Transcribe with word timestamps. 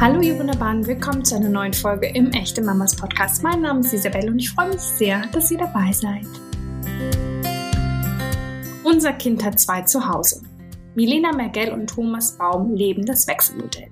Hallo 0.00 0.20
ihr 0.20 0.38
Wunderbaren, 0.38 0.86
willkommen 0.86 1.24
zu 1.24 1.34
einer 1.34 1.48
neuen 1.48 1.72
Folge 1.72 2.06
im 2.06 2.30
Echte 2.30 2.62
Mamas 2.62 2.94
Podcast. 2.94 3.42
Mein 3.42 3.62
Name 3.62 3.80
ist 3.80 3.92
Isabelle 3.92 4.30
und 4.30 4.38
ich 4.38 4.48
freue 4.48 4.68
mich 4.68 4.78
sehr, 4.78 5.26
dass 5.32 5.50
ihr 5.50 5.58
dabei 5.58 5.90
seid. 5.90 6.24
Unser 8.84 9.12
Kind 9.14 9.44
hat 9.44 9.58
zwei 9.58 9.82
zu 9.82 10.06
Hause. 10.06 10.44
Milena 10.94 11.32
Mergel 11.32 11.72
und 11.72 11.90
Thomas 11.90 12.38
Baum 12.38 12.76
leben 12.76 13.06
das 13.06 13.26
Wechselmodell. 13.26 13.88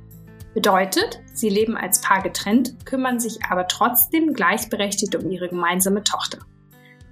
Bedeutet, 0.54 1.20
sie 1.34 1.48
leben 1.48 1.76
als 1.76 2.00
Paar 2.00 2.22
getrennt, 2.22 2.86
kümmern 2.86 3.18
sich 3.18 3.40
aber 3.50 3.66
trotzdem 3.66 4.32
gleichberechtigt 4.32 5.16
um 5.16 5.28
ihre 5.28 5.48
gemeinsame 5.48 6.04
Tochter. 6.04 6.38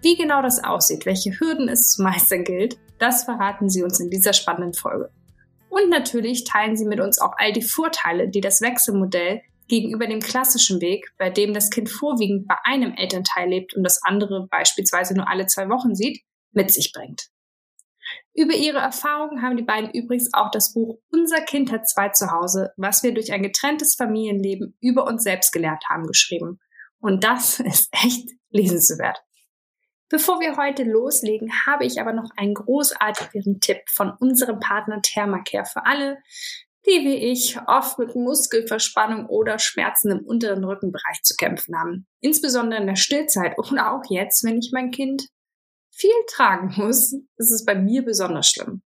Wie 0.02 0.16
genau 0.16 0.40
das 0.40 0.62
aussieht, 0.62 1.04
welche 1.04 1.32
Hürden 1.40 1.68
es 1.68 1.94
zu 1.94 2.02
meistern 2.04 2.44
gilt, 2.44 2.78
das 3.00 3.24
verraten 3.24 3.68
sie 3.68 3.82
uns 3.82 3.98
in 3.98 4.10
dieser 4.10 4.34
spannenden 4.34 4.74
Folge. 4.74 5.10
Und 5.74 5.90
natürlich 5.90 6.44
teilen 6.44 6.76
sie 6.76 6.86
mit 6.86 7.00
uns 7.00 7.20
auch 7.20 7.32
all 7.36 7.52
die 7.52 7.60
Vorteile, 7.60 8.28
die 8.28 8.40
das 8.40 8.60
Wechselmodell 8.60 9.42
gegenüber 9.66 10.06
dem 10.06 10.20
klassischen 10.20 10.80
Weg, 10.80 11.12
bei 11.18 11.30
dem 11.30 11.52
das 11.52 11.68
Kind 11.70 11.90
vorwiegend 11.90 12.46
bei 12.46 12.54
einem 12.62 12.92
Elternteil 12.92 13.48
lebt 13.48 13.74
und 13.74 13.82
das 13.82 14.00
andere 14.04 14.46
beispielsweise 14.48 15.16
nur 15.16 15.28
alle 15.28 15.46
zwei 15.46 15.68
Wochen 15.68 15.96
sieht, 15.96 16.22
mit 16.52 16.70
sich 16.70 16.92
bringt. 16.92 17.24
Über 18.34 18.54
ihre 18.54 18.78
Erfahrungen 18.78 19.42
haben 19.42 19.56
die 19.56 19.64
beiden 19.64 19.90
übrigens 19.90 20.32
auch 20.32 20.52
das 20.52 20.74
Buch 20.74 21.00
Unser 21.10 21.40
Kind 21.40 21.72
hat 21.72 21.88
zwei 21.88 22.10
zu 22.10 22.30
Hause, 22.30 22.70
was 22.76 23.02
wir 23.02 23.12
durch 23.12 23.32
ein 23.32 23.42
getrenntes 23.42 23.96
Familienleben 23.96 24.76
über 24.80 25.08
uns 25.08 25.24
selbst 25.24 25.50
gelernt 25.50 25.82
haben, 25.90 26.06
geschrieben. 26.06 26.60
Und 27.00 27.24
das 27.24 27.58
ist 27.58 27.88
echt 27.90 28.28
lesenswert. 28.50 29.23
Bevor 30.10 30.40
wir 30.40 30.56
heute 30.56 30.84
loslegen, 30.84 31.50
habe 31.66 31.84
ich 31.84 32.00
aber 32.00 32.12
noch 32.12 32.30
einen 32.36 32.54
großartigen 32.54 33.60
Tipp 33.60 33.78
von 33.88 34.12
unserem 34.20 34.60
Partner 34.60 35.00
Thermacare 35.02 35.64
für 35.64 35.86
alle, 35.86 36.18
die 36.86 37.04
wie 37.04 37.32
ich 37.32 37.58
oft 37.66 37.98
mit 37.98 38.14
Muskelverspannung 38.14 39.26
oder 39.26 39.58
Schmerzen 39.58 40.10
im 40.10 40.24
unteren 40.24 40.64
Rückenbereich 40.64 41.22
zu 41.22 41.34
kämpfen 41.36 41.78
haben. 41.78 42.06
Insbesondere 42.20 42.80
in 42.80 42.86
der 42.86 42.96
Stillzeit 42.96 43.58
oder 43.58 43.92
auch 43.92 44.02
jetzt, 44.10 44.44
wenn 44.44 44.58
ich 44.58 44.70
mein 44.72 44.90
Kind 44.90 45.28
viel 45.90 46.14
tragen 46.28 46.74
muss, 46.76 47.14
ist 47.36 47.50
es 47.50 47.64
bei 47.64 47.74
mir 47.74 48.04
besonders 48.04 48.48
schlimm. 48.48 48.82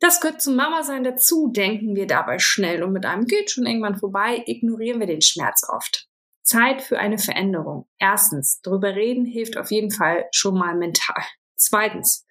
Das 0.00 0.20
gehört 0.20 0.40
zum 0.40 0.56
Mama-Sein 0.56 1.04
dazu, 1.04 1.48
denken 1.48 1.94
wir 1.94 2.06
dabei 2.06 2.38
schnell 2.38 2.82
und 2.82 2.92
mit 2.92 3.06
einem 3.06 3.26
geht 3.26 3.50
schon 3.50 3.66
irgendwann 3.66 3.98
vorbei, 3.98 4.42
ignorieren 4.46 4.98
wir 4.98 5.06
den 5.06 5.22
Schmerz 5.22 5.62
oft. 5.68 6.08
Zeit 6.42 6.82
für 6.82 6.98
eine 6.98 7.18
Veränderung. 7.18 7.88
Erstens, 7.98 8.60
darüber 8.62 8.94
reden 8.94 9.24
hilft 9.24 9.56
auf 9.56 9.70
jeden 9.70 9.90
Fall 9.90 10.26
schon 10.32 10.54
mal 10.54 10.74
mental. 10.74 11.22
Zweitens, 11.56 12.26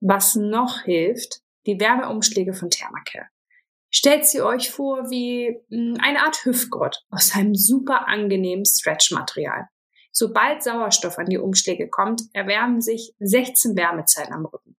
was 0.00 0.34
noch 0.34 0.82
hilft, 0.82 1.40
die 1.66 1.80
Wärmeumschläge 1.80 2.52
von 2.52 2.70
Thermacare. 2.70 3.26
Stellt 3.90 4.26
sie 4.26 4.42
euch 4.42 4.70
vor 4.70 5.10
wie 5.10 5.56
hm, 5.70 5.96
eine 6.02 6.24
Art 6.24 6.44
Hüftgurt 6.44 7.04
aus 7.10 7.34
einem 7.34 7.54
super 7.54 8.08
angenehmen 8.08 8.64
Stretchmaterial. 8.64 9.68
Sobald 10.10 10.62
Sauerstoff 10.62 11.18
an 11.18 11.26
die 11.26 11.38
Umschläge 11.38 11.88
kommt, 11.88 12.22
erwärmen 12.32 12.80
sich 12.80 13.14
16 13.18 13.76
Wärmezellen 13.76 14.32
am 14.32 14.46
Rücken. 14.46 14.76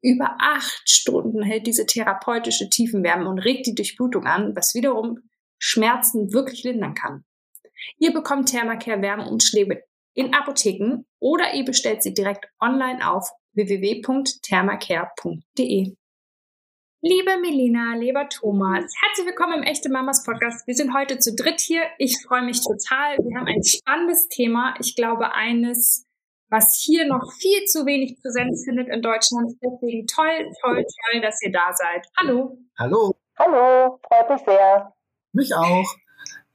Über 0.00 0.36
acht 0.38 0.88
Stunden 0.88 1.42
hält 1.42 1.66
diese 1.66 1.86
therapeutische 1.86 2.68
Tiefenwärme 2.68 3.28
und 3.28 3.40
regt 3.40 3.66
die 3.66 3.74
Durchblutung 3.74 4.26
an, 4.26 4.54
was 4.54 4.74
wiederum 4.74 5.18
Schmerzen 5.58 6.32
wirklich 6.32 6.62
lindern 6.62 6.94
kann. 6.94 7.24
Ihr 7.98 8.12
bekommt 8.12 8.50
Thermacare 8.50 9.02
Wärmeumschläge 9.02 9.84
in 10.14 10.34
Apotheken 10.34 11.04
oder 11.20 11.54
ihr 11.54 11.64
bestellt 11.64 12.02
sie 12.02 12.12
direkt 12.12 12.48
online 12.60 13.08
auf 13.08 13.30
www.thermacare.de. 13.54 15.94
Liebe 17.00 17.38
Melina, 17.40 17.94
lieber 17.94 18.28
Thomas, 18.28 18.92
herzlich 19.00 19.26
willkommen 19.26 19.58
im 19.58 19.62
Echte 19.62 19.88
Mamas 19.88 20.24
Podcast. 20.24 20.66
Wir 20.66 20.74
sind 20.74 20.92
heute 20.92 21.20
zu 21.20 21.32
dritt 21.32 21.60
hier. 21.60 21.82
Ich 21.98 22.20
freue 22.26 22.42
mich 22.42 22.60
total. 22.60 23.18
Wir 23.18 23.38
haben 23.38 23.46
ein 23.46 23.62
spannendes 23.62 24.26
Thema. 24.26 24.74
Ich 24.80 24.96
glaube, 24.96 25.32
eines, 25.32 26.08
was 26.50 26.82
hier 26.84 27.06
noch 27.06 27.32
viel 27.40 27.62
zu 27.66 27.86
wenig 27.86 28.20
Präsenz 28.20 28.64
findet 28.64 28.88
in 28.88 29.00
Deutschland. 29.00 29.52
Deswegen 29.62 30.08
toll, 30.08 30.50
toll, 30.60 30.84
toll, 30.84 31.20
dass 31.20 31.40
ihr 31.42 31.52
da 31.52 31.72
seid. 31.72 32.04
Hallo. 32.18 32.58
Hallo. 32.76 33.14
Hallo, 33.38 34.00
freut 34.02 34.30
mich 34.30 34.40
sehr. 34.44 34.92
Mich 35.32 35.54
auch. 35.54 35.86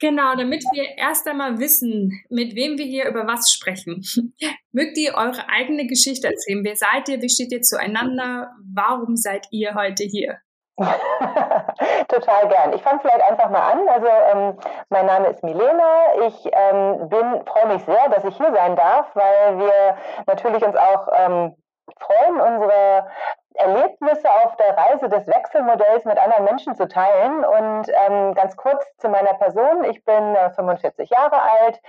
Genau, 0.03 0.35
damit 0.35 0.65
wir 0.73 0.97
erst 0.97 1.25
einmal 1.29 1.59
wissen, 1.59 2.11
mit 2.29 2.57
wem 2.57 2.77
wir 2.77 2.83
hier 2.83 3.07
über 3.07 3.25
was 3.25 3.53
sprechen. 3.53 4.03
Mögt 4.73 4.97
ihr 4.97 5.13
eure 5.15 5.47
eigene 5.47 5.87
Geschichte 5.87 6.27
erzählen? 6.27 6.61
Wer 6.65 6.75
seid 6.75 7.07
ihr? 7.07 7.21
Wie 7.21 7.29
steht 7.29 7.53
ihr 7.53 7.61
zueinander? 7.61 8.51
Warum 8.75 9.15
seid 9.15 9.47
ihr 9.51 9.75
heute 9.75 10.03
hier? 10.03 10.39
Total 10.75 12.49
gern. 12.49 12.73
Ich 12.73 12.81
fange 12.81 12.99
vielleicht 12.99 13.21
einfach 13.21 13.49
mal 13.49 13.71
an. 13.71 13.87
Also 13.87 14.07
ähm, 14.07 14.57
mein 14.89 15.05
Name 15.05 15.27
ist 15.29 15.41
Milena. 15.41 16.27
Ich 16.27 16.49
ähm, 16.51 17.07
bin 17.07 17.45
freue 17.45 17.73
mich 17.73 17.85
sehr, 17.85 18.09
dass 18.09 18.25
ich 18.25 18.35
hier 18.35 18.51
sein 18.51 18.75
darf, 18.75 19.07
weil 19.15 19.57
wir 19.57 19.97
natürlich 20.27 20.65
uns 20.65 20.75
auch 20.75 21.07
ähm, 21.15 21.55
freuen, 21.97 22.41
unsere 22.41 23.07
Erlebnisse 23.55 24.29
auf 24.29 24.55
der 24.57 24.77
Reise 24.77 25.09
des 25.09 25.27
Wechselmodells 25.27 26.05
mit 26.05 26.17
anderen 26.17 26.45
Menschen 26.45 26.75
zu 26.75 26.87
teilen. 26.87 27.45
Und 27.45 27.89
ähm, 27.89 28.33
ganz 28.33 28.55
kurz 28.55 28.85
zu 28.97 29.09
meiner 29.09 29.33
Person. 29.35 29.83
Ich 29.85 30.03
bin 30.03 30.35
äh, 30.35 30.51
45 30.51 31.09
Jahre 31.09 31.41
alt. 31.41 31.81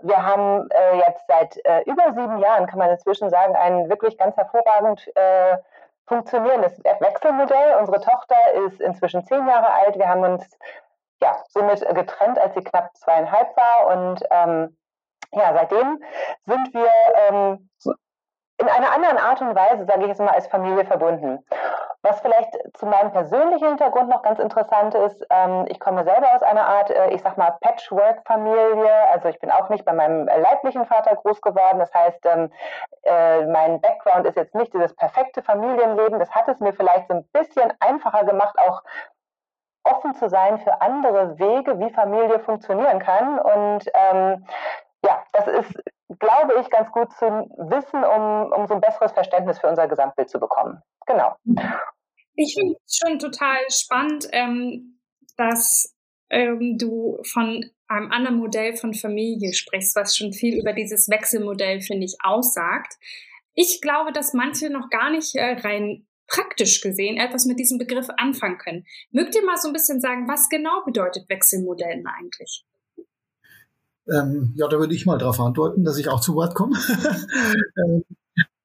Wir 0.00 0.24
haben 0.24 0.68
äh, 0.70 0.98
jetzt 0.98 1.26
seit 1.26 1.56
äh, 1.64 1.82
über 1.82 2.12
sieben 2.14 2.38
Jahren, 2.38 2.66
kann 2.66 2.78
man 2.78 2.90
inzwischen 2.90 3.30
sagen, 3.30 3.56
ein 3.56 3.88
wirklich 3.88 4.16
ganz 4.18 4.36
hervorragend 4.36 5.06
äh, 5.16 5.58
funktionierendes 6.06 6.82
Wechselmodell. 7.00 7.76
Unsere 7.78 8.00
Tochter 8.00 8.36
ist 8.66 8.80
inzwischen 8.80 9.24
zehn 9.24 9.46
Jahre 9.46 9.72
alt. 9.72 9.98
Wir 9.98 10.08
haben 10.08 10.24
uns 10.24 10.58
ja 11.20 11.36
somit 11.48 11.80
getrennt, 11.94 12.38
als 12.38 12.54
sie 12.54 12.64
knapp 12.64 12.96
zweieinhalb 12.96 13.56
war. 13.56 13.96
Und 13.96 14.22
ähm, 14.30 14.76
ja, 15.32 15.52
seitdem 15.52 16.02
sind 16.46 16.74
wir 16.74 16.90
ähm, 17.28 17.68
in 18.60 18.68
einer 18.68 18.92
anderen 18.92 19.18
Art 19.18 19.40
und 19.40 19.54
Weise, 19.54 19.84
sage 19.84 20.02
ich 20.02 20.08
jetzt 20.08 20.20
mal, 20.20 20.34
als 20.34 20.48
Familie 20.48 20.84
verbunden. 20.84 21.44
Was 22.02 22.20
vielleicht 22.20 22.50
zu 22.74 22.86
meinem 22.86 23.12
persönlichen 23.12 23.68
Hintergrund 23.68 24.08
noch 24.08 24.22
ganz 24.22 24.38
interessant 24.38 24.94
ist, 24.94 25.24
ähm, 25.30 25.64
ich 25.68 25.78
komme 25.78 26.04
selber 26.04 26.32
aus 26.34 26.42
einer 26.42 26.66
Art, 26.66 26.90
äh, 26.90 27.10
ich 27.10 27.22
sag 27.22 27.36
mal, 27.36 27.56
Patchwork-Familie. 27.60 28.92
Also 29.12 29.28
ich 29.28 29.38
bin 29.38 29.50
auch 29.50 29.68
nicht 29.68 29.84
bei 29.84 29.92
meinem 29.92 30.26
leiblichen 30.26 30.86
Vater 30.86 31.16
groß 31.16 31.40
geworden. 31.40 31.78
Das 31.78 31.92
heißt, 31.94 32.24
ähm, 32.26 32.52
äh, 33.02 33.46
mein 33.46 33.80
Background 33.80 34.26
ist 34.26 34.36
jetzt 34.36 34.54
nicht 34.54 34.72
dieses 34.74 34.94
perfekte 34.94 35.42
Familienleben. 35.42 36.18
Das 36.18 36.30
hat 36.30 36.48
es 36.48 36.58
mir 36.60 36.72
vielleicht 36.72 37.08
so 37.08 37.14
ein 37.14 37.24
bisschen 37.32 37.72
einfacher 37.80 38.24
gemacht, 38.24 38.56
auch 38.58 38.82
offen 39.84 40.14
zu 40.14 40.28
sein 40.28 40.58
für 40.58 40.80
andere 40.80 41.38
Wege, 41.38 41.78
wie 41.78 41.90
Familie 41.90 42.40
funktionieren 42.40 42.98
kann. 42.98 43.38
Und 43.38 43.90
ähm, 43.94 44.46
ja, 45.04 45.22
das 45.32 45.46
ist, 45.46 45.82
glaube 46.18 46.54
ich, 46.60 46.70
ganz 46.70 46.90
gut 46.92 47.12
zu 47.12 47.26
wissen, 47.26 48.04
um, 48.04 48.52
um 48.52 48.66
so 48.66 48.74
ein 48.74 48.80
besseres 48.80 49.12
Verständnis 49.12 49.58
für 49.58 49.68
unser 49.68 49.88
Gesamtbild 49.88 50.28
zu 50.28 50.38
bekommen. 50.38 50.82
Genau. 51.06 51.36
Ich 52.34 52.54
finde 52.54 52.76
es 52.86 52.96
schon 52.96 53.18
total 53.18 53.58
spannend, 53.70 54.28
ähm, 54.32 55.00
dass 55.36 55.94
ähm, 56.30 56.76
du 56.78 57.18
von 57.24 57.64
einem 57.88 58.12
anderen 58.12 58.38
Modell 58.38 58.76
von 58.76 58.94
Familie 58.94 59.54
sprichst, 59.54 59.96
was 59.96 60.16
schon 60.16 60.32
viel 60.32 60.60
über 60.60 60.72
dieses 60.72 61.08
Wechselmodell, 61.08 61.80
finde 61.80 62.04
ich, 62.04 62.16
aussagt. 62.22 62.94
Ich 63.54 63.80
glaube, 63.80 64.12
dass 64.12 64.34
manche 64.34 64.70
noch 64.70 64.90
gar 64.90 65.10
nicht 65.10 65.34
äh, 65.34 65.56
rein 65.60 66.06
praktisch 66.28 66.82
gesehen 66.82 67.16
etwas 67.16 67.46
mit 67.46 67.58
diesem 67.58 67.78
Begriff 67.78 68.08
anfangen 68.18 68.58
können. 68.58 68.86
Mögt 69.10 69.34
ihr 69.34 69.44
mal 69.44 69.56
so 69.56 69.68
ein 69.68 69.72
bisschen 69.72 70.00
sagen, 70.00 70.28
was 70.28 70.48
genau 70.48 70.84
bedeutet 70.84 71.28
Wechselmodell 71.28 72.04
eigentlich? 72.06 72.64
Ähm, 74.12 74.54
ja, 74.56 74.68
da 74.68 74.78
würde 74.78 74.94
ich 74.94 75.06
mal 75.06 75.18
darauf 75.18 75.40
antworten, 75.40 75.84
dass 75.84 75.98
ich 75.98 76.08
auch 76.08 76.20
zu 76.20 76.34
Wort 76.34 76.54
komme. 76.54 76.76
ähm, 77.76 78.04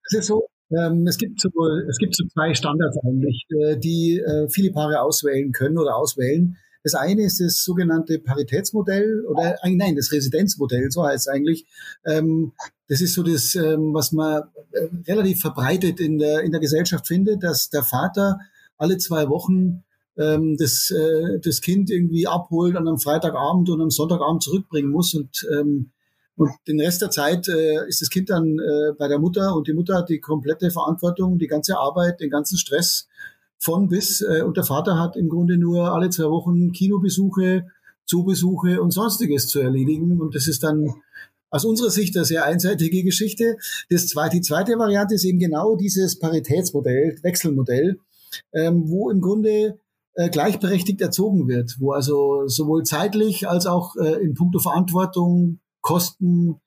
es 0.05 0.13
ist 0.13 0.27
so, 0.27 0.47
ähm, 0.71 1.05
es, 1.07 1.17
gibt 1.17 1.39
so, 1.41 1.49
es 1.89 1.97
gibt 1.97 2.15
so 2.15 2.25
zwei 2.27 2.53
Standards 2.53 2.97
eigentlich, 3.05 3.45
äh, 3.49 3.77
die 3.77 4.19
äh, 4.19 4.47
viele 4.49 4.71
Paare 4.71 5.01
auswählen 5.01 5.51
können 5.51 5.77
oder 5.77 5.95
auswählen. 5.95 6.57
Das 6.83 6.95
eine 6.95 7.23
ist 7.23 7.39
das 7.39 7.63
sogenannte 7.63 8.19
Paritätsmodell 8.19 9.25
oder 9.25 9.55
äh, 9.63 9.75
nein, 9.75 9.95
das 9.95 10.11
Residenzmodell, 10.11 10.91
so 10.91 11.03
heißt 11.03 11.27
es 11.27 11.33
eigentlich. 11.33 11.65
Ähm, 12.05 12.53
das 12.89 13.01
ist 13.01 13.13
so 13.13 13.23
das, 13.23 13.55
ähm, 13.55 13.93
was 13.93 14.11
man 14.11 14.43
äh, 14.71 14.87
relativ 15.07 15.39
verbreitet 15.39 15.99
in 15.99 16.19
der, 16.19 16.41
in 16.41 16.51
der 16.51 16.59
Gesellschaft 16.59 17.07
findet, 17.07 17.43
dass 17.43 17.69
der 17.69 17.83
Vater 17.83 18.39
alle 18.77 18.97
zwei 18.97 19.29
Wochen 19.29 19.83
ähm, 20.17 20.57
das, 20.57 20.91
äh, 20.91 21.39
das 21.39 21.61
Kind 21.61 21.89
irgendwie 21.89 22.27
abholt 22.27 22.75
und 22.75 22.87
am 22.87 22.99
Freitagabend 22.99 23.69
und 23.69 23.81
am 23.81 23.89
Sonntagabend 23.89 24.43
zurückbringen 24.43 24.91
muss 24.91 25.13
und 25.13 25.47
ähm, 25.57 25.91
und 26.35 26.51
den 26.67 26.79
Rest 26.79 27.01
der 27.01 27.11
Zeit 27.11 27.47
äh, 27.47 27.87
ist 27.87 28.01
das 28.01 28.09
Kind 28.09 28.29
dann 28.29 28.57
äh, 28.57 28.93
bei 28.97 29.07
der 29.07 29.19
Mutter 29.19 29.55
und 29.55 29.67
die 29.67 29.73
Mutter 29.73 29.95
hat 29.95 30.09
die 30.09 30.19
komplette 30.19 30.71
Verantwortung, 30.71 31.37
die 31.37 31.47
ganze 31.47 31.77
Arbeit, 31.77 32.21
den 32.21 32.31
ganzen 32.31 32.57
Stress 32.57 33.07
von 33.59 33.87
bis. 33.87 34.21
Äh, 34.21 34.41
und 34.41 34.57
der 34.57 34.63
Vater 34.63 34.99
hat 34.99 35.15
im 35.15 35.29
Grunde 35.29 35.57
nur 35.57 35.93
alle 35.93 36.09
zwei 36.09 36.29
Wochen 36.29 36.71
Kinobesuche, 36.71 37.67
Zoobesuche 38.05 38.81
und 38.81 38.91
sonstiges 38.91 39.47
zu 39.47 39.59
erledigen. 39.59 40.19
Und 40.19 40.33
das 40.35 40.47
ist 40.47 40.63
dann 40.63 40.95
aus 41.51 41.65
unserer 41.65 41.91
Sicht 41.91 42.15
eine 42.17 42.25
sehr 42.25 42.45
einseitige 42.45 43.03
Geschichte. 43.03 43.57
Das 43.89 44.07
zweite, 44.07 44.37
die 44.37 44.41
zweite 44.41 44.77
Variante 44.79 45.13
ist 45.15 45.25
eben 45.25 45.37
genau 45.37 45.75
dieses 45.75 46.17
Paritätsmodell, 46.17 47.17
Wechselmodell, 47.21 47.99
ähm, 48.53 48.89
wo 48.89 49.11
im 49.11 49.21
Grunde 49.21 49.77
äh, 50.15 50.29
gleichberechtigt 50.29 51.01
erzogen 51.01 51.47
wird, 51.47 51.77
wo 51.79 51.91
also 51.91 52.47
sowohl 52.47 52.83
zeitlich 52.83 53.47
als 53.47 53.65
auch 53.65 53.95
äh, 53.95 54.23
in 54.23 54.33
puncto 54.33 54.59
Verantwortung, 54.59 55.59
Kosten 55.81 56.61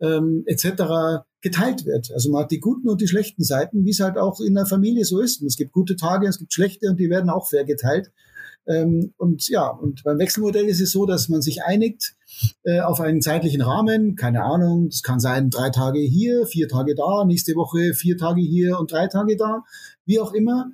ähm, 0.00 0.44
etc. 0.46 1.24
geteilt 1.40 1.84
wird. 1.84 2.10
Also 2.12 2.30
man 2.30 2.44
hat 2.44 2.50
die 2.50 2.60
guten 2.60 2.88
und 2.88 3.00
die 3.00 3.08
schlechten 3.08 3.44
Seiten, 3.44 3.84
wie 3.84 3.90
es 3.90 4.00
halt 4.00 4.18
auch 4.18 4.40
in 4.40 4.54
der 4.54 4.66
Familie 4.66 5.04
so 5.04 5.20
ist. 5.20 5.40
Und 5.40 5.46
es 5.46 5.56
gibt 5.56 5.72
gute 5.72 5.96
Tage, 5.96 6.26
es 6.26 6.38
gibt 6.38 6.52
schlechte 6.52 6.88
und 6.88 6.98
die 6.98 7.10
werden 7.10 7.30
auch 7.30 7.48
fair 7.48 7.64
geteilt. 7.64 8.10
Ähm, 8.66 9.12
und 9.16 9.48
ja, 9.48 9.68
und 9.68 10.04
beim 10.04 10.18
Wechselmodell 10.18 10.66
ist 10.66 10.80
es 10.80 10.92
so, 10.92 11.04
dass 11.04 11.28
man 11.28 11.42
sich 11.42 11.64
einigt 11.64 12.14
äh, 12.62 12.80
auf 12.80 13.00
einen 13.00 13.20
zeitlichen 13.20 13.60
Rahmen. 13.60 14.14
Keine 14.14 14.44
Ahnung, 14.44 14.86
es 14.86 15.02
kann 15.02 15.18
sein 15.18 15.50
drei 15.50 15.70
Tage 15.70 15.98
hier, 15.98 16.46
vier 16.46 16.68
Tage 16.68 16.94
da, 16.94 17.24
nächste 17.24 17.54
Woche 17.56 17.94
vier 17.94 18.16
Tage 18.16 18.40
hier 18.40 18.78
und 18.78 18.92
drei 18.92 19.08
Tage 19.08 19.36
da, 19.36 19.64
wie 20.06 20.20
auch 20.20 20.32
immer 20.32 20.70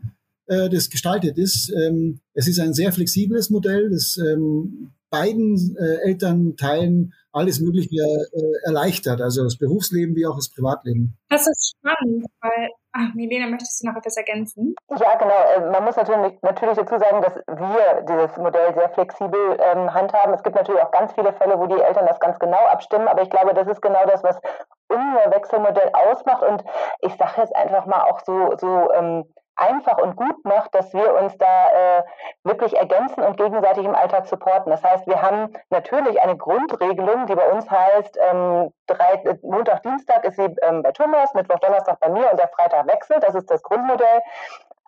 äh, 0.49 0.69
das 0.69 0.91
gestaltet 0.91 1.39
ist. 1.39 1.71
Ähm, 1.71 2.21
es 2.35 2.49
ist 2.49 2.61
ein 2.61 2.75
sehr 2.75 2.93
flexibles 2.93 3.51
Modell, 3.51 3.91
das 3.91 4.17
ähm, 4.19 4.91
beiden 5.11 5.77
äh, 5.79 6.09
Elternteilen 6.09 7.15
alles 7.33 7.61
Mögliche 7.61 8.03
äh, 8.03 8.67
erleichtert, 8.67 9.21
also 9.21 9.45
das 9.45 9.59
Berufsleben 9.59 10.17
wie 10.17 10.27
auch 10.27 10.37
das 10.37 10.51
Privatleben. 10.51 11.17
Das 11.29 11.47
ist 11.47 11.77
spannend, 11.77 12.27
weil, 12.41 12.71
ach, 12.93 13.15
Milena, 13.15 13.47
möchtest 13.47 13.83
du 13.83 13.89
noch 13.89 13.97
etwas 13.97 14.17
ergänzen? 14.17 14.75
Ja, 14.91 15.15
genau. 15.17 15.39
Äh, 15.55 15.71
man 15.71 15.85
muss 15.85 15.97
natürlich, 15.97 16.41
natürlich 16.43 16.77
dazu 16.77 16.99
sagen, 16.99 17.23
dass 17.23 17.35
wir 17.47 18.05
dieses 18.09 18.37
Modell 18.39 18.75
sehr 18.75 18.91
flexibel 18.91 19.57
ähm, 19.61 19.93
handhaben. 19.93 20.35
Es 20.35 20.43
gibt 20.43 20.57
natürlich 20.57 20.83
auch 20.83 20.91
ganz 20.91 21.13
viele 21.13 21.33
Fälle, 21.35 21.59
wo 21.59 21.67
die 21.67 21.81
Eltern 21.81 22.07
das 22.07 22.19
ganz 22.19 22.39
genau 22.39 22.65
abstimmen, 22.67 23.09
aber 23.09 23.23
ich 23.23 23.31
glaube, 23.31 23.55
das 23.55 23.69
ist 23.69 23.83
genau 23.83 24.05
das, 24.07 24.23
was 24.25 24.37
unser 24.89 25.31
Wechselmodell 25.31 25.91
ausmacht. 25.93 26.43
Und 26.43 26.65
ich 27.03 27.15
sage 27.17 27.43
jetzt 27.43 27.55
einfach 27.55 27.87
mal 27.87 28.03
auch 28.03 28.21
so, 28.25 28.57
so 28.59 28.91
ähm, 28.93 29.25
einfach 29.59 29.99
und 29.99 30.17
gut 30.17 30.45
macht, 30.45 30.75
dass 30.75 30.93
wir 30.95 31.15
uns 31.15 31.37
da 31.37 31.99
äh, 31.99 32.03
wirklich 32.45 32.77
ergänzen 32.77 33.23
und 33.23 33.37
gegenseitig 33.37 33.85
im 33.85 33.95
Alltag 33.95 34.27
supporten. 34.27 34.71
Das 34.71 34.83
heißt, 34.83 35.07
wir 35.07 35.21
haben 35.21 35.53
natürlich 35.71 36.21
eine 36.23 36.37
Grundregelung, 36.37 37.27
die 37.27 37.35
bei 37.35 37.51
uns 37.51 37.69
heißt, 37.71 38.19
ähm, 38.31 38.73
drei, 38.87 39.15
äh, 39.25 39.37
Montag, 39.43 39.83
Dienstag 39.83 40.25
ist 40.25 40.37
sie 40.37 40.55
ähm, 40.63 40.83
bei 40.83 40.93
Thomas, 40.93 41.35
Mittwoch, 41.35 41.59
Donnerstag 41.59 41.99
bei 42.01 42.09
mir 42.09 42.31
und 42.31 42.39
der 42.39 42.49
Freitag 42.49 42.87
wechselt. 42.87 43.23
Das 43.23 43.35
ist 43.35 43.51
das 43.51 43.63
Grundmodell. 43.63 44.21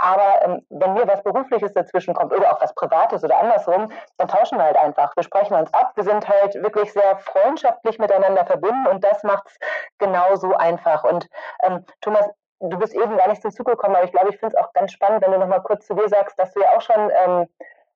Aber 0.03 0.43
ähm, 0.43 0.67
wenn 0.71 0.95
mir 0.95 1.07
was 1.07 1.23
Berufliches 1.23 1.75
dazwischen 1.75 2.15
kommt 2.15 2.33
oder 2.33 2.53
auch 2.53 2.63
was 2.63 2.75
Privates 2.75 3.23
oder 3.23 3.39
andersrum, 3.39 3.93
dann 4.17 4.29
tauschen 4.29 4.57
wir 4.57 4.65
halt 4.65 4.79
einfach. 4.79 5.15
Wir 5.15 5.23
sprechen 5.23 5.55
uns 5.55 5.73
ab. 5.75 5.93
Wir 5.95 6.05
sind 6.05 6.27
halt 6.27 6.55
wirklich 6.55 6.91
sehr 6.95 7.19
freundschaftlich 7.19 7.99
miteinander 7.99 8.47
verbunden 8.47 8.87
und 8.87 9.05
das 9.05 9.23
macht 9.25 9.47
es 9.49 9.59
genauso 9.99 10.55
einfach. 10.55 11.05
Und 11.05 11.29
ähm, 11.63 11.85
Thomas, 12.01 12.31
du 12.61 12.79
bist 12.79 12.95
eben 12.95 13.17
gar 13.17 13.29
nicht 13.29 13.43
zum 13.43 13.51
Zug 13.51 13.67
gekommen, 13.67 13.97
aber 13.97 14.05
ich 14.05 14.13
glaube, 14.13 14.29
ich 14.31 14.39
finde 14.39 14.55
es 14.55 14.63
auch 14.63 14.73
ganz 14.73 14.93
spannend, 14.93 15.23
wenn 15.23 15.33
du 15.33 15.39
nochmal 15.39 15.63
kurz 15.63 15.87
zu 15.87 15.95
dir 15.95 16.09
sagst, 16.09 16.39
dass 16.39 16.53
du 16.53 16.61
ja 16.61 16.77
auch 16.77 16.83
schon 16.83 17.11
ähm, 17.25 17.47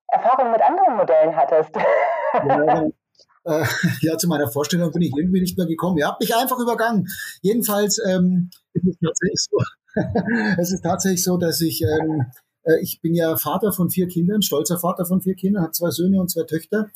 Erfahrungen 0.09 0.53
mit 0.53 0.63
anderen 0.63 0.97
Modellen 0.97 1.37
hattest. 1.37 1.71
Ja, 2.35 2.87
äh, 3.45 3.67
ja, 4.01 4.17
zu 4.17 4.29
meiner 4.29 4.49
Vorstellung 4.49 4.91
bin 4.93 5.03
ich 5.03 5.13
irgendwie 5.17 5.41
nicht 5.41 5.59
mehr 5.59 5.67
gekommen. 5.67 5.99
Ihr 5.99 6.07
habt 6.07 6.21
mich 6.21 6.35
einfach 6.35 6.59
übergangen. 6.59 7.07
Jedenfalls 7.43 8.01
ähm, 8.07 8.51
ist 8.73 8.87
es 8.87 8.97
tatsächlich 8.99 9.41
so, 9.51 9.59
es 10.61 10.73
ist 10.73 10.83
tatsächlich 10.83 11.25
so, 11.25 11.37
dass 11.37 11.61
ich, 11.61 11.83
ähm, 11.83 12.27
äh, 12.65 12.81
ich 12.81 13.01
bin 13.03 13.15
ja 13.15 13.37
Vater 13.37 13.73
von 13.73 13.91
vier 13.91 14.09
Kindern, 14.09 14.43
stolzer 14.43 14.79
Vater 14.79 15.05
von 15.05 15.21
vier 15.21 15.35
Kindern, 15.35 15.63
habe 15.63 15.73
zwei 15.73 15.91
Söhne 15.91 16.21
und 16.21 16.31
zwei 16.31 16.45
Töchter. 16.45 16.89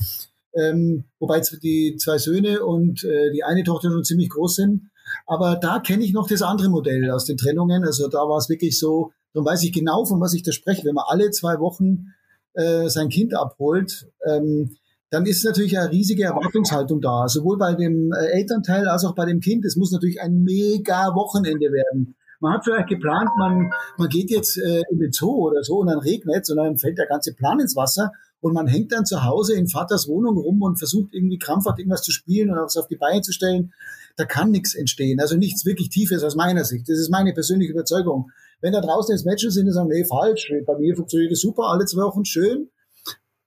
Ähm, 0.55 1.05
wobei 1.19 1.41
die 1.62 1.97
zwei 1.99 2.17
Söhne 2.17 2.64
und 2.64 3.05
äh, 3.05 3.31
die 3.31 3.44
eine 3.44 3.62
Tochter 3.62 3.91
schon 3.91 4.05
ziemlich 4.05 4.31
groß 4.31 4.56
sind. 4.56 4.91
Aber 5.26 5.56
da 5.56 5.81
kenne 5.81 6.05
ich 6.05 6.12
noch 6.12 6.28
das 6.28 6.43
andere 6.43 6.69
Modell 6.69 7.10
aus 7.10 7.25
den 7.25 7.37
Trennungen. 7.37 7.84
Also 7.84 8.08
da 8.08 8.19
war 8.19 8.38
es 8.38 8.49
wirklich 8.49 8.78
so, 8.78 9.12
dann 9.34 9.44
weiß 9.44 9.62
ich 9.64 9.72
genau, 9.72 10.05
von 10.05 10.20
was 10.20 10.34
ich 10.34 10.43
da 10.43 10.52
spreche. 10.52 10.84
Wenn 10.84 10.94
man 10.94 11.05
alle 11.08 11.31
zwei 11.31 11.58
Wochen 11.60 12.14
äh, 12.55 12.88
sein 12.88 13.08
Kind 13.08 13.34
abholt, 13.34 14.08
ähm, 14.26 14.76
dann 15.10 15.25
ist 15.25 15.44
natürlich 15.44 15.78
eine 15.78 15.90
riesige 15.90 16.25
Erwartungshaltung 16.25 17.00
da, 17.00 17.28
sowohl 17.28 17.56
bei 17.56 17.75
dem 17.75 18.12
äh, 18.12 18.26
Elternteil 18.32 18.88
als 18.88 19.05
auch 19.05 19.14
bei 19.14 19.25
dem 19.25 19.40
Kind. 19.40 19.64
Es 19.64 19.76
muss 19.76 19.93
natürlich 19.93 20.20
ein 20.20 20.43
mega 20.43 21.14
Wochenende 21.14 21.72
werden. 21.72 22.14
Man 22.40 22.52
hat 22.52 22.64
vielleicht 22.64 22.88
geplant, 22.88 23.31
man, 23.38 23.70
man 23.96 24.08
geht 24.08 24.31
jetzt 24.31 24.58
äh, 24.58 24.82
in 24.90 24.99
den 24.99 25.12
Zoo 25.12 25.49
oder 25.49 25.64
so 25.64 25.78
und 25.78 25.88
dann 25.88 25.99
regnet 25.99 26.43
es 26.43 26.50
und 26.50 26.58
dann 26.58 26.76
fällt 26.76 26.99
der 26.99 27.06
ganze 27.06 27.34
Plan 27.34 27.58
ins 27.58 27.75
Wasser 27.75 28.12
und 28.40 28.54
man 28.54 28.69
hängt 28.69 28.93
dann 28.93 29.04
zu 29.04 29.25
Hause 29.25 29.54
in 29.54 29.66
Vaters 29.66 30.06
Wohnung 30.06 30.37
rum 30.37 30.62
und 30.62 30.78
versucht 30.78 31.14
irgendwie 31.14 31.38
krampfhaft 31.38 31.78
irgendwas 31.78 32.02
zu 32.02 32.12
spielen 32.12 32.50
und 32.50 32.56
was 32.56 32.76
auf 32.76 32.87
die 32.87 32.96
Beine 32.96 33.22
zu 33.22 33.32
stellen 33.32 33.72
da 34.19 34.25
kann 34.25 34.50
nichts 34.50 34.75
entstehen. 34.75 35.20
Also 35.20 35.37
nichts 35.37 35.65
wirklich 35.65 35.91
Tiefes 35.91 36.25
aus 36.25 36.35
meiner 36.35 36.65
Sicht. 36.65 36.88
Das 36.88 36.99
ist 36.99 37.09
meine 37.09 37.32
persönliche 37.32 37.73
Überzeugung. 37.73 38.31
Wenn 38.61 38.73
da 38.73 38.81
draußen 38.81 39.15
jetzt 39.15 39.25
Matches 39.25 39.55
sind, 39.55 39.67
die 39.67 39.73
sagen, 39.73 39.88
nee, 39.88 40.05
falsch, 40.05 40.53
bei 40.67 40.76
mir 40.76 40.97
funktioniert 40.97 41.31
das 41.31 41.41
super, 41.41 41.69
alle 41.69 41.87
zwei 41.87 42.03
Wochen 42.03 42.25
schön. 42.25 42.69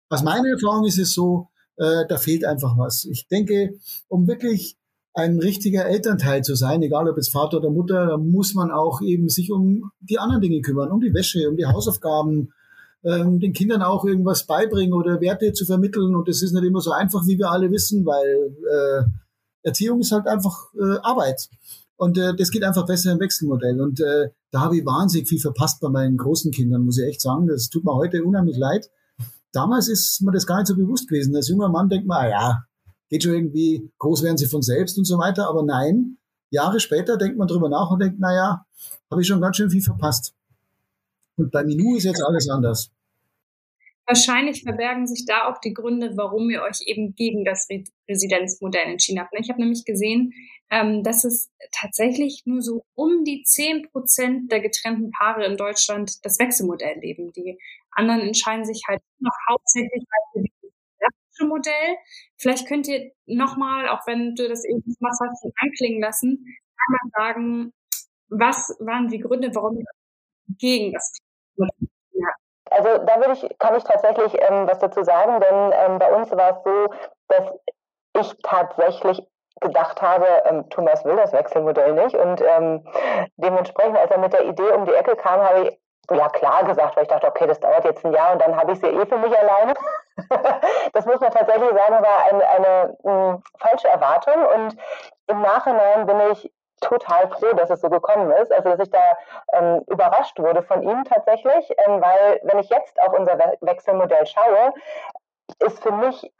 Aus 0.07 0.23
meiner 0.23 0.49
Erfahrung 0.49 0.87
ist 0.87 0.97
es 0.97 1.13
so, 1.13 1.49
äh, 1.75 2.05
da 2.07 2.17
fehlt 2.17 2.45
einfach 2.45 2.77
was. 2.77 3.03
Ich 3.05 3.27
denke, 3.27 3.75
um 4.07 4.27
wirklich 4.27 4.77
ein 5.13 5.39
richtiger 5.39 5.85
Elternteil 5.85 6.41
zu 6.41 6.55
sein, 6.55 6.81
egal 6.81 7.09
ob 7.09 7.17
jetzt 7.17 7.33
Vater 7.33 7.57
oder 7.57 7.69
Mutter, 7.69 8.07
da 8.07 8.17
muss 8.17 8.53
man 8.53 8.71
auch 8.71 9.01
eben 9.01 9.27
sich 9.27 9.51
um 9.51 9.91
die 9.99 10.19
anderen 10.19 10.41
Dinge 10.41 10.61
kümmern, 10.61 10.89
um 10.89 11.01
die 11.01 11.13
Wäsche, 11.13 11.49
um 11.49 11.57
die 11.57 11.65
Hausaufgaben, 11.65 12.53
ähm, 13.03 13.41
den 13.41 13.51
Kindern 13.51 13.81
auch 13.81 14.05
irgendwas 14.05 14.45
beibringen 14.45 14.93
oder 14.93 15.19
Werte 15.19 15.51
zu 15.51 15.65
vermitteln. 15.65 16.15
Und 16.15 16.29
das 16.29 16.41
ist 16.41 16.53
nicht 16.53 16.63
immer 16.63 16.79
so 16.79 16.91
einfach, 16.91 17.27
wie 17.27 17.37
wir 17.37 17.51
alle 17.51 17.71
wissen, 17.71 18.05
weil 18.05 18.55
äh, 18.69 19.03
Erziehung 19.63 19.99
ist 20.01 20.11
halt 20.11 20.27
einfach 20.27 20.73
äh, 20.73 20.97
Arbeit. 21.03 21.49
Und 21.97 22.17
äh, 22.17 22.35
das 22.35 22.49
geht 22.49 22.63
einfach 22.63 22.85
besser 22.85 23.11
im 23.11 23.19
Wechselmodell. 23.19 23.79
Und 23.79 23.99
äh, 23.99 24.29
da 24.49 24.61
habe 24.61 24.77
ich 24.77 24.85
wahnsinnig 24.85 25.29
viel 25.29 25.39
verpasst 25.39 25.79
bei 25.81 25.89
meinen 25.89 26.17
großen 26.17 26.51
Kindern, 26.51 26.83
muss 26.83 26.97
ich 26.97 27.07
echt 27.07 27.21
sagen. 27.21 27.47
Das 27.47 27.69
tut 27.69 27.83
mir 27.83 27.93
heute 27.93 28.23
unheimlich 28.23 28.57
leid. 28.57 28.89
Damals 29.51 29.87
ist 29.87 30.21
mir 30.21 30.31
das 30.31 30.47
gar 30.47 30.57
nicht 30.57 30.67
so 30.67 30.75
bewusst 30.75 31.07
gewesen. 31.07 31.35
Als 31.35 31.49
junger 31.49 31.69
Mann 31.69 31.89
denkt 31.89 32.07
man, 32.07 32.25
ah 32.25 32.29
ja, 32.29 32.63
geht 33.09 33.23
schon 33.23 33.33
irgendwie, 33.33 33.91
groß 33.99 34.23
werden 34.23 34.37
sie 34.37 34.47
von 34.47 34.61
selbst 34.61 34.97
und 34.97 35.05
so 35.05 35.19
weiter. 35.19 35.47
Aber 35.47 35.63
nein, 35.63 36.17
Jahre 36.49 36.79
später 36.79 37.17
denkt 37.17 37.37
man 37.37 37.47
drüber 37.47 37.69
nach 37.69 37.91
und 37.91 37.99
denkt, 37.99 38.17
na 38.19 38.33
ja, 38.33 38.65
habe 39.11 39.21
ich 39.21 39.27
schon 39.27 39.41
ganz 39.41 39.57
schön 39.57 39.69
viel 39.69 39.81
verpasst. 39.81 40.33
Und 41.37 41.51
bei 41.51 41.63
Minu 41.63 41.95
ist 41.97 42.05
jetzt 42.05 42.23
alles 42.23 42.49
anders. 42.49 42.89
Wahrscheinlich 44.07 44.63
verbergen 44.63 45.07
sich 45.07 45.25
da 45.25 45.47
auch 45.47 45.59
die 45.59 45.73
Gründe, 45.73 46.17
warum 46.17 46.49
ihr 46.49 46.63
euch 46.63 46.81
eben 46.85 47.15
gegen 47.15 47.45
das 47.45 47.67
Residenzmodell 48.09 48.87
entschieden 48.87 49.21
habt. 49.21 49.33
Ich 49.39 49.49
habe 49.49 49.61
nämlich 49.61 49.85
gesehen, 49.85 50.33
ähm, 50.69 51.03
dass 51.03 51.23
es 51.23 51.49
tatsächlich 51.71 52.43
nur 52.45 52.61
so 52.61 52.83
um 52.95 53.23
die 53.23 53.43
zehn 53.43 53.87
Prozent 53.91 54.51
der 54.51 54.61
getrennten 54.61 55.11
Paare 55.11 55.45
in 55.45 55.57
Deutschland 55.57 56.25
das 56.25 56.39
Wechselmodell 56.39 56.99
leben. 56.99 57.31
Die 57.33 57.57
anderen 57.91 58.21
entscheiden 58.21 58.65
sich 58.65 58.81
halt 58.87 59.01
noch 59.19 59.35
hauptsächlich 59.49 60.03
für 60.33 60.43
das 60.99 61.47
Modell. 61.47 61.95
Vielleicht 62.37 62.67
könnt 62.67 62.87
ihr 62.87 63.11
nochmal, 63.25 63.89
auch 63.89 64.05
wenn 64.07 64.35
du 64.35 64.47
das 64.47 64.65
eben 64.65 64.83
mal 64.99 65.11
schon 65.17 65.51
anklingen 65.57 66.01
lassen, 66.01 66.45
einmal 66.87 67.11
sagen, 67.15 67.73
was 68.29 68.75
waren 68.79 69.07
die 69.07 69.19
Gründe, 69.19 69.53
warum 69.53 69.77
ihr 69.77 69.85
gegen 70.57 70.93
das 70.93 71.17
Modell 71.55 71.90
also 72.71 72.97
da 72.99 73.17
würde 73.17 73.33
ich, 73.33 73.59
kann 73.59 73.75
ich 73.75 73.83
tatsächlich 73.83 74.33
ähm, 74.41 74.67
was 74.67 74.79
dazu 74.79 75.03
sagen, 75.03 75.39
denn 75.39 75.73
ähm, 75.73 75.99
bei 75.99 76.11
uns 76.13 76.31
war 76.31 76.57
es 76.57 76.63
so, 76.63 76.93
dass 77.27 77.53
ich 78.19 78.35
tatsächlich 78.43 79.25
gedacht 79.59 80.01
habe, 80.01 80.25
ähm, 80.45 80.69
Thomas 80.69 81.03
will 81.05 81.15
das 81.17 81.33
Wechselmodell 81.33 81.93
nicht. 81.93 82.15
Und 82.15 82.41
ähm, 82.41 82.85
dementsprechend, 83.37 83.97
als 83.97 84.11
er 84.11 84.17
mit 84.17 84.33
der 84.33 84.45
Idee 84.45 84.71
um 84.71 84.85
die 84.85 84.93
Ecke 84.93 85.15
kam, 85.15 85.41
habe 85.41 85.67
ich 85.67 85.79
ja 86.09 86.29
klar 86.29 86.63
gesagt, 86.63 86.95
weil 86.95 87.03
ich 87.03 87.09
dachte, 87.09 87.27
okay, 87.27 87.47
das 87.47 87.59
dauert 87.59 87.85
jetzt 87.85 88.03
ein 88.05 88.13
Jahr 88.13 88.33
und 88.33 88.41
dann 88.41 88.55
habe 88.55 88.71
ich 88.71 88.79
sie 88.79 88.87
eh 88.87 89.05
für 89.05 89.17
mich 89.17 89.37
alleine. 89.37 89.73
das 90.93 91.05
muss 91.05 91.19
man 91.19 91.31
tatsächlich 91.31 91.69
sagen, 91.69 92.03
war 92.03 92.25
eine, 92.29 92.49
eine, 92.49 92.97
hm, 93.03 93.43
falsche 93.59 93.87
Erwartung. 93.87 94.45
Und 94.55 94.75
im 95.27 95.41
Nachhinein 95.41 96.05
bin 96.05 96.19
ich 96.31 96.51
total 96.81 97.29
froh, 97.29 97.53
dass 97.53 97.69
es 97.69 97.81
so 97.81 97.89
gekommen 97.89 98.31
ist. 98.31 98.51
Also, 98.51 98.69
dass 98.69 98.79
ich 98.79 98.91
da 98.91 99.17
ähm, 99.53 99.81
überrascht 99.87 100.37
wurde 100.39 100.61
von 100.63 100.83
ihm 100.83 101.03
tatsächlich, 101.05 101.69
ähm, 101.85 102.01
weil 102.01 102.39
wenn 102.43 102.59
ich 102.59 102.69
jetzt 102.69 103.01
auf 103.01 103.13
unser 103.17 103.37
We 103.37 103.57
Wechselmodell 103.61 104.25
schaue, 104.25 104.73
ist 105.59 105.81
für 105.81 105.91
mich 105.91 106.31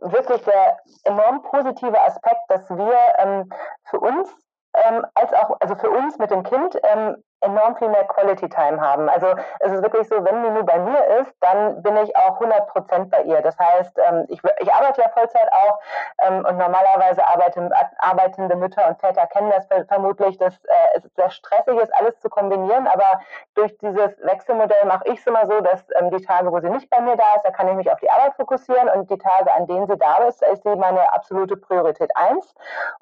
wirklich 0.00 0.42
der 0.44 0.78
enorm 1.04 1.42
positive 1.42 2.00
Aspekt, 2.00 2.40
dass 2.48 2.68
wir 2.70 2.98
ähm, 3.18 3.52
für 3.84 4.00
uns 4.00 4.34
ähm, 4.74 5.04
als 5.14 5.32
auch, 5.32 5.56
also 5.60 5.76
für 5.76 5.90
uns 5.90 6.18
mit 6.18 6.30
dem 6.30 6.42
Kind 6.42 6.78
ähm, 6.82 7.22
enorm 7.40 7.76
viel 7.76 7.88
mehr 7.88 8.04
Quality 8.04 8.48
Time 8.48 8.80
haben. 8.80 9.08
Also 9.08 9.34
es 9.60 9.72
ist 9.72 9.82
wirklich 9.82 10.08
so, 10.08 10.24
wenn 10.24 10.42
Minu 10.42 10.64
bei 10.64 10.78
mir 10.78 11.04
ist, 11.20 11.32
dann 11.40 11.82
bin 11.82 11.96
ich 11.96 12.14
auch 12.16 12.34
100 12.34 12.66
Prozent 12.68 13.10
bei 13.10 13.22
ihr. 13.22 13.40
Das 13.40 13.58
heißt, 13.58 13.98
ähm, 13.98 14.26
ich, 14.28 14.40
ich 14.60 14.72
arbeite 14.72 15.00
ja 15.00 15.08
Vollzeit 15.08 15.48
auch 15.52 15.78
ähm, 16.22 16.44
und 16.44 16.58
normalerweise 16.58 17.24
arbeiten, 17.26 17.70
arbeitende 17.98 18.56
Mütter 18.56 18.86
und 18.88 19.00
Väter 19.00 19.26
kennen 19.26 19.50
das 19.50 19.66
vermutlich, 19.88 20.36
dass 20.38 20.54
äh, 20.64 20.98
es 20.98 21.14
sehr 21.14 21.30
stressig 21.30 21.76
ist, 21.80 21.94
alles 21.94 22.18
zu 22.20 22.28
kombinieren. 22.28 22.86
Aber 22.86 23.20
durch 23.54 23.76
dieses 23.78 24.18
Wechselmodell 24.22 24.84
mache 24.84 25.08
ich 25.08 25.20
es 25.20 25.26
immer 25.26 25.46
so, 25.46 25.60
dass 25.60 25.84
ähm, 25.98 26.10
die 26.10 26.24
Tage, 26.24 26.52
wo 26.52 26.60
sie 26.60 26.70
nicht 26.70 26.90
bei 26.90 27.00
mir 27.00 27.16
da 27.16 27.36
ist, 27.36 27.44
da 27.44 27.50
kann 27.50 27.68
ich 27.68 27.74
mich 27.74 27.90
auf 27.90 28.00
die 28.00 28.10
Arbeit 28.10 28.34
fokussieren 28.34 28.88
und 28.90 29.10
die 29.10 29.18
Tage, 29.18 29.52
an 29.54 29.66
denen 29.66 29.86
sie 29.86 29.96
da 29.96 30.16
ist, 30.28 30.42
ist 30.42 30.62
sie 30.62 30.76
meine 30.76 31.12
absolute 31.12 31.56
Priorität 31.56 32.10
eins. 32.14 32.54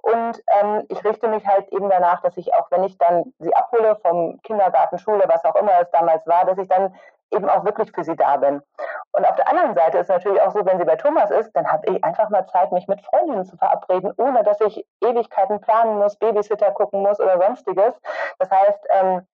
Und 0.02 0.42
ich 0.88 1.04
richte 1.04 1.28
mich 1.28 1.46
halt 1.46 1.68
eben 1.68 1.88
danach, 1.88 2.20
dass 2.22 2.36
ich 2.36 2.52
auch, 2.54 2.70
wenn 2.70 2.84
ich 2.84 2.96
dann 2.98 3.32
sie 3.38 3.54
abhole 3.54 3.96
vom 3.96 4.27
Kindergarten, 4.42 4.98
Schule, 4.98 5.24
was 5.26 5.44
auch 5.44 5.56
immer 5.56 5.80
es 5.80 5.90
damals 5.90 6.26
war, 6.26 6.44
dass 6.44 6.58
ich 6.58 6.68
dann 6.68 6.94
eben 7.30 7.48
auch 7.48 7.64
wirklich 7.64 7.92
für 7.94 8.04
sie 8.04 8.16
da 8.16 8.36
bin. 8.36 8.62
Und 9.12 9.26
auf 9.26 9.36
der 9.36 9.48
anderen 9.48 9.74
Seite 9.74 9.98
ist 9.98 10.08
natürlich 10.08 10.40
auch 10.40 10.52
so, 10.52 10.64
wenn 10.64 10.78
sie 10.78 10.84
bei 10.84 10.96
Thomas 10.96 11.30
ist, 11.30 11.52
dann 11.52 11.70
habe 11.70 11.86
ich 11.86 12.02
einfach 12.04 12.30
mal 12.30 12.46
Zeit, 12.46 12.72
mich 12.72 12.88
mit 12.88 13.00
Freundinnen 13.02 13.44
zu 13.44 13.56
verabreden, 13.56 14.12
ohne 14.16 14.42
dass 14.42 14.60
ich 14.60 14.86
Ewigkeiten 15.00 15.60
planen 15.60 15.98
muss, 15.98 16.16
Babysitter 16.16 16.70
gucken 16.72 17.02
muss 17.02 17.20
oder 17.20 17.38
sonstiges. 17.38 17.94
Das 18.38 18.50
heißt, 18.50 18.86
ähm, 18.90 19.26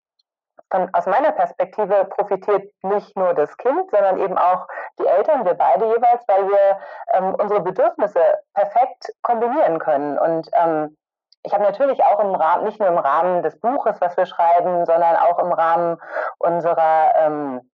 von, 0.71 0.89
aus 0.93 1.07
meiner 1.07 1.33
Perspektive 1.33 2.05
profitiert 2.07 2.73
nicht 2.83 3.17
nur 3.17 3.35
das 3.35 3.57
Kind, 3.59 3.91
sondern 3.91 4.19
eben 4.19 4.39
auch 4.39 4.67
die 4.99 5.07
Eltern, 5.07 5.45
wir 5.45 5.55
beide 5.55 5.87
jeweils, 5.87 6.25
weil 6.27 6.49
wir 6.49 6.79
ähm, 7.13 7.35
unsere 7.35 7.61
Bedürfnisse 7.61 8.21
perfekt 8.55 9.13
kombinieren 9.23 9.79
können. 9.79 10.19
Und 10.19 10.51
ähm, 10.55 10.97
ich 11.45 11.53
habe 11.53 11.63
natürlich 11.63 12.03
auch 12.03 12.21
im 12.21 12.35
Rahmen, 12.35 12.65
nicht 12.65 12.81
nur 12.81 12.89
im 12.89 12.99
Rahmen 12.99 13.43
des 13.43 13.59
Buches, 13.61 14.01
was 14.01 14.17
wir 14.17 14.27
schreiben, 14.27 14.87
sondern 14.87 15.17
auch 15.17 15.39
im 15.39 15.53
Rahmen 15.53 15.99
unserer 16.39 17.15
ähm, 17.17 17.71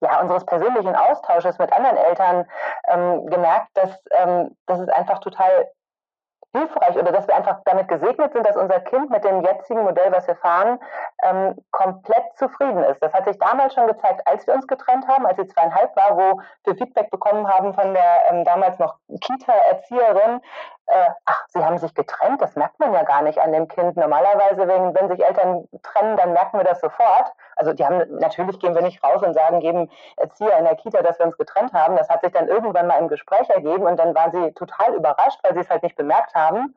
ja, 0.00 0.20
unseres 0.20 0.46
persönlichen 0.46 0.94
Austausches 0.94 1.58
mit 1.58 1.72
anderen 1.72 1.96
Eltern 1.96 2.46
ähm, 2.86 3.26
gemerkt, 3.26 3.68
dass, 3.74 3.90
ähm, 4.12 4.56
dass 4.66 4.80
es 4.80 4.88
einfach 4.88 5.18
total 5.18 5.68
hilfreich 6.54 6.96
oder 6.96 7.12
dass 7.12 7.26
wir 7.26 7.34
einfach 7.34 7.60
damit 7.64 7.88
gesegnet 7.88 8.32
sind, 8.32 8.46
dass 8.46 8.56
unser 8.56 8.80
Kind 8.80 9.10
mit 9.10 9.24
dem 9.24 9.42
jetzigen 9.42 9.82
Modell, 9.82 10.10
was 10.12 10.26
wir 10.26 10.36
fahren, 10.36 10.78
ähm, 11.22 11.56
komplett 11.72 12.24
zufrieden 12.38 12.82
ist. 12.84 13.02
Das 13.02 13.12
hat 13.12 13.26
sich 13.26 13.38
damals 13.38 13.74
schon 13.74 13.86
gezeigt, 13.86 14.26
als 14.26 14.46
wir 14.46 14.54
uns 14.54 14.66
getrennt 14.66 15.06
haben, 15.08 15.26
als 15.26 15.36
sie 15.36 15.46
zweieinhalb 15.46 15.94
war, 15.96 16.16
wo 16.16 16.40
wir 16.64 16.76
Feedback 16.76 17.10
bekommen 17.10 17.48
haben 17.48 17.74
von 17.74 17.94
der 17.94 18.30
ähm, 18.30 18.44
damals 18.44 18.78
noch 18.78 18.96
Kita-Erzieherin, 19.20 20.40
äh, 20.86 21.10
ach, 21.26 21.44
sie 21.48 21.62
haben 21.62 21.76
sich 21.76 21.94
getrennt, 21.94 22.40
das 22.40 22.56
merkt 22.56 22.78
man 22.80 22.94
ja 22.94 23.02
gar 23.02 23.20
nicht 23.20 23.38
an 23.38 23.52
dem 23.52 23.68
Kind. 23.68 23.96
Normalerweise, 23.96 24.66
wenn, 24.66 24.94
wenn 24.94 25.08
sich 25.08 25.22
Eltern 25.22 25.68
trennen, 25.82 26.16
dann 26.16 26.32
merken 26.32 26.58
wir 26.58 26.64
das 26.64 26.80
sofort. 26.80 27.30
Also 27.56 27.74
die 27.74 27.84
haben 27.84 28.04
natürlich 28.18 28.58
gehen 28.58 28.74
wir 28.74 28.80
nicht 28.80 29.02
raus 29.04 29.22
und 29.22 29.34
sagen, 29.34 29.60
geben 29.60 29.90
Erzieher 30.16 30.56
in 30.58 30.64
der 30.64 30.76
Kita, 30.76 31.02
dass 31.02 31.18
wir 31.18 31.26
uns 31.26 31.36
getrennt 31.36 31.74
haben. 31.74 31.96
Das 31.96 32.08
hat 32.08 32.22
sich 32.22 32.32
dann 32.32 32.48
irgendwann 32.48 32.86
mal 32.86 32.98
im 32.98 33.08
Gespräch 33.08 33.50
ergeben 33.50 33.84
und 33.84 33.98
dann 33.98 34.14
waren 34.14 34.32
sie 34.32 34.52
total 34.52 34.94
überrascht, 34.94 35.40
weil 35.42 35.54
sie 35.54 35.60
es 35.60 35.68
halt 35.70 35.82
nicht 35.82 35.96
bemerkt 35.96 36.34
haben. 36.34 36.74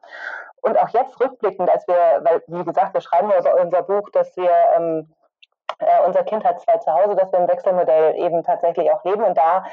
Und 0.62 0.77
auch 0.77 0.89
jetzt 0.89 1.20
rückblickend, 1.20 1.70
als 1.70 1.88
wir, 1.88 2.20
weil 2.24 2.44
wie 2.48 2.65
gesagt, 2.65 2.94
wir 2.94 3.01
schreiben 3.01 3.30
ja 3.30 3.39
über 3.39 3.62
unser 3.62 3.82
Buch, 3.82 4.10
dass 4.12 4.36
wir 4.36 4.51
ähm, 4.75 5.12
äh, 5.79 6.05
unser 6.05 6.23
Kind 6.23 6.43
hat 6.43 6.61
zwei 6.61 6.77
zu 6.77 6.91
Hause, 6.93 7.15
dass 7.15 7.31
wir 7.31 7.39
im 7.39 7.47
Wechselmodell 7.47 8.15
eben 8.15 8.43
tatsächlich 8.43 8.91
auch 8.91 9.03
leben. 9.03 9.23
Und 9.23 9.37
da 9.37 9.63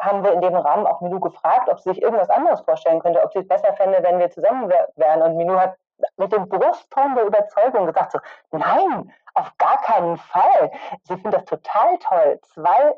haben 0.00 0.22
wir 0.24 0.32
in 0.32 0.40
dem 0.40 0.56
Rahmen 0.56 0.86
auch 0.86 1.00
Milou 1.00 1.20
gefragt, 1.20 1.68
ob 1.68 1.80
sie 1.80 1.90
sich 1.90 2.02
irgendwas 2.02 2.30
anderes 2.30 2.60
vorstellen 2.62 3.00
könnte, 3.00 3.22
ob 3.22 3.32
sie 3.32 3.40
es 3.40 3.48
besser 3.48 3.72
fände, 3.74 4.02
wenn 4.02 4.18
wir 4.18 4.30
zusammen 4.30 4.72
wären. 4.96 5.22
Und 5.22 5.36
Milou 5.36 5.58
hat 5.58 5.76
mit 6.16 6.32
dem 6.32 6.48
Brustton 6.48 7.14
der 7.14 7.24
Überzeugung 7.24 7.86
gesagt 7.86 8.12
so, 8.12 8.18
nein, 8.50 9.12
auf 9.34 9.56
gar 9.58 9.80
keinen 9.82 10.16
Fall. 10.16 10.70
Sie 11.04 11.14
findet 11.14 11.34
das 11.34 11.44
total 11.44 11.98
toll. 11.98 12.40
Zwei 12.42 12.94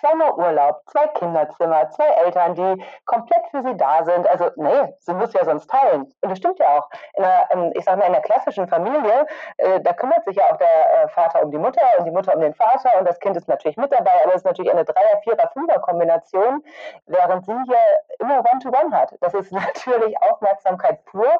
zweimal 0.00 0.32
Urlaub, 0.32 0.82
zwei 0.86 1.06
Kinderzimmer, 1.08 1.90
zwei 1.90 2.06
Eltern, 2.06 2.54
die 2.54 2.84
komplett 3.04 3.46
für 3.50 3.62
sie 3.62 3.76
da 3.76 4.04
sind. 4.04 4.26
Also, 4.28 4.50
nee, 4.56 4.94
sie 5.00 5.14
muss 5.14 5.32
ja 5.32 5.44
sonst 5.44 5.68
teilen. 5.70 6.02
Und 6.20 6.30
das 6.30 6.38
stimmt 6.38 6.58
ja 6.58 6.78
auch. 6.78 6.88
In 7.14 7.24
einer, 7.24 7.50
ähm, 7.50 7.72
ich 7.74 7.84
sage 7.84 7.98
mal, 7.98 8.06
in 8.06 8.14
einer 8.14 8.22
klassischen 8.22 8.68
Familie, 8.68 9.26
äh, 9.58 9.80
da 9.80 9.92
kümmert 9.92 10.24
sich 10.24 10.36
ja 10.36 10.44
auch 10.50 10.56
der 10.56 11.04
äh, 11.04 11.08
Vater 11.08 11.42
um 11.42 11.50
die 11.50 11.58
Mutter 11.58 11.82
und 11.98 12.04
die 12.04 12.10
Mutter 12.10 12.34
um 12.34 12.40
den 12.40 12.54
Vater 12.54 12.90
und 12.98 13.06
das 13.06 13.18
Kind 13.20 13.36
ist 13.36 13.48
natürlich 13.48 13.76
mit 13.76 13.92
dabei, 13.92 14.12
aber 14.24 14.34
es 14.34 14.40
ist 14.40 14.46
natürlich 14.46 14.72
eine 14.72 14.84
Dreier-, 14.84 15.20
Vierer-, 15.22 15.50
Fünfer-Kombination, 15.52 16.62
während 17.06 17.44
sie 17.44 17.56
hier 17.66 17.76
immer 18.18 18.38
One-to-One 18.38 18.88
-one 18.88 18.92
hat. 18.92 19.14
Das 19.20 19.34
ist 19.34 19.52
natürlich 19.52 20.20
Aufmerksamkeit 20.22 21.04
pur 21.06 21.30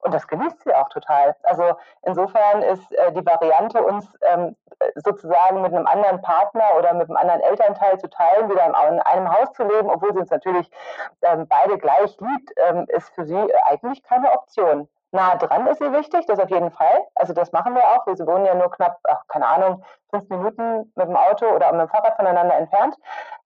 und 0.00 0.12
das 0.12 0.26
genießt 0.26 0.62
sie 0.64 0.74
auch 0.74 0.88
total. 0.88 1.34
Also 1.42 1.76
insofern 2.02 2.62
ist 2.62 2.92
äh, 2.92 3.12
die 3.12 3.24
Variante, 3.24 3.82
uns 3.82 4.06
ähm, 4.22 4.56
sozusagen 4.94 5.62
mit 5.62 5.74
einem 5.74 5.86
anderen 5.86 6.20
Partner 6.22 6.64
oder 6.76 6.94
mit 6.94 7.08
einem 7.08 7.16
anderen 7.16 7.40
Elternteil 7.40 7.77
zu 7.98 8.08
teilen, 8.08 8.50
wieder 8.50 8.66
in 8.66 9.00
einem 9.00 9.32
Haus 9.32 9.52
zu 9.52 9.64
leben, 9.64 9.90
obwohl 9.90 10.12
sie 10.12 10.20
uns 10.20 10.30
natürlich 10.30 10.70
ähm, 11.22 11.46
beide 11.48 11.78
gleich 11.78 12.16
liebt, 12.20 12.52
ähm, 12.56 12.86
ist 12.88 13.08
für 13.14 13.24
sie 13.24 13.54
eigentlich 13.64 14.02
keine 14.02 14.32
Option. 14.32 14.88
Nah 15.10 15.36
dran 15.36 15.66
ist 15.68 15.78
sie 15.78 15.90
wichtig, 15.90 16.26
das 16.26 16.38
auf 16.38 16.50
jeden 16.50 16.70
Fall. 16.70 17.06
Also 17.14 17.32
das 17.32 17.52
machen 17.52 17.74
wir 17.74 17.82
auch. 17.82 18.06
Wir 18.06 18.26
wohnen 18.26 18.44
ja 18.44 18.54
nur 18.54 18.70
knapp, 18.70 18.98
ach, 19.04 19.22
keine 19.28 19.46
Ahnung, 19.46 19.82
fünf 20.10 20.28
Minuten 20.28 20.92
mit 20.94 21.08
dem 21.08 21.16
Auto 21.16 21.46
oder 21.46 21.72
mit 21.72 21.80
dem 21.80 21.88
Fahrrad 21.88 22.16
voneinander 22.16 22.54
entfernt. 22.56 22.94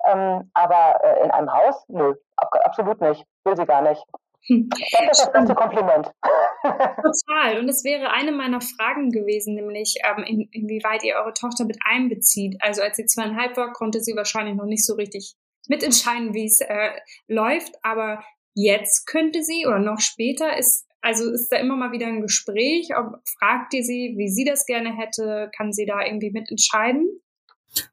Ähm, 0.04 0.50
aber 0.54 1.04
äh, 1.04 1.22
in 1.22 1.30
einem 1.30 1.52
Haus, 1.52 1.84
nö, 1.88 2.14
ab, 2.36 2.50
absolut 2.64 3.00
nicht. 3.00 3.24
Will 3.44 3.56
sie 3.56 3.66
gar 3.66 3.82
nicht. 3.82 4.04
Das 4.48 5.18
ist 5.18 5.24
das 5.24 5.32
beste 5.32 5.54
Kompliment. 5.54 6.10
Total. 6.62 7.58
Und 7.58 7.68
es 7.68 7.84
wäre 7.84 8.10
eine 8.10 8.32
meiner 8.32 8.60
Fragen 8.60 9.10
gewesen, 9.10 9.54
nämlich 9.54 9.96
ähm, 10.04 10.24
in, 10.24 10.48
inwieweit 10.52 11.04
ihr 11.04 11.14
eure 11.16 11.32
Tochter 11.32 11.64
mit 11.64 11.78
einbezieht. 11.84 12.56
Also 12.60 12.82
als 12.82 12.96
sie 12.96 13.06
zweieinhalb 13.06 13.56
war, 13.56 13.72
konnte 13.72 14.00
sie 14.00 14.16
wahrscheinlich 14.16 14.56
noch 14.56 14.66
nicht 14.66 14.84
so 14.84 14.94
richtig 14.94 15.34
mitentscheiden, 15.68 16.34
wie 16.34 16.46
es 16.46 16.60
äh, 16.60 16.90
läuft. 17.28 17.74
Aber 17.82 18.24
jetzt 18.54 19.06
könnte 19.06 19.42
sie 19.42 19.66
oder 19.66 19.78
noch 19.78 20.00
später 20.00 20.56
ist 20.56 20.86
also 21.02 21.30
ist 21.32 21.48
da 21.48 21.56
immer 21.56 21.76
mal 21.76 21.90
wieder 21.90 22.06
ein 22.06 22.22
Gespräch? 22.22 22.90
Ob, 22.96 23.16
fragt 23.38 23.74
ihr 23.74 23.82
sie, 23.82 24.14
wie 24.16 24.28
sie 24.28 24.44
das 24.44 24.66
gerne 24.66 24.96
hätte? 24.96 25.50
Kann 25.56 25.72
sie 25.72 25.84
da 25.84 26.04
irgendwie 26.04 26.30
mitentscheiden? 26.30 27.20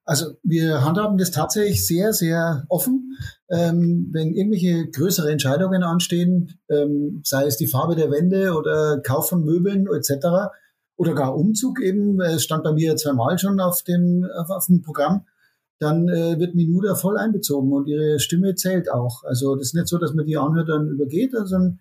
Also 0.04 0.34
wir 0.44 0.84
handhaben 0.84 1.18
das 1.18 1.32
tatsächlich 1.32 1.86
sehr, 1.86 2.14
sehr 2.14 2.66
offen. 2.70 3.18
Ähm, 3.50 4.10
wenn 4.12 4.34
irgendwelche 4.34 4.90
größere 4.90 5.32
Entscheidungen 5.32 5.84
anstehen, 5.84 6.60
ähm, 6.70 7.22
sei 7.24 7.46
es 7.46 7.58
die 7.58 7.68
Farbe 7.68 7.96
der 7.96 8.12
Wände 8.12 8.54
oder 8.54 9.00
Kauf 9.02 9.30
von 9.30 9.44
Möbeln 9.44 9.88
etc. 9.88 10.52
oder 10.98 11.14
gar 11.14 11.36
Umzug 11.36 11.82
eben, 11.82 12.20
es 12.22 12.44
stand 12.44 12.64
bei 12.64 12.74
mir 12.74 12.96
zweimal 12.98 13.40
schon 13.40 13.60
auf 13.60 13.84
dem, 13.84 14.28
auf, 14.38 14.50
auf 14.50 14.66
dem 14.66 14.82
Programm, 14.82 15.26
dann 15.80 16.10
äh, 16.10 16.38
wird 16.38 16.56
Minuda 16.56 16.96
voll 16.96 17.18
einbezogen 17.18 17.72
und 17.72 17.88
ihre 17.88 18.20
Stimme 18.20 18.56
zählt 18.56 18.92
auch. 18.92 19.24
Also 19.24 19.56
das 19.56 19.68
ist 19.68 19.76
nicht 19.76 19.88
so, 19.88 19.98
dass 19.98 20.14
man 20.14 20.26
die 20.26 20.38
anhört, 20.38 20.70
dann 20.70 20.90
übergeht, 20.90 21.32
sondern 21.32 21.80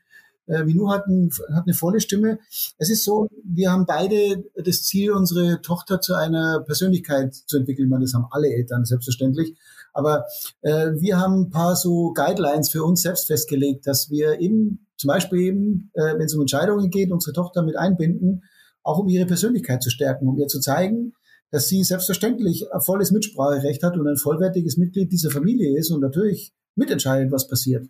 äh, 0.48 0.64
Minu 0.64 0.90
hat, 0.90 1.06
ein, 1.06 1.30
hat 1.54 1.64
eine 1.66 1.74
volle 1.74 2.00
Stimme. 2.00 2.38
Es 2.78 2.90
ist 2.90 3.04
so, 3.04 3.28
wir 3.44 3.70
haben 3.70 3.86
beide 3.86 4.44
das 4.56 4.84
Ziel, 4.84 5.12
unsere 5.12 5.60
Tochter 5.60 6.00
zu 6.00 6.14
einer 6.14 6.60
Persönlichkeit 6.60 7.34
zu 7.34 7.58
entwickeln. 7.58 7.88
Man, 7.88 8.00
das 8.00 8.14
haben 8.14 8.26
alle 8.30 8.48
Eltern 8.48 8.84
selbstverständlich. 8.84 9.56
Aber 9.92 10.26
äh, 10.62 10.92
wir 10.98 11.18
haben 11.18 11.42
ein 11.42 11.50
paar 11.50 11.76
so 11.76 12.12
Guidelines 12.12 12.70
für 12.70 12.84
uns 12.84 13.02
selbst 13.02 13.26
festgelegt, 13.26 13.86
dass 13.86 14.10
wir 14.10 14.40
eben 14.40 14.86
zum 14.96 15.08
Beispiel 15.08 15.40
eben, 15.40 15.90
äh, 15.94 16.14
wenn 16.14 16.26
es 16.26 16.34
um 16.34 16.40
Entscheidungen 16.40 16.90
geht, 16.90 17.10
unsere 17.10 17.32
Tochter 17.32 17.62
mit 17.62 17.76
einbinden, 17.76 18.44
auch 18.82 18.98
um 18.98 19.08
ihre 19.08 19.26
Persönlichkeit 19.26 19.82
zu 19.82 19.90
stärken, 19.90 20.28
um 20.28 20.38
ihr 20.38 20.46
zu 20.46 20.60
zeigen, 20.60 21.14
dass 21.50 21.68
sie 21.68 21.82
selbstverständlich 21.82 22.72
ein 22.72 22.80
volles 22.80 23.10
Mitspracherecht 23.10 23.82
hat 23.82 23.96
und 23.96 24.06
ein 24.06 24.16
vollwertiges 24.16 24.76
Mitglied 24.76 25.10
dieser 25.12 25.30
Familie 25.30 25.78
ist 25.78 25.90
und 25.90 26.00
natürlich 26.00 26.52
mitentscheidet, 26.74 27.32
was 27.32 27.48
passiert. 27.48 27.86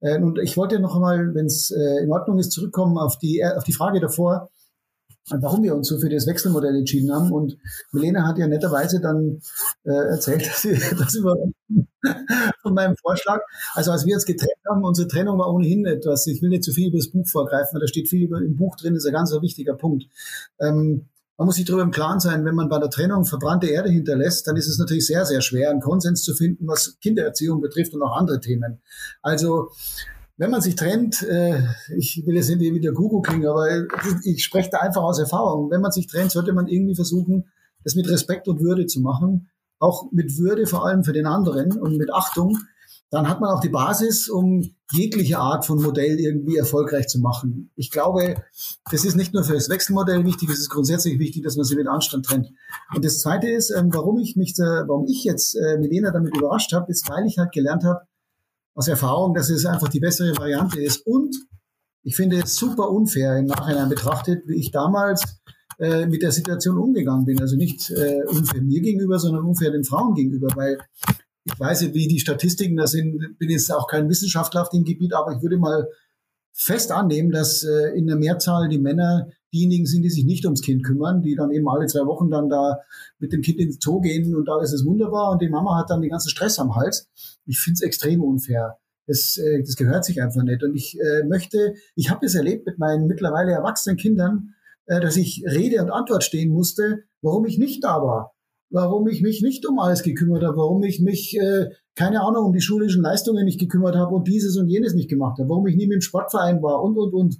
Äh, 0.00 0.18
und 0.20 0.38
ich 0.38 0.56
wollte 0.56 0.78
noch 0.80 0.94
einmal, 0.94 1.34
wenn 1.34 1.46
es 1.46 1.70
äh, 1.70 2.02
in 2.02 2.12
Ordnung 2.12 2.38
ist, 2.38 2.52
zurückkommen 2.52 2.98
auf 2.98 3.18
die, 3.18 3.40
äh, 3.40 3.56
auf 3.56 3.64
die 3.64 3.72
Frage 3.72 4.00
davor, 4.00 4.50
warum 5.30 5.62
wir 5.62 5.74
uns 5.74 5.88
so 5.88 5.98
für 5.98 6.08
das 6.08 6.26
Wechselmodell 6.26 6.74
entschieden 6.74 7.12
haben. 7.12 7.32
Und 7.32 7.58
Milena 7.92 8.26
hat 8.26 8.38
ja 8.38 8.46
netterweise 8.46 9.00
dann 9.00 9.40
äh, 9.84 9.90
erzählt, 9.90 10.46
dass 10.46 10.62
sie 10.62 10.78
das 10.98 11.14
über 11.14 11.36
von 12.62 12.74
meinem 12.74 12.96
Vorschlag. 12.96 13.40
Also 13.74 13.92
als 13.92 14.06
wir 14.06 14.14
uns 14.14 14.24
getrennt 14.24 14.52
haben, 14.68 14.84
unsere 14.84 15.08
Trennung 15.08 15.38
war 15.38 15.52
ohnehin 15.52 15.84
etwas, 15.84 16.26
ich 16.26 16.40
will 16.40 16.48
nicht 16.48 16.64
zu 16.64 16.72
viel 16.72 16.88
über 16.88 16.98
das 16.98 17.10
Buch 17.10 17.26
vorgreifen, 17.26 17.74
weil 17.74 17.80
da 17.80 17.88
steht 17.88 18.08
viel 18.08 18.24
über, 18.24 18.38
im 18.38 18.56
Buch 18.56 18.76
drin, 18.76 18.94
ist 18.94 19.06
ein 19.06 19.12
ganz 19.12 19.32
wichtiger 19.32 19.74
Punkt. 19.74 20.04
Ähm, 20.60 21.08
man 21.38 21.46
muss 21.46 21.54
sich 21.54 21.64
darüber 21.64 21.84
im 21.84 21.92
Klaren 21.92 22.18
sein, 22.18 22.44
wenn 22.44 22.56
man 22.56 22.68
bei 22.68 22.80
der 22.80 22.90
Trennung 22.90 23.24
verbrannte 23.24 23.68
Erde 23.68 23.90
hinterlässt, 23.90 24.48
dann 24.48 24.56
ist 24.56 24.66
es 24.66 24.78
natürlich 24.78 25.06
sehr, 25.06 25.24
sehr 25.24 25.40
schwer, 25.40 25.70
einen 25.70 25.80
Konsens 25.80 26.24
zu 26.24 26.34
finden, 26.34 26.66
was 26.66 26.98
Kindererziehung 27.00 27.60
betrifft 27.60 27.94
und 27.94 28.02
auch 28.02 28.16
andere 28.16 28.40
Themen. 28.40 28.82
Also, 29.22 29.70
wenn 30.36 30.50
man 30.50 30.60
sich 30.60 30.74
trennt, 30.74 31.22
äh, 31.22 31.62
ich 31.96 32.24
will 32.26 32.34
jetzt 32.34 32.48
nicht 32.48 32.60
wieder 32.60 32.92
Guru 32.92 33.22
klingen, 33.22 33.46
aber 33.46 33.68
ich 34.24 34.42
spreche 34.42 34.70
da 34.70 34.78
einfach 34.78 35.02
aus 35.02 35.20
Erfahrung. 35.20 35.70
Wenn 35.70 35.80
man 35.80 35.92
sich 35.92 36.08
trennt, 36.08 36.32
sollte 36.32 36.52
man 36.52 36.66
irgendwie 36.66 36.96
versuchen, 36.96 37.44
das 37.84 37.94
mit 37.94 38.08
Respekt 38.08 38.48
und 38.48 38.60
Würde 38.60 38.86
zu 38.86 39.00
machen. 39.00 39.48
Auch 39.78 40.10
mit 40.10 40.38
Würde 40.38 40.66
vor 40.66 40.84
allem 40.84 41.04
für 41.04 41.12
den 41.12 41.26
anderen 41.26 41.72
und 41.78 41.96
mit 41.96 42.12
Achtung 42.12 42.58
dann 43.10 43.28
hat 43.28 43.40
man 43.40 43.50
auch 43.50 43.60
die 43.60 43.70
Basis, 43.70 44.28
um 44.28 44.62
jegliche 44.92 45.38
Art 45.38 45.64
von 45.64 45.80
Modell 45.82 46.18
irgendwie 46.18 46.56
erfolgreich 46.56 47.08
zu 47.08 47.20
machen. 47.20 47.70
Ich 47.74 47.90
glaube, 47.90 48.42
das 48.90 49.04
ist 49.04 49.16
nicht 49.16 49.32
nur 49.32 49.44
für 49.44 49.54
das 49.54 49.68
Wechselmodell 49.68 50.24
wichtig, 50.24 50.50
es 50.50 50.60
ist 50.60 50.70
grundsätzlich 50.70 51.18
wichtig, 51.18 51.42
dass 51.42 51.56
man 51.56 51.64
sie 51.64 51.76
mit 51.76 51.88
Anstand 51.88 52.26
trennt. 52.26 52.48
Und 52.94 53.04
das 53.04 53.20
Zweite 53.20 53.48
ist, 53.48 53.70
ähm, 53.70 53.92
warum 53.92 54.18
ich 54.18 54.36
mich, 54.36 54.54
warum 54.58 55.06
ich 55.06 55.24
jetzt 55.24 55.54
äh, 55.54 55.78
Milena 55.78 56.10
damit 56.10 56.36
überrascht 56.36 56.72
habe, 56.72 56.90
ist, 56.90 57.08
weil 57.08 57.26
ich 57.26 57.38
halt 57.38 57.52
gelernt 57.52 57.84
habe 57.84 58.00
aus 58.74 58.88
Erfahrung, 58.88 59.34
dass 59.34 59.50
es 59.50 59.66
einfach 59.66 59.88
die 59.88 60.00
bessere 60.00 60.36
Variante 60.36 60.80
ist. 60.80 61.06
Und 61.06 61.34
ich 62.02 62.14
finde 62.14 62.40
es 62.42 62.56
super 62.56 62.90
unfair 62.90 63.36
im 63.36 63.46
Nachhinein 63.46 63.88
betrachtet, 63.88 64.42
wie 64.46 64.60
ich 64.60 64.70
damals 64.70 65.40
äh, 65.78 66.06
mit 66.06 66.22
der 66.22 66.32
Situation 66.32 66.78
umgegangen 66.78 67.24
bin. 67.24 67.40
Also 67.40 67.56
nicht 67.56 67.90
äh, 67.90 68.22
unfair 68.28 68.62
mir 68.62 68.80
gegenüber, 68.80 69.18
sondern 69.18 69.44
unfair 69.44 69.70
den 69.70 69.84
Frauen 69.84 70.14
gegenüber, 70.14 70.48
weil 70.54 70.78
ich 71.52 71.58
weiß 71.58 71.82
nicht, 71.82 71.94
wie 71.94 72.08
die 72.08 72.20
Statistiken 72.20 72.76
da 72.76 72.86
sind, 72.86 73.38
bin 73.38 73.50
jetzt 73.50 73.72
auch 73.72 73.86
kein 73.86 74.08
Wissenschaftler 74.08 74.62
auf 74.62 74.70
dem 74.70 74.84
Gebiet, 74.84 75.14
aber 75.14 75.32
ich 75.32 75.42
würde 75.42 75.56
mal 75.56 75.88
fest 76.52 76.92
annehmen, 76.92 77.30
dass 77.30 77.62
äh, 77.62 77.96
in 77.96 78.06
der 78.06 78.16
Mehrzahl 78.16 78.68
die 78.68 78.78
Männer 78.78 79.28
diejenigen 79.52 79.86
sind, 79.86 80.02
die 80.02 80.10
sich 80.10 80.24
nicht 80.24 80.44
ums 80.44 80.60
Kind 80.60 80.84
kümmern, 80.84 81.22
die 81.22 81.34
dann 81.34 81.50
eben 81.52 81.68
alle 81.68 81.86
zwei 81.86 82.04
Wochen 82.06 82.30
dann 82.30 82.48
da 82.48 82.80
mit 83.18 83.32
dem 83.32 83.40
Kind 83.40 83.58
ins 83.58 83.78
Zoo 83.80 84.00
gehen 84.00 84.34
und 84.34 84.48
alles 84.48 84.72
ist 84.72 84.84
wunderbar 84.84 85.30
und 85.30 85.40
die 85.40 85.48
Mama 85.48 85.78
hat 85.78 85.90
dann 85.90 86.02
den 86.02 86.10
ganzen 86.10 86.28
Stress 86.28 86.58
am 86.58 86.74
Hals. 86.76 87.08
Ich 87.46 87.58
finde 87.58 87.74
es 87.76 87.82
extrem 87.82 88.22
unfair. 88.22 88.78
Das, 89.06 89.38
äh, 89.38 89.62
das 89.62 89.76
gehört 89.76 90.04
sich 90.04 90.20
einfach 90.20 90.42
nicht. 90.42 90.62
Und 90.62 90.74
ich 90.74 90.98
äh, 91.00 91.24
möchte, 91.24 91.74
ich 91.94 92.10
habe 92.10 92.20
das 92.22 92.34
erlebt 92.34 92.66
mit 92.66 92.78
meinen 92.78 93.06
mittlerweile 93.06 93.52
erwachsenen 93.52 93.96
Kindern, 93.96 94.54
äh, 94.86 95.00
dass 95.00 95.16
ich 95.16 95.44
Rede 95.46 95.82
und 95.82 95.90
Antwort 95.90 96.24
stehen 96.24 96.52
musste, 96.52 97.04
warum 97.22 97.46
ich 97.46 97.56
nicht 97.56 97.84
da 97.84 98.02
war, 98.02 98.34
warum 98.70 99.08
ich 99.08 99.22
mich 99.22 99.42
nicht 99.42 99.66
um 99.66 99.78
alles 99.78 100.02
gekümmert 100.02 100.42
habe, 100.42 100.56
warum 100.56 100.82
ich 100.82 101.00
mich, 101.00 101.38
äh, 101.38 101.70
keine 101.94 102.22
Ahnung, 102.22 102.46
um 102.46 102.52
die 102.52 102.60
schulischen 102.60 103.02
Leistungen 103.02 103.44
nicht 103.44 103.60
gekümmert 103.60 103.96
habe 103.96 104.14
und 104.14 104.28
dieses 104.28 104.56
und 104.56 104.68
jenes 104.68 104.94
nicht 104.94 105.08
gemacht 105.08 105.38
habe, 105.38 105.48
warum 105.48 105.66
ich 105.66 105.76
nie 105.76 105.86
mit 105.86 105.96
dem 105.96 106.00
Sportverein 106.02 106.62
war 106.62 106.82
und, 106.82 106.96
und, 106.96 107.12
und. 107.14 107.38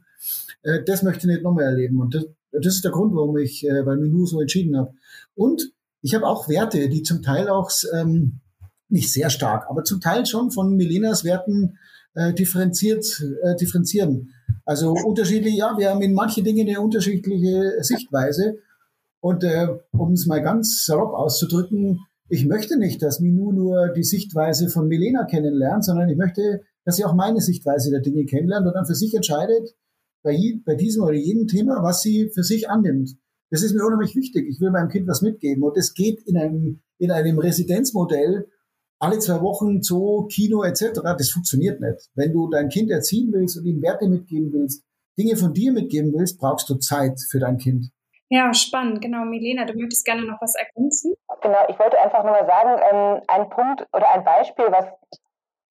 Äh, 0.62 0.82
das 0.84 1.02
möchte 1.02 1.26
ich 1.26 1.34
nicht 1.34 1.42
nochmal 1.42 1.64
erleben. 1.64 2.00
Und 2.00 2.14
das, 2.14 2.26
das 2.52 2.76
ist 2.76 2.84
der 2.84 2.92
Grund, 2.92 3.14
warum 3.14 3.36
ich 3.36 3.66
äh, 3.66 3.82
bei 3.82 3.96
Minu 3.96 4.26
so 4.26 4.40
entschieden 4.40 4.76
habe. 4.76 4.94
Und 5.34 5.72
ich 6.00 6.14
habe 6.14 6.26
auch 6.26 6.48
Werte, 6.48 6.88
die 6.88 7.02
zum 7.02 7.22
Teil 7.22 7.48
auch 7.48 7.70
ähm, 7.94 8.40
nicht 8.88 9.12
sehr 9.12 9.30
stark, 9.30 9.66
aber 9.68 9.84
zum 9.84 10.00
Teil 10.00 10.24
schon 10.26 10.50
von 10.50 10.76
Milenas 10.76 11.24
Werten 11.24 11.78
äh, 12.14 12.32
differenziert, 12.32 13.22
äh, 13.42 13.56
differenzieren. 13.56 14.32
Also 14.64 14.92
unterschiedlich, 14.92 15.56
ja, 15.56 15.76
wir 15.76 15.90
haben 15.90 16.02
in 16.02 16.14
manche 16.14 16.42
Dinge 16.42 16.62
eine 16.62 16.80
unterschiedliche 16.80 17.74
Sichtweise. 17.80 18.58
Und 19.20 19.44
äh, 19.44 19.68
um 19.92 20.12
es 20.12 20.26
mal 20.26 20.42
ganz 20.42 20.84
salopp 20.84 21.12
auszudrücken, 21.12 22.00
ich 22.28 22.46
möchte 22.46 22.78
nicht, 22.78 23.02
dass 23.02 23.20
Minu 23.20 23.52
nur 23.52 23.88
die 23.88 24.04
Sichtweise 24.04 24.68
von 24.68 24.86
Milena 24.86 25.24
kennenlernt, 25.24 25.84
sondern 25.84 26.08
ich 26.08 26.16
möchte, 26.16 26.60
dass 26.84 26.96
sie 26.96 27.04
auch 27.04 27.14
meine 27.14 27.40
Sichtweise 27.40 27.90
der 27.90 28.00
Dinge 28.00 28.26
kennenlernt 28.26 28.66
und 28.66 28.74
dann 28.74 28.86
für 28.86 28.94
sich 28.94 29.14
entscheidet, 29.14 29.74
bei, 30.22 30.36
bei 30.64 30.74
diesem 30.74 31.04
oder 31.04 31.14
jedem 31.14 31.46
Thema, 31.46 31.82
was 31.82 32.02
sie 32.02 32.30
für 32.34 32.42
sich 32.42 32.68
annimmt. 32.68 33.16
Das 33.50 33.62
ist 33.62 33.74
mir 33.74 33.84
unheimlich 33.84 34.14
wichtig. 34.14 34.46
Ich 34.48 34.60
will 34.60 34.70
meinem 34.70 34.90
Kind 34.90 35.06
was 35.08 35.22
mitgeben. 35.22 35.62
Und 35.62 35.76
es 35.78 35.94
geht 35.94 36.22
in 36.26 36.36
einem, 36.36 36.80
in 36.98 37.10
einem 37.10 37.38
Residenzmodell 37.38 38.46
alle 38.98 39.18
zwei 39.20 39.40
Wochen 39.40 39.80
Zoo, 39.80 40.26
Kino 40.26 40.64
etc. 40.64 41.00
Das 41.16 41.30
funktioniert 41.30 41.80
nicht. 41.80 42.10
Wenn 42.14 42.32
du 42.32 42.50
dein 42.50 42.68
Kind 42.68 42.90
erziehen 42.90 43.32
willst 43.32 43.56
und 43.56 43.64
ihm 43.64 43.80
Werte 43.80 44.08
mitgeben 44.08 44.52
willst, 44.52 44.82
Dinge 45.16 45.36
von 45.36 45.54
dir 45.54 45.72
mitgeben 45.72 46.12
willst, 46.12 46.38
brauchst 46.38 46.68
du 46.68 46.74
Zeit 46.74 47.18
für 47.30 47.38
dein 47.38 47.58
Kind. 47.58 47.90
Ja, 48.30 48.52
spannend. 48.52 49.00
Genau, 49.00 49.24
Milena, 49.24 49.64
du 49.64 49.74
möchtest 49.74 50.04
gerne 50.04 50.22
noch 50.22 50.40
was 50.40 50.54
ergänzen? 50.54 51.14
Genau, 51.40 51.64
ich 51.68 51.78
wollte 51.78 51.98
einfach 51.98 52.22
nur 52.24 52.32
mal 52.32 52.46
sagen, 52.46 52.80
ähm, 52.90 53.22
ein 53.26 53.48
Punkt 53.48 53.86
oder 53.92 54.10
ein 54.12 54.24
Beispiel, 54.24 54.66
was 54.70 54.86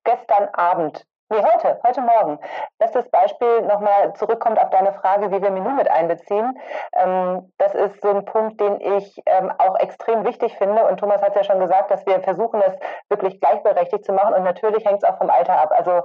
gestern 0.03 0.49
Abend 0.53 1.05
Nee, 1.29 1.43
heute, 1.43 1.77
heute 1.85 1.99
Morgen. 1.99 2.39
Bestes 2.77 3.09
Beispiel 3.09 3.61
nochmal 3.63 4.13
zurückkommt 4.13 4.57
auf 4.61 4.69
deine 4.69 4.93
Frage, 4.93 5.29
wie 5.29 5.41
wir 5.41 5.51
Menü 5.51 5.73
mit 5.73 5.91
einbeziehen. 5.91 6.57
Ähm, 6.93 7.51
das 7.57 7.75
ist 7.75 8.01
so 8.01 8.07
ein 8.11 8.23
Punkt, 8.23 8.61
den 8.61 8.79
ich 8.79 9.21
ähm, 9.25 9.51
auch 9.57 9.77
extrem 9.77 10.23
wichtig 10.23 10.57
finde. 10.57 10.85
Und 10.87 11.01
Thomas 11.01 11.21
hat 11.21 11.35
ja 11.35 11.43
schon 11.43 11.59
gesagt, 11.59 11.91
dass 11.91 12.05
wir 12.05 12.21
versuchen, 12.21 12.61
es 12.61 12.79
wirklich 13.09 13.41
gleichberechtigt 13.41 14.05
zu 14.05 14.13
machen. 14.13 14.35
Und 14.35 14.43
natürlich 14.43 14.85
hängt 14.85 15.03
es 15.03 15.09
auch 15.09 15.17
vom 15.17 15.29
Alter 15.29 15.59
ab. 15.59 15.73
Also 15.75 16.01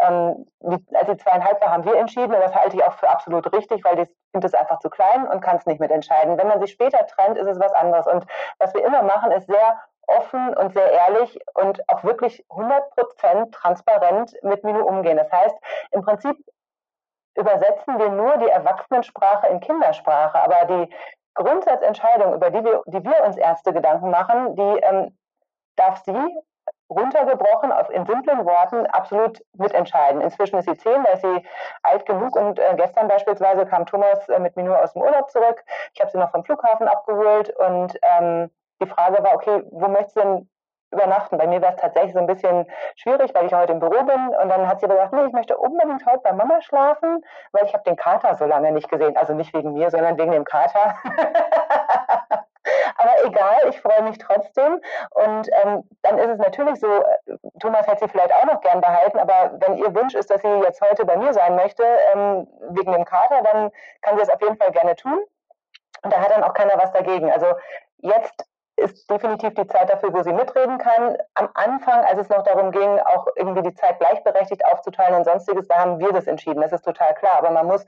ähm, 0.00 0.44
die, 0.58 0.84
als 0.96 1.06
sie 1.06 1.18
zweieinhalb 1.18 1.60
war, 1.60 1.70
haben 1.70 1.84
wir 1.84 1.94
entschieden. 1.94 2.34
Und 2.34 2.40
das 2.40 2.56
halte 2.56 2.76
ich 2.76 2.82
auch 2.82 2.94
für 2.94 3.08
absolut 3.08 3.52
richtig, 3.52 3.84
weil 3.84 3.94
das 3.94 4.08
Kind 4.32 4.44
ist 4.44 4.58
einfach 4.58 4.80
zu 4.80 4.90
klein 4.90 5.28
und 5.28 5.40
kann 5.40 5.58
es 5.58 5.66
nicht 5.66 5.78
mitentscheiden. 5.78 6.36
Wenn 6.36 6.48
man 6.48 6.58
sich 6.60 6.72
später 6.72 7.06
trennt, 7.06 7.38
ist 7.38 7.46
es 7.46 7.60
was 7.60 7.72
anderes. 7.74 8.08
Und 8.08 8.26
was 8.58 8.74
wir 8.74 8.84
immer 8.84 9.04
machen, 9.04 9.30
ist 9.30 9.46
sehr 9.46 9.78
offen 10.06 10.54
und 10.56 10.72
sehr 10.72 10.90
ehrlich 10.90 11.38
und 11.54 11.88
auch 11.88 12.04
wirklich 12.04 12.44
100% 12.50 13.52
transparent 13.52 14.34
mit 14.42 14.64
Minu 14.64 14.84
umgehen. 14.84 15.16
Das 15.16 15.30
heißt, 15.30 15.56
im 15.92 16.02
Prinzip 16.02 16.36
übersetzen 17.36 17.98
wir 17.98 18.10
nur 18.10 18.36
die 18.38 18.48
Erwachsenensprache 18.48 19.48
in 19.48 19.60
Kindersprache, 19.60 20.38
aber 20.38 20.64
die 20.66 20.94
Grundsatzentscheidung, 21.34 22.34
über 22.34 22.50
die 22.50 22.64
wir, 22.64 22.82
die 22.86 23.04
wir 23.04 23.24
uns 23.24 23.36
Ärzte 23.36 23.72
Gedanken 23.72 24.10
machen, 24.10 24.54
die 24.54 24.80
ähm, 24.82 25.18
darf 25.76 26.02
sie 26.04 26.44
runtergebrochen 26.88 27.72
auf, 27.72 27.90
in 27.90 28.06
simplen 28.06 28.44
Worten 28.44 28.86
absolut 28.86 29.42
mitentscheiden. 29.54 30.20
Inzwischen 30.20 30.58
ist 30.58 30.68
sie 30.68 30.76
zehn, 30.76 31.02
da 31.02 31.12
ist 31.12 31.22
sie 31.22 31.46
alt 31.82 32.06
genug 32.06 32.36
und 32.36 32.58
äh, 32.58 32.74
gestern 32.76 33.08
beispielsweise 33.08 33.66
kam 33.66 33.86
Thomas 33.86 34.28
äh, 34.28 34.38
mit 34.38 34.54
mir 34.56 34.64
nur 34.64 34.80
aus 34.80 34.92
dem 34.92 35.02
Urlaub 35.02 35.30
zurück. 35.30 35.64
Ich 35.92 36.00
habe 36.00 36.10
sie 36.10 36.18
noch 36.18 36.30
vom 36.30 36.44
Flughafen 36.44 36.86
abgeholt 36.86 37.50
und 37.56 37.98
ähm, 38.18 38.50
die 38.82 38.86
Frage 38.86 39.22
war, 39.22 39.34
okay, 39.34 39.62
wo 39.70 39.88
möchtest 39.88 40.16
du 40.16 40.20
denn 40.20 40.48
übernachten? 40.94 41.38
Bei 41.38 41.46
mir 41.46 41.60
war 41.60 41.70
es 41.70 41.76
tatsächlich 41.76 42.12
so 42.12 42.20
ein 42.20 42.26
bisschen 42.26 42.66
schwierig, 42.96 43.34
weil 43.34 43.46
ich 43.46 43.54
heute 43.54 43.72
im 43.72 43.80
Büro 43.80 44.02
bin. 44.04 44.28
Und 44.28 44.48
dann 44.48 44.68
hat 44.68 44.80
sie 44.80 44.88
gesagt, 44.88 45.12
nee, 45.12 45.24
ich 45.24 45.32
möchte 45.32 45.56
unbedingt 45.56 46.06
heute 46.06 46.20
bei 46.20 46.32
Mama 46.32 46.62
schlafen, 46.62 47.24
weil 47.52 47.64
ich 47.64 47.74
habe 47.74 47.84
den 47.84 47.96
Kater 47.96 48.34
so 48.36 48.44
lange 48.44 48.72
nicht 48.72 48.88
gesehen. 48.88 49.16
Also 49.16 49.34
nicht 49.34 49.52
wegen 49.54 49.72
mir, 49.72 49.90
sondern 49.90 50.18
wegen 50.18 50.32
dem 50.32 50.44
Kater. 50.44 50.96
Aber 52.96 53.24
egal, 53.24 53.68
ich 53.68 53.80
freue 53.80 54.02
mich 54.02 54.18
trotzdem. 54.18 54.80
Und 55.10 55.48
ähm, 55.62 55.84
dann 56.02 56.18
ist 56.18 56.30
es 56.30 56.38
natürlich 56.38 56.80
so, 56.80 56.86
äh, 56.86 57.36
Thomas 57.60 57.86
hätte 57.86 58.04
sie 58.04 58.10
vielleicht 58.10 58.32
auch 58.32 58.44
noch 58.44 58.60
gern 58.62 58.80
behalten, 58.80 59.18
aber 59.18 59.52
wenn 59.58 59.76
ihr 59.76 59.94
Wunsch 59.94 60.14
ist, 60.14 60.30
dass 60.30 60.40
sie 60.40 60.48
jetzt 60.48 60.80
heute 60.80 61.04
bei 61.04 61.16
mir 61.16 61.32
sein 61.34 61.56
möchte, 61.56 61.84
ähm, 62.14 62.46
wegen 62.70 62.92
dem 62.92 63.04
Kater, 63.04 63.42
dann 63.42 63.70
kann 64.02 64.16
sie 64.16 64.22
es 64.22 64.30
auf 64.30 64.40
jeden 64.40 64.56
Fall 64.56 64.70
gerne 64.72 64.96
tun. 64.96 65.18
Und 66.02 66.12
da 66.12 66.20
hat 66.20 66.30
dann 66.30 66.42
auch 66.42 66.54
keiner 66.54 66.76
was 66.76 66.92
dagegen. 66.92 67.30
Also 67.30 67.46
jetzt 67.98 68.46
ist 68.84 69.10
definitiv 69.10 69.54
die 69.54 69.66
Zeit 69.66 69.90
dafür, 69.90 70.12
wo 70.12 70.22
sie 70.22 70.32
mitreden 70.32 70.78
kann. 70.78 71.16
Am 71.34 71.48
Anfang, 71.54 72.04
als 72.04 72.20
es 72.20 72.28
noch 72.28 72.42
darum 72.42 72.70
ging, 72.70 72.98
auch 73.00 73.26
irgendwie 73.36 73.62
die 73.62 73.74
Zeit 73.74 73.98
gleichberechtigt 73.98 74.64
aufzuteilen 74.66 75.14
und 75.14 75.24
sonstiges, 75.24 75.66
da 75.68 75.76
haben 75.76 75.98
wir 75.98 76.12
das 76.12 76.26
entschieden. 76.26 76.60
Das 76.60 76.72
ist 76.72 76.84
total 76.84 77.14
klar. 77.14 77.38
Aber 77.38 77.50
man 77.50 77.66
muss, 77.66 77.84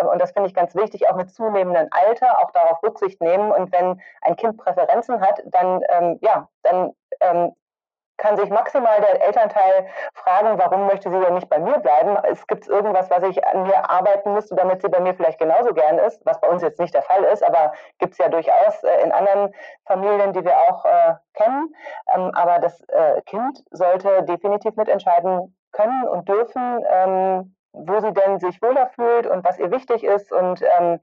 ähm, 0.00 0.08
und 0.08 0.20
das 0.20 0.32
finde 0.32 0.48
ich 0.48 0.54
ganz 0.54 0.74
wichtig, 0.74 1.08
auch 1.08 1.16
mit 1.16 1.32
zunehmendem 1.32 1.88
Alter 1.90 2.40
auch 2.40 2.50
darauf 2.50 2.82
Rücksicht 2.82 3.20
nehmen. 3.20 3.52
Und 3.52 3.72
wenn 3.72 4.00
ein 4.22 4.36
Kind 4.36 4.56
Präferenzen 4.58 5.20
hat, 5.20 5.40
dann, 5.46 5.82
ähm, 5.88 6.18
ja, 6.20 6.48
dann 6.62 6.92
ähm, 7.20 7.52
kann 8.20 8.36
sich 8.36 8.50
maximal 8.50 9.00
der 9.00 9.26
Elternteil 9.26 9.88
fragen, 10.12 10.58
warum 10.58 10.86
möchte 10.86 11.10
sie 11.10 11.18
denn 11.18 11.34
nicht 11.34 11.48
bei 11.48 11.58
mir 11.58 11.78
bleiben? 11.78 12.16
Es 12.30 12.46
gibt 12.46 12.68
irgendwas, 12.68 13.10
was 13.10 13.22
ich 13.24 13.44
an 13.46 13.62
mir 13.62 13.90
arbeiten 13.90 14.34
müsste, 14.34 14.54
damit 14.54 14.82
sie 14.82 14.88
bei 14.88 15.00
mir 15.00 15.14
vielleicht 15.14 15.38
genauso 15.38 15.72
gern 15.72 15.98
ist, 15.98 16.24
was 16.26 16.40
bei 16.40 16.48
uns 16.48 16.62
jetzt 16.62 16.78
nicht 16.78 16.94
der 16.94 17.02
Fall 17.02 17.24
ist, 17.24 17.42
aber 17.42 17.72
gibt 17.98 18.12
es 18.12 18.18
ja 18.18 18.28
durchaus 18.28 18.84
äh, 18.84 19.02
in 19.02 19.10
anderen 19.10 19.54
Familien, 19.86 20.32
die 20.34 20.44
wir 20.44 20.56
auch 20.56 20.84
äh, 20.84 21.14
kennen. 21.34 21.74
Ähm, 22.14 22.30
aber 22.34 22.58
das 22.58 22.80
äh, 22.88 23.22
Kind 23.22 23.64
sollte 23.70 24.22
definitiv 24.24 24.76
mitentscheiden 24.76 25.56
können 25.72 26.06
und 26.06 26.28
dürfen, 26.28 26.84
ähm, 26.90 27.56
wo 27.72 28.00
sie 28.00 28.12
denn 28.12 28.38
sich 28.38 28.60
wohler 28.60 28.88
fühlt 28.88 29.26
und 29.26 29.44
was 29.44 29.58
ihr 29.58 29.70
wichtig 29.70 30.04
ist. 30.04 30.30
Und 30.30 30.62
ähm, 30.78 31.00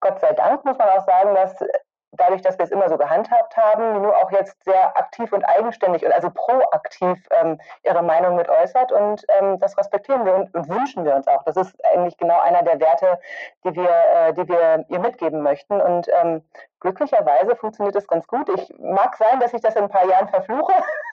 Gott 0.00 0.20
sei 0.20 0.32
Dank 0.32 0.64
muss 0.64 0.78
man 0.78 0.88
auch 0.88 1.04
sagen, 1.04 1.34
dass 1.34 1.62
dadurch, 2.12 2.42
dass 2.42 2.58
wir 2.58 2.64
es 2.64 2.70
immer 2.70 2.88
so 2.88 2.96
gehandhabt 2.96 3.56
haben, 3.56 4.02
nur 4.02 4.16
auch 4.16 4.30
jetzt 4.30 4.62
sehr 4.64 4.96
aktiv 4.96 5.32
und 5.32 5.44
eigenständig 5.44 6.04
und 6.04 6.12
also 6.12 6.30
proaktiv 6.30 7.18
ähm, 7.30 7.60
ihre 7.84 8.02
Meinung 8.02 8.36
mit 8.36 8.48
äußert 8.48 8.92
und 8.92 9.24
ähm, 9.38 9.58
das 9.58 9.76
respektieren 9.76 10.24
wir 10.24 10.34
und, 10.34 10.54
und, 10.54 10.68
wünschen 10.68 11.04
wir 11.04 11.14
uns 11.14 11.28
auch. 11.28 11.42
Das 11.44 11.56
ist 11.56 11.74
eigentlich 11.84 12.16
genau 12.16 12.40
einer 12.40 12.62
der 12.62 12.80
Werte, 12.80 13.18
die 13.64 13.74
wir, 13.74 13.90
äh, 14.14 14.32
die 14.32 14.48
wir 14.48 14.84
ihr 14.88 14.98
mitgeben 15.00 15.42
möchten 15.42 15.80
und 15.80 16.08
ähm, 16.22 16.42
glücklicherweise 16.80 17.56
funktioniert 17.56 17.96
das 17.96 18.06
ganz 18.06 18.26
gut. 18.26 18.48
Ich 18.56 18.72
mag 18.78 19.16
sein, 19.16 19.40
dass 19.40 19.52
ich 19.52 19.60
das 19.60 19.76
in 19.76 19.84
ein 19.84 19.88
paar 19.88 20.06
Jahren 20.06 20.28
verfluche, 20.28 20.72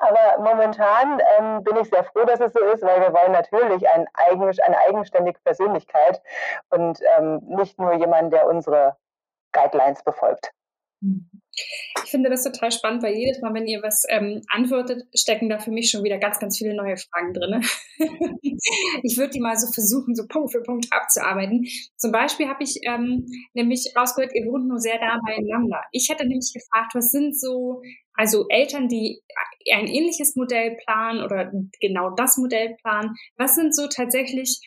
aber 0.00 0.38
momentan 0.38 1.20
ähm, 1.38 1.62
bin 1.62 1.76
ich 1.76 1.90
sehr 1.90 2.04
froh, 2.04 2.24
dass 2.24 2.40
es 2.40 2.52
so 2.52 2.60
ist, 2.60 2.82
weil 2.82 3.00
wir 3.00 3.12
wollen 3.12 3.32
natürlich 3.32 3.88
ein 3.88 4.06
eigen, 4.14 4.42
eine 4.42 4.78
eigenständige 4.88 5.38
Persönlichkeit 5.40 6.22
und 6.70 7.00
ähm, 7.16 7.40
nicht 7.44 7.78
nur 7.78 7.92
jemanden, 7.92 8.30
der 8.30 8.46
unsere 8.46 8.96
Guidelines 9.52 10.02
befolgt. 10.02 10.50
Ich 12.04 12.10
finde 12.10 12.28
das 12.28 12.44
total 12.44 12.70
spannend, 12.70 13.02
weil 13.02 13.14
jedes 13.14 13.40
Mal, 13.40 13.54
wenn 13.54 13.66
ihr 13.66 13.82
was 13.82 14.04
ähm, 14.08 14.42
antwortet, 14.48 15.02
stecken 15.14 15.48
da 15.48 15.58
für 15.58 15.70
mich 15.70 15.90
schon 15.90 16.04
wieder 16.04 16.18
ganz, 16.18 16.38
ganz 16.38 16.58
viele 16.58 16.74
neue 16.74 16.96
Fragen 16.96 17.32
drin. 17.32 17.62
ich 19.02 19.16
würde 19.16 19.30
die 19.30 19.40
mal 19.40 19.56
so 19.56 19.72
versuchen, 19.72 20.14
so 20.14 20.26
Punkt 20.26 20.52
für 20.52 20.62
Punkt 20.62 20.86
abzuarbeiten. 20.90 21.64
Zum 21.96 22.12
Beispiel 22.12 22.48
habe 22.48 22.62
ich 22.62 22.80
ähm, 22.86 23.26
nämlich 23.54 23.92
rausgehört, 23.96 24.34
ihr 24.34 24.46
wohnt 24.46 24.68
nur 24.68 24.78
sehr 24.78 25.00
nah 25.00 25.18
beieinander. 25.26 25.82
Ich 25.92 26.08
hätte 26.10 26.26
nämlich 26.26 26.52
gefragt, 26.52 26.92
was 26.94 27.10
sind 27.10 27.38
so, 27.38 27.80
also 28.14 28.46
Eltern, 28.48 28.88
die 28.88 29.22
ein 29.72 29.86
ähnliches 29.86 30.36
Modell 30.36 30.76
planen 30.84 31.22
oder 31.22 31.50
genau 31.80 32.10
das 32.10 32.36
Modell 32.36 32.76
planen, 32.82 33.14
was 33.36 33.54
sind 33.54 33.74
so 33.74 33.88
tatsächlich 33.88 34.60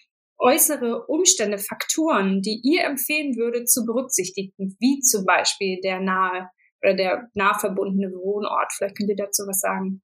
äußere 0.43 1.05
Umstände, 1.07 1.57
Faktoren, 1.57 2.41
die 2.41 2.59
ihr 2.63 2.83
empfehlen 2.83 3.35
würdet 3.37 3.69
zu 3.69 3.85
berücksichtigen, 3.85 4.75
wie 4.79 4.99
zum 4.99 5.25
Beispiel 5.25 5.79
der 5.81 6.01
nahe 6.01 6.49
oder 6.83 6.95
der 6.95 7.29
nah 7.33 7.57
verbundene 7.57 8.11
Wohnort? 8.11 8.73
Vielleicht 8.75 8.97
könnt 8.97 9.09
ihr 9.09 9.15
dazu 9.15 9.43
was 9.47 9.59
sagen. 9.59 10.01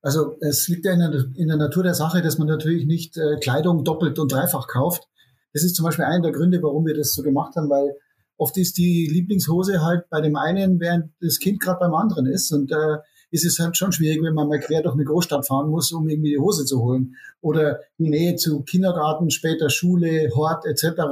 Also 0.00 0.36
es 0.40 0.68
liegt 0.68 0.86
ja 0.86 0.92
in 0.92 1.00
der, 1.00 1.24
in 1.36 1.48
der 1.48 1.56
Natur 1.56 1.82
der 1.82 1.94
Sache, 1.94 2.22
dass 2.22 2.38
man 2.38 2.46
natürlich 2.46 2.86
nicht 2.86 3.16
äh, 3.16 3.36
Kleidung 3.40 3.84
doppelt 3.84 4.18
und 4.18 4.32
dreifach 4.32 4.68
kauft. 4.68 5.04
Das 5.52 5.64
ist 5.64 5.74
zum 5.74 5.84
Beispiel 5.84 6.04
einer 6.04 6.22
der 6.22 6.32
Gründe, 6.32 6.62
warum 6.62 6.86
wir 6.86 6.94
das 6.94 7.12
so 7.12 7.22
gemacht 7.22 7.56
haben, 7.56 7.68
weil 7.68 7.96
oft 8.36 8.56
ist 8.56 8.78
die 8.78 9.08
Lieblingshose 9.10 9.82
halt 9.82 10.08
bei 10.08 10.20
dem 10.20 10.36
einen, 10.36 10.80
während 10.80 11.12
das 11.20 11.38
Kind 11.38 11.60
gerade 11.60 11.80
beim 11.80 11.94
anderen 11.94 12.26
ist. 12.26 12.52
Und 12.52 12.70
äh, 12.70 12.98
ist 13.36 13.44
es 13.44 13.58
halt 13.58 13.76
schon 13.76 13.92
schwierig, 13.92 14.22
wenn 14.22 14.34
man 14.34 14.48
mal 14.48 14.58
quer 14.58 14.82
durch 14.82 14.94
eine 14.94 15.04
Großstadt 15.04 15.46
fahren 15.46 15.70
muss, 15.70 15.92
um 15.92 16.08
irgendwie 16.08 16.30
die 16.30 16.38
Hose 16.38 16.64
zu 16.64 16.80
holen. 16.82 17.14
Oder 17.40 17.80
die 17.98 18.08
Nähe 18.08 18.36
zu 18.36 18.62
Kindergarten, 18.62 19.30
später 19.30 19.68
Schule, 19.68 20.30
Hort 20.34 20.64
etc., 20.64 21.02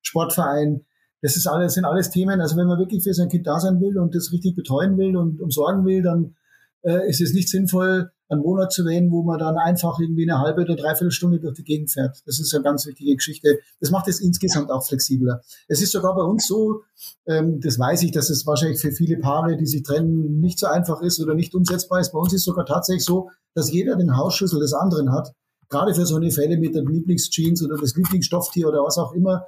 Sportverein. 0.00 0.84
Das 1.20 1.36
ist 1.36 1.46
alles, 1.46 1.74
sind 1.74 1.84
alles 1.84 2.10
Themen. 2.10 2.40
Also 2.40 2.56
wenn 2.56 2.66
man 2.66 2.78
wirklich 2.78 3.04
für 3.04 3.14
sein 3.14 3.28
Kind 3.28 3.46
da 3.46 3.60
sein 3.60 3.80
will 3.80 3.98
und 3.98 4.14
das 4.14 4.32
richtig 4.32 4.56
betreuen 4.56 4.96
will 4.98 5.16
und 5.16 5.40
umsorgen 5.40 5.84
will, 5.84 6.02
dann 6.02 6.36
äh, 6.82 7.08
ist 7.08 7.20
es 7.20 7.32
nicht 7.34 7.48
sinnvoll, 7.48 8.10
einen 8.28 8.42
Monat 8.42 8.72
zu 8.72 8.84
wählen, 8.84 9.10
wo 9.10 9.22
man 9.22 9.38
dann 9.38 9.56
einfach 9.56 9.98
irgendwie 9.98 10.28
eine 10.28 10.40
halbe 10.40 10.62
oder 10.62 10.76
dreiviertel 10.76 11.10
Stunde 11.10 11.40
durch 11.40 11.54
die 11.54 11.64
Gegend 11.64 11.90
fährt. 11.90 12.22
Das 12.26 12.40
ist 12.40 12.54
eine 12.54 12.64
ganz 12.64 12.86
wichtige 12.86 13.14
Geschichte. 13.14 13.58
Das 13.80 13.90
macht 13.90 14.08
es 14.08 14.20
insgesamt 14.20 14.70
auch 14.70 14.86
flexibler. 14.86 15.42
Es 15.68 15.82
ist 15.82 15.92
sogar 15.92 16.14
bei 16.14 16.22
uns 16.22 16.46
so, 16.46 16.82
ähm, 17.26 17.60
das 17.60 17.78
weiß 17.78 18.02
ich, 18.02 18.12
dass 18.12 18.30
es 18.30 18.46
wahrscheinlich 18.46 18.80
für 18.80 18.92
viele 18.92 19.18
Paare, 19.18 19.56
die 19.56 19.66
sich 19.66 19.82
trennen, 19.82 20.40
nicht 20.40 20.58
so 20.58 20.66
einfach 20.66 21.02
ist 21.02 21.20
oder 21.20 21.34
nicht 21.34 21.54
umsetzbar 21.54 22.00
ist. 22.00 22.12
Bei 22.12 22.18
uns 22.18 22.32
ist 22.32 22.44
sogar 22.44 22.66
tatsächlich 22.66 23.04
so, 23.04 23.30
dass 23.54 23.70
jeder 23.70 23.96
den 23.96 24.16
Hausschlüssel 24.16 24.60
des 24.60 24.72
anderen 24.72 25.12
hat. 25.12 25.32
Gerade 25.68 25.94
für 25.94 26.06
so 26.06 26.16
eine 26.16 26.30
Fälle 26.30 26.56
mit 26.58 26.74
dem 26.74 26.86
Lieblingsjeans 26.86 27.62
oder 27.64 27.76
das 27.76 27.94
Lieblingsstofftier 27.94 28.68
oder 28.68 28.84
was 28.84 28.98
auch 28.98 29.12
immer, 29.12 29.46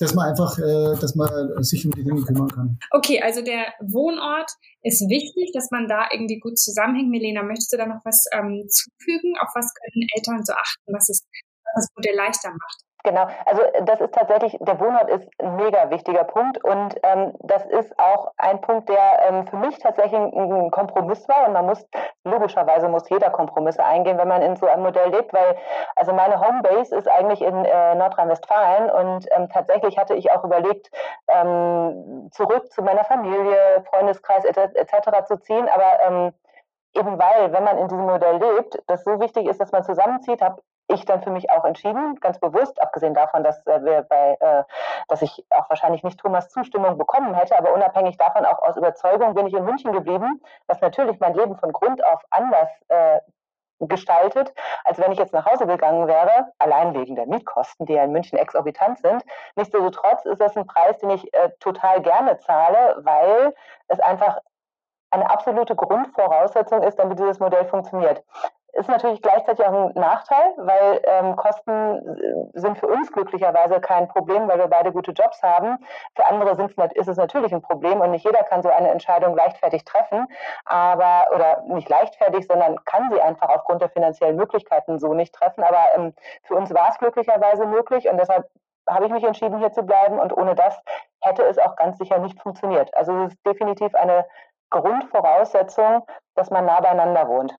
dass 0.00 0.14
man 0.14 0.30
einfach, 0.30 0.58
äh, 0.58 0.98
dass 0.98 1.14
man 1.14 1.28
sich 1.62 1.84
um 1.84 1.92
die 1.92 2.02
Dinge 2.02 2.22
kümmern 2.22 2.48
kann. 2.48 2.78
Okay, 2.90 3.20
also 3.22 3.42
der 3.42 3.72
Wohnort 3.80 4.50
ist 4.82 5.02
wichtig, 5.08 5.52
dass 5.52 5.70
man 5.70 5.86
da 5.88 6.08
irgendwie 6.10 6.40
gut 6.40 6.58
zusammenhängt. 6.58 7.10
Milena, 7.10 7.42
möchtest 7.42 7.72
du 7.72 7.76
da 7.76 7.86
noch 7.86 8.00
was 8.04 8.24
ähm, 8.32 8.66
zufügen? 8.68 9.36
Auf 9.40 9.50
was 9.54 9.72
können 9.74 10.08
Eltern 10.16 10.44
so 10.44 10.54
achten, 10.54 10.92
was 10.92 11.08
es 11.08 11.22
was 11.74 11.86
das 11.86 11.94
Modell 11.94 12.16
leichter 12.16 12.50
macht? 12.50 12.82
Genau, 13.02 13.26
also 13.46 13.62
das 13.84 14.00
ist 14.00 14.12
tatsächlich, 14.14 14.58
der 14.60 14.78
Wohnort 14.78 15.08
ist 15.08 15.26
ein 15.38 15.56
mega 15.56 15.88
wichtiger 15.88 16.24
Punkt 16.24 16.62
und 16.62 16.96
ähm, 17.02 17.32
das 17.38 17.64
ist 17.64 17.98
auch 17.98 18.32
ein 18.36 18.60
Punkt, 18.60 18.90
der 18.90 19.26
ähm, 19.26 19.46
für 19.46 19.56
mich 19.56 19.78
tatsächlich 19.78 20.20
ein 20.20 20.70
Kompromiss 20.70 21.26
war 21.26 21.46
und 21.46 21.54
man 21.54 21.64
muss, 21.64 21.86
logischerweise 22.24 22.88
muss 22.88 23.08
jeder 23.08 23.30
Kompromisse 23.30 23.82
eingehen, 23.82 24.18
wenn 24.18 24.28
man 24.28 24.42
in 24.42 24.56
so 24.56 24.66
einem 24.66 24.82
Modell 24.82 25.08
lebt, 25.10 25.32
weil 25.32 25.56
also 25.96 26.12
meine 26.12 26.40
Homebase 26.40 26.94
ist 26.94 27.08
eigentlich 27.08 27.40
in 27.40 27.64
äh, 27.64 27.94
Nordrhein-Westfalen 27.94 28.90
und 28.90 29.26
ähm, 29.34 29.48
tatsächlich 29.48 29.96
hatte 29.96 30.14
ich 30.14 30.30
auch 30.30 30.44
überlegt, 30.44 30.90
ähm, 31.28 32.28
zurück 32.32 32.70
zu 32.70 32.82
meiner 32.82 33.04
Familie, 33.04 33.82
Freundeskreis 33.88 34.44
etc. 34.44 34.92
Et 35.18 35.26
zu 35.26 35.38
ziehen, 35.38 35.68
aber 35.72 36.04
ähm, 36.06 36.32
eben 36.94 37.18
weil, 37.18 37.52
wenn 37.52 37.64
man 37.64 37.78
in 37.78 37.88
diesem 37.88 38.04
Modell 38.04 38.36
lebt, 38.36 38.82
das 38.88 39.04
so 39.04 39.20
wichtig 39.20 39.46
ist, 39.46 39.60
dass 39.60 39.72
man 39.72 39.84
zusammenzieht, 39.84 40.42
habe 40.42 40.60
ich 40.92 41.04
dann 41.04 41.22
für 41.22 41.30
mich 41.30 41.50
auch 41.50 41.64
entschieden, 41.64 42.16
ganz 42.20 42.38
bewusst, 42.38 42.80
abgesehen 42.80 43.14
davon, 43.14 43.44
dass 43.44 43.66
äh, 43.66 43.84
wir 43.84 44.02
bei, 44.02 44.36
äh, 44.40 44.64
dass 45.08 45.22
ich 45.22 45.44
auch 45.50 45.68
wahrscheinlich 45.68 46.02
nicht 46.02 46.18
Thomas 46.20 46.48
Zustimmung 46.48 46.98
bekommen 46.98 47.34
hätte, 47.34 47.56
aber 47.58 47.72
unabhängig 47.72 48.16
davon 48.16 48.44
auch 48.44 48.60
aus 48.62 48.76
Überzeugung 48.76 49.34
bin 49.34 49.46
ich 49.46 49.54
in 49.54 49.64
München 49.64 49.92
geblieben, 49.92 50.40
was 50.66 50.80
natürlich 50.80 51.18
mein 51.20 51.34
Leben 51.34 51.56
von 51.56 51.72
Grund 51.72 52.04
auf 52.04 52.22
anders 52.30 52.68
äh, 52.88 53.20
gestaltet, 53.80 54.52
als 54.84 54.98
wenn 54.98 55.12
ich 55.12 55.18
jetzt 55.18 55.32
nach 55.32 55.46
Hause 55.46 55.66
gegangen 55.66 56.06
wäre, 56.06 56.52
allein 56.58 56.92
wegen 56.94 57.16
der 57.16 57.26
Mietkosten, 57.26 57.86
die 57.86 57.94
ja 57.94 58.04
in 58.04 58.12
München 58.12 58.38
exorbitant 58.38 58.98
sind. 58.98 59.24
Nichtsdestotrotz 59.56 60.26
ist 60.26 60.40
das 60.40 60.56
ein 60.56 60.66
Preis, 60.66 60.98
den 60.98 61.10
ich 61.10 61.32
äh, 61.32 61.50
total 61.60 62.02
gerne 62.02 62.36
zahle, 62.38 62.96
weil 62.98 63.54
es 63.88 64.00
einfach 64.00 64.38
eine 65.10 65.28
absolute 65.30 65.74
Grundvoraussetzung 65.74 66.82
ist, 66.82 66.98
damit 66.98 67.18
dieses 67.18 67.40
Modell 67.40 67.64
funktioniert 67.64 68.22
ist 68.72 68.88
natürlich 68.88 69.22
gleichzeitig 69.22 69.64
auch 69.64 69.72
ein 69.72 69.92
Nachteil, 69.94 70.54
weil 70.56 71.00
ähm, 71.04 71.36
Kosten 71.36 72.50
äh, 72.54 72.58
sind 72.58 72.78
für 72.78 72.86
uns 72.86 73.10
glücklicherweise 73.12 73.80
kein 73.80 74.08
Problem, 74.08 74.48
weil 74.48 74.58
wir 74.58 74.68
beide 74.68 74.92
gute 74.92 75.12
Jobs 75.12 75.42
haben. 75.42 75.78
Für 76.14 76.26
andere 76.26 76.50
ist 76.94 77.08
es 77.08 77.16
natürlich 77.16 77.52
ein 77.52 77.62
Problem 77.62 78.00
und 78.00 78.10
nicht 78.10 78.24
jeder 78.24 78.42
kann 78.44 78.62
so 78.62 78.68
eine 78.68 78.90
Entscheidung 78.90 79.34
leichtfertig 79.34 79.84
treffen, 79.84 80.26
aber 80.64 81.34
oder 81.34 81.62
nicht 81.66 81.88
leichtfertig, 81.88 82.46
sondern 82.46 82.84
kann 82.84 83.10
sie 83.10 83.20
einfach 83.20 83.48
aufgrund 83.48 83.82
der 83.82 83.90
finanziellen 83.90 84.36
Möglichkeiten 84.36 84.98
so 84.98 85.14
nicht 85.14 85.34
treffen. 85.34 85.64
Aber 85.64 85.84
ähm, 85.96 86.14
für 86.44 86.54
uns 86.54 86.72
war 86.72 86.90
es 86.90 86.98
glücklicherweise 86.98 87.66
möglich 87.66 88.08
und 88.08 88.18
deshalb 88.18 88.48
habe 88.88 89.06
ich 89.06 89.12
mich 89.12 89.24
entschieden, 89.24 89.58
hier 89.58 89.72
zu 89.72 89.82
bleiben 89.82 90.18
und 90.18 90.36
ohne 90.36 90.54
das 90.54 90.80
hätte 91.20 91.42
es 91.44 91.58
auch 91.58 91.76
ganz 91.76 91.98
sicher 91.98 92.18
nicht 92.18 92.40
funktioniert. 92.40 92.92
Also 92.94 93.12
es 93.24 93.32
ist 93.32 93.46
definitiv 93.46 93.94
eine 93.94 94.26
Grundvoraussetzung, 94.70 96.06
dass 96.34 96.50
man 96.50 96.66
nah 96.66 96.80
beieinander 96.80 97.28
wohnt. 97.28 97.54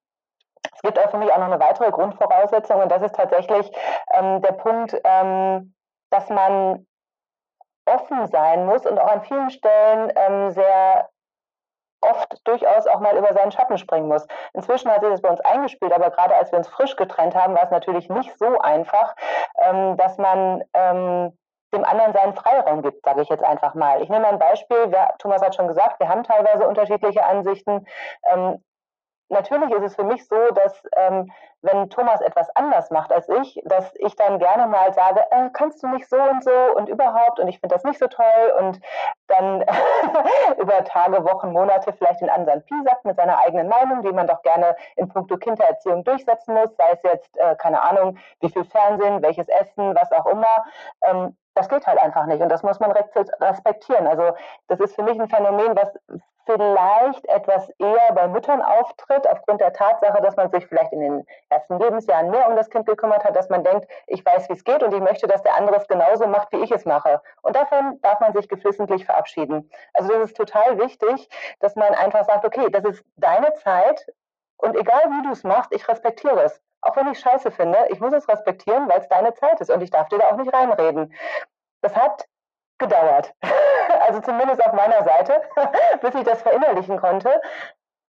Es 0.84 0.89
gibt 0.89 1.00
auch 1.00 1.12
für 1.12 1.17
mich 1.17 1.32
auch 1.32 1.38
noch 1.38 1.46
eine 1.46 1.60
weitere 1.60 1.91
Grundvoraussetzung 1.91 2.82
und 2.82 2.91
das 2.91 3.04
ist 3.04 3.15
tatsächlich 3.15 3.72
ähm, 4.13 4.41
der 4.41 4.54
Punkt, 4.54 5.00
ähm, 5.04 5.76
dass 6.10 6.30
man 6.30 6.88
offen 7.86 8.28
sein 8.28 8.65
muss 8.65 8.86
und 8.86 8.98
auch 9.00 9.12
an 9.12 9.22
vielen 9.22 9.52
Stellen 9.52 10.12
ähm, 10.15 10.50
sehr 10.52 11.10
oft 12.02 12.48
durchaus 12.48 12.88
auch 12.88 13.00
mal 13.00 13.15
über 13.15 13.32
seinen 13.34 13.52
Schatten 13.52 13.78
springen 13.78 14.08
muss. 14.08 14.26
Inzwischen 14.54 14.89
hat 14.89 15.02
sich 15.02 15.12
das 15.12 15.22
bei 15.22 15.30
uns 15.30 15.41
eingespielt, 15.41 15.94
aber 15.94 16.10
gerade 16.10 16.36
als 16.36 16.52
wir 16.52 16.58
uns 16.58 16.67
frisch 16.67 16.96
getrennt 16.96 17.36
haben, 17.36 17.54
war 17.54 17.63
es 17.63 17.72
natürlich 17.72 18.10
nicht 18.10 18.36
so 18.39 18.58
einfach, 18.60 19.15
ähm, 19.63 19.98
dass 19.98 20.17
man 20.17 20.63
ähm, 20.74 21.38
dem 21.74 21.86
anderen 21.86 22.13
seinen 22.13 22.34
Freiraum 22.34 22.82
gibt, 22.82 23.06
sage 23.06 23.22
ich 23.22 23.30
jetzt 23.30 23.44
einfach 23.44 23.76
mal. 23.76 24.02
Ich 24.02 24.10
nehme 24.10 24.28
ein 24.28 24.39
Beispiel. 24.39 24.91
Wir, 24.91 25.13
Thomas 25.20 25.41
hat 25.41 25.56
schon 25.56 25.67
gesagt, 25.67 26.00
wir 26.00 26.10
haben 26.10 26.24
teilweise 26.24 26.67
unterschiedliche 26.67 27.24
Ansichten. 27.24 27.86
Ähm, 28.32 28.63
natürlich 29.32 29.72
ist 29.72 29.84
es 29.84 29.96
für 29.96 30.04
mich 30.04 30.28
so, 30.28 30.36
dass 30.54 30.84
ähm, 30.96 31.32
wenn 31.62 31.89
Thomas 31.89 32.22
etwas 32.22 32.50
anders 32.56 32.89
macht 32.89 33.12
als 33.12 33.30
ich, 33.30 33.62
dass 33.65 33.94
ich 33.96 34.15
dann 34.15 34.39
gerne 34.39 34.67
mal 34.67 34.94
sage, 34.94 35.22
äh, 35.32 35.50
kannst 35.54 35.82
du 35.84 35.88
nicht 35.88 36.10
so 36.10 36.17
und 36.17 36.44
so 36.44 36.52
und 36.76 36.89
überhaupt 36.89 37.39
und 37.39 37.48
ich 37.48 37.60
finde 37.60 37.76
das 37.76 37.84
nicht 37.84 38.00
so 38.00 38.08
toll 38.08 38.54
und 38.60 38.80
dann 39.28 39.63
über 40.58 40.84
Tage, 40.84 41.24
Wochen, 41.24 41.52
Monate 41.52 41.94
vielleicht 41.94 42.22
den 42.22 42.30
anderen 42.30 42.63
Pi 42.63 42.76
sagt 42.84 43.06
mit 43.06 43.15
seiner 43.15 43.39
eigenen 43.39 43.67
Meinung, 43.67 44.02
die 44.02 44.12
man 44.12 44.28
doch 44.28 44.41
gerne 44.41 44.76
in 44.96 45.08
puncto 45.10 45.38
Kindererziehung 45.38 46.04
durchsetzen 46.04 46.54
muss, 46.54 46.76
sei 46.76 46.91
es 46.91 47.04
jetzt, 47.04 47.38
äh, 47.38 47.56
keine 47.56 47.82
Ahnung, 47.82 48.17
wie 48.41 48.50
viel 48.50 48.65
Fernsehen, 48.65 49.22
welches 49.22 49.48
Essen, 49.48 49.96
was 49.96 50.12
auch 50.12 50.26
immer. 50.26 50.65
Ähm, 51.06 51.38
das 51.54 51.67
geht 51.67 51.86
halt 51.86 52.00
einfach 52.00 52.26
nicht 52.28 52.41
und 52.41 52.50
das 52.50 52.63
muss 52.63 52.80
man 52.80 52.91
respektieren. 52.91 54.08
Also 54.08 54.34
das 54.67 54.80
ist 54.80 54.96
für 54.96 55.04
mich 55.04 55.20
ein 55.20 55.28
Phänomen, 55.28 55.76
was 55.76 55.94
vielleicht 56.45 57.25
etwas 57.27 57.69
eher 57.80 58.13
bei 58.13 58.27
Müttern 58.27 58.62
auftritt, 58.62 59.27
aufgrund 59.27 59.62
der 59.62 59.73
Tatsache, 59.73 60.21
dass 60.21 60.36
man 60.36 60.49
sich 60.51 60.65
vielleicht 60.67 60.91
in 60.93 60.99
den 60.99 61.25
ersten 61.49 61.80
Lebensjahren 61.80 62.30
mehr 62.30 62.47
um 62.49 62.56
das 62.56 62.69
Kind 62.69 62.86
gekümmert 62.86 63.23
hat, 63.23 63.36
dass 63.36 63.49
man 63.49 63.63
denkt, 63.63 63.88
ich 64.08 64.25
weiß, 64.25 64.49
wie 64.49 64.54
es 64.54 64.63
geht 64.63 64.84
und 64.84 64.93
ich 64.93 64.99
möchte, 64.99 65.27
dass 65.27 65.43
der 65.43 65.56
andere 65.56 65.77
es 65.77 65.88
genauso 65.88 66.27
macht, 66.27 66.51
wie 66.51 66.63
ich 66.63 66.71
es 66.71 66.86
mache. 66.86 67.21
Und 67.41 67.56
davon 67.56 67.99
darf 68.01 68.19
man 68.19 68.34
sich 68.34 68.47
geflissentlich 68.47 69.06
verabschieden. 69.06 69.69
Also 69.93 70.10
das 70.10 70.32
ist 70.32 70.38
total 70.38 70.80
wichtig, 70.80 71.30
dass 71.60 71.75
man 71.75 71.93
einfach 71.93 72.25
sagt, 72.25 72.45
okay, 72.45 72.69
das 72.71 72.84
ist 72.86 73.04
deine 73.15 73.54
Zeit 73.56 74.08
und 74.58 74.75
egal 74.75 75.04
wie 75.10 75.23
du 75.23 75.32
es 75.32 75.43
machst, 75.43 75.73
ich 75.73 75.88
respektiere 75.88 76.43
es. 76.43 76.62
Auch 76.82 76.95
wenn 76.95 77.08
ich 77.08 77.19
scheiße 77.19 77.51
finde, 77.51 77.77
ich 77.89 77.99
muss 77.99 78.13
es 78.13 78.27
respektieren, 78.27 78.89
weil 78.89 78.99
es 78.99 79.08
deine 79.08 79.34
Zeit 79.36 79.62
ist 79.62 79.69
und 79.69 79.82
ich 79.82 79.91
darf 79.91 80.10
dir 80.10 80.19
da 80.19 80.30
auch 80.30 80.38
nicht 80.38 80.54
reinreden. 80.54 81.13
Das 81.82 81.95
hat 81.95 82.25
gedauert. 82.82 83.34
Also 84.08 84.22
zumindest 84.22 84.65
auf 84.65 84.74
meiner 84.74 85.04
Seite, 85.04 85.41
bis 86.02 86.15
ich 86.15 86.24
das 86.24 86.41
verinnerlichen 86.41 86.98
konnte. 86.98 87.30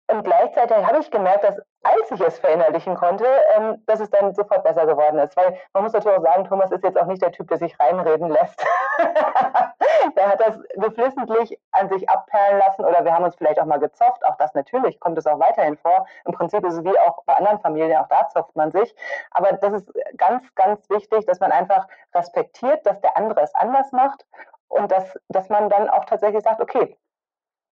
Und 0.10 0.24
gleichzeitig 0.24 0.78
habe 0.86 1.00
ich 1.00 1.12
gemerkt, 1.12 1.44
dass 1.44 1.58
als 1.84 2.12
ich 2.12 2.20
es 2.20 2.40
verinnerlichen 2.40 2.96
konnte, 2.96 3.26
ähm, 3.56 3.84
dass 3.86 4.00
es 4.00 4.10
dann 4.10 4.34
sofort 4.34 4.64
besser 4.64 4.86
geworden 4.86 5.20
ist. 5.20 5.38
Weil 5.38 5.58
man 5.74 5.84
muss 5.84 5.94
natürlich 5.94 6.18
auch 6.18 6.24
sagen, 6.24 6.46
Thomas 6.46 6.72
ist 6.72 6.84
jetzt 6.84 7.00
auch 7.00 7.06
nicht 7.06 7.22
der 7.22 7.32
Typ, 7.32 7.48
der 7.48 7.58
sich 7.58 7.80
reinreden 7.80 8.30
lässt. 8.30 8.66
der 10.18 10.30
hat 10.30 10.42
das 10.42 10.60
geflissentlich 10.76 11.60
an 11.72 11.90
sich 11.90 12.10
abperlen 12.10 12.60
lassen 12.60 12.84
oder 12.84 13.06
wir 13.06 13.14
haben 13.14 13.24
uns 13.24 13.36
vielleicht 13.36 13.60
auch 13.60 13.66
mal 13.66 13.80
gezofft. 13.80 14.26
Auch 14.26 14.36
das 14.38 14.54
natürlich 14.56 15.00
kommt 15.00 15.18
es 15.18 15.28
auch 15.28 15.40
weiterhin 15.40 15.78
vor. 15.78 16.06
Im 16.26 16.34
Prinzip 16.34 16.66
ist 16.66 16.74
es 16.74 16.84
wie 16.84 17.00
auch 17.00 17.24
bei 17.26 17.36
anderen 17.36 17.60
Familien, 17.60 17.98
auch 17.98 18.08
da 18.08 18.28
zofft 18.30 18.56
man 18.56 18.72
sich. 18.72 18.94
Aber 19.32 19.54
das 19.54 19.74
ist 19.74 19.94
ganz, 20.18 20.44
ganz 20.56 20.90
wichtig, 20.90 21.26
dass 21.28 21.40
man 21.40 21.52
einfach 21.52 21.88
respektiert, 22.16 22.86
dass 22.86 23.00
der 23.02 23.16
andere 23.16 23.42
es 23.42 23.54
anders 23.56 23.92
macht 23.92 24.26
und 24.70 24.92
dass, 24.92 25.18
dass 25.28 25.50
man 25.50 25.70
dann 25.70 25.90
auch 25.90 26.06
tatsächlich 26.06 26.44
sagt, 26.44 26.62
okay, 26.62 26.98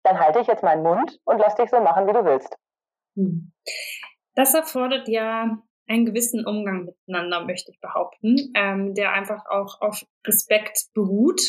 dann 0.04 0.18
halte 0.18 0.40
ich 0.40 0.46
jetzt 0.46 0.62
meinen 0.62 0.82
Mund 0.82 1.20
und 1.24 1.38
lass 1.38 1.54
dich 1.54 1.70
so 1.70 1.80
machen, 1.80 2.06
wie 2.06 2.12
du 2.12 2.24
willst. 2.24 2.56
Hm. 3.16 3.52
Das 4.34 4.54
erfordert 4.54 5.08
ja 5.08 5.58
einen 5.86 6.06
gewissen 6.06 6.46
Umgang 6.46 6.84
miteinander, 6.84 7.44
möchte 7.44 7.70
ich 7.70 7.80
behaupten, 7.80 8.52
ähm, 8.54 8.94
der 8.94 9.12
einfach 9.12 9.44
auch 9.46 9.80
auf 9.80 10.04
Respekt 10.26 10.86
beruht. 10.94 11.40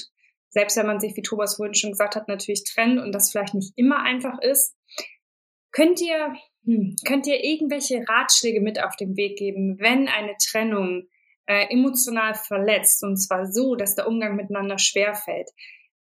Selbst 0.50 0.78
wenn 0.78 0.88
man 0.88 1.00
sich, 1.00 1.16
wie 1.16 1.22
Thomas 1.22 1.56
vorhin 1.56 1.74
schon 1.74 1.92
gesagt 1.92 2.16
hat, 2.16 2.28
natürlich 2.28 2.64
trennt 2.64 3.00
und 3.00 3.12
das 3.12 3.32
vielleicht 3.32 3.54
nicht 3.54 3.74
immer 3.76 4.04
einfach 4.04 4.40
ist. 4.42 4.76
Könnt 5.72 6.02
ihr, 6.02 6.36
hm, 6.66 6.96
könnt 7.08 7.26
ihr 7.26 7.44
irgendwelche 7.44 8.04
Ratschläge 8.08 8.62
mit 8.62 8.82
auf 8.84 8.96
den 8.96 9.16
Weg 9.16 9.38
geben, 9.38 9.80
wenn 9.80 10.08
eine 10.08 10.36
Trennung 10.38 11.08
äh, 11.46 11.68
emotional 11.70 12.36
verletzt 12.36 13.04
und 13.04 13.18
zwar 13.18 13.52
so, 13.52 13.76
dass 13.76 13.96
der 13.96 14.08
Umgang 14.08 14.36
miteinander 14.36 14.78
schwerfällt? 14.78 15.50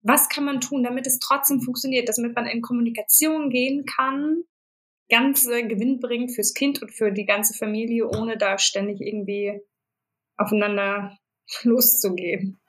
was 0.01 0.29
kann 0.29 0.45
man 0.45 0.61
tun, 0.61 0.83
damit 0.83 1.07
es 1.07 1.19
trotzdem 1.19 1.61
funktioniert, 1.61 2.09
damit 2.09 2.35
man 2.35 2.45
in 2.45 2.61
Kommunikation 2.61 3.49
gehen 3.49 3.85
kann, 3.85 4.43
ganz 5.09 5.45
äh, 5.47 5.67
gewinnbringend 5.67 6.33
fürs 6.33 6.53
Kind 6.53 6.81
und 6.81 6.91
für 6.93 7.11
die 7.11 7.25
ganze 7.25 7.53
Familie, 7.53 8.07
ohne 8.07 8.37
da 8.37 8.57
ständig 8.57 9.01
irgendwie 9.01 9.59
aufeinander 10.37 11.17
loszugehen. 11.63 12.59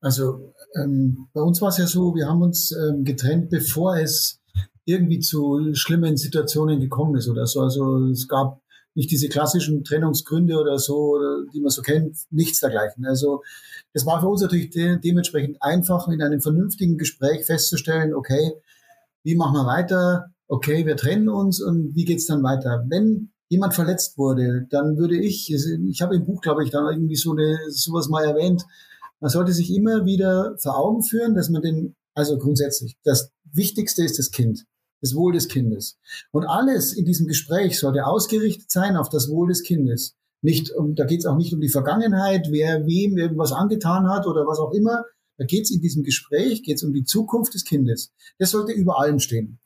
Also 0.00 0.54
ähm, 0.76 1.28
bei 1.32 1.40
uns 1.40 1.60
war 1.60 1.70
es 1.70 1.78
ja 1.78 1.86
so, 1.86 2.14
wir 2.14 2.28
haben 2.28 2.42
uns 2.42 2.72
ähm, 2.72 3.04
getrennt, 3.04 3.50
bevor 3.50 3.96
es 3.96 4.40
irgendwie 4.84 5.18
zu 5.18 5.74
schlimmen 5.74 6.16
Situationen 6.16 6.80
gekommen 6.80 7.16
ist 7.16 7.28
oder 7.28 7.46
so. 7.46 7.60
Also 7.60 8.06
es 8.06 8.28
gab 8.28 8.62
nicht 8.98 9.12
diese 9.12 9.28
klassischen 9.28 9.84
Trennungsgründe 9.84 10.58
oder 10.58 10.76
so, 10.76 11.16
die 11.54 11.60
man 11.60 11.70
so 11.70 11.82
kennt, 11.82 12.18
nichts 12.30 12.58
dergleichen. 12.58 13.06
Also 13.06 13.42
das 13.94 14.04
war 14.04 14.20
für 14.20 14.26
uns 14.26 14.42
natürlich 14.42 14.70
de 14.70 14.98
dementsprechend 14.98 15.62
einfach, 15.62 16.08
in 16.08 16.20
einem 16.20 16.40
vernünftigen 16.40 16.98
Gespräch 16.98 17.46
festzustellen, 17.46 18.12
okay, 18.12 18.54
wie 19.22 19.36
machen 19.36 19.54
wir 19.54 19.66
weiter? 19.66 20.26
Okay, 20.48 20.84
wir 20.84 20.96
trennen 20.96 21.28
uns 21.28 21.62
und 21.62 21.94
wie 21.94 22.04
geht's 22.04 22.26
dann 22.26 22.42
weiter? 22.42 22.84
Wenn 22.88 23.30
jemand 23.48 23.74
verletzt 23.74 24.18
wurde, 24.18 24.66
dann 24.68 24.98
würde 24.98 25.16
ich, 25.16 25.52
ich 25.52 26.02
habe 26.02 26.16
im 26.16 26.26
Buch, 26.26 26.40
glaube 26.40 26.64
ich, 26.64 26.70
da 26.70 26.90
irgendwie 26.90 27.16
so 27.16 27.30
eine, 27.30 27.56
sowas 27.70 28.08
mal 28.08 28.24
erwähnt, 28.24 28.64
man 29.20 29.30
sollte 29.30 29.52
sich 29.52 29.72
immer 29.72 30.06
wieder 30.06 30.56
vor 30.58 30.76
Augen 30.76 31.04
führen, 31.04 31.36
dass 31.36 31.50
man 31.50 31.62
den, 31.62 31.94
also 32.14 32.36
grundsätzlich, 32.36 32.96
das 33.04 33.30
Wichtigste 33.52 34.02
ist 34.02 34.18
das 34.18 34.32
Kind 34.32 34.64
das 35.00 35.14
Wohl 35.14 35.32
des 35.32 35.48
Kindes. 35.48 35.98
Und 36.30 36.46
alles 36.46 36.92
in 36.92 37.04
diesem 37.04 37.26
Gespräch 37.26 37.78
sollte 37.78 38.06
ausgerichtet 38.06 38.70
sein 38.70 38.96
auf 38.96 39.08
das 39.08 39.28
Wohl 39.28 39.48
des 39.48 39.62
Kindes. 39.62 40.16
Nicht 40.40 40.70
um, 40.70 40.94
da 40.94 41.04
geht 41.04 41.20
es 41.20 41.26
auch 41.26 41.36
nicht 41.36 41.52
um 41.52 41.60
die 41.60 41.68
Vergangenheit, 41.68 42.48
wer 42.50 42.86
wem 42.86 43.16
irgendwas 43.16 43.52
angetan 43.52 44.08
hat 44.08 44.26
oder 44.26 44.46
was 44.46 44.58
auch 44.58 44.72
immer. 44.72 45.04
Da 45.36 45.44
geht 45.44 45.64
es 45.64 45.70
in 45.70 45.80
diesem 45.80 46.02
Gespräch, 46.02 46.62
geht 46.62 46.76
es 46.76 46.84
um 46.84 46.92
die 46.92 47.04
Zukunft 47.04 47.54
des 47.54 47.64
Kindes. 47.64 48.12
Das 48.38 48.50
sollte 48.50 48.72
über 48.72 49.00
allem 49.00 49.18
stehen. 49.20 49.58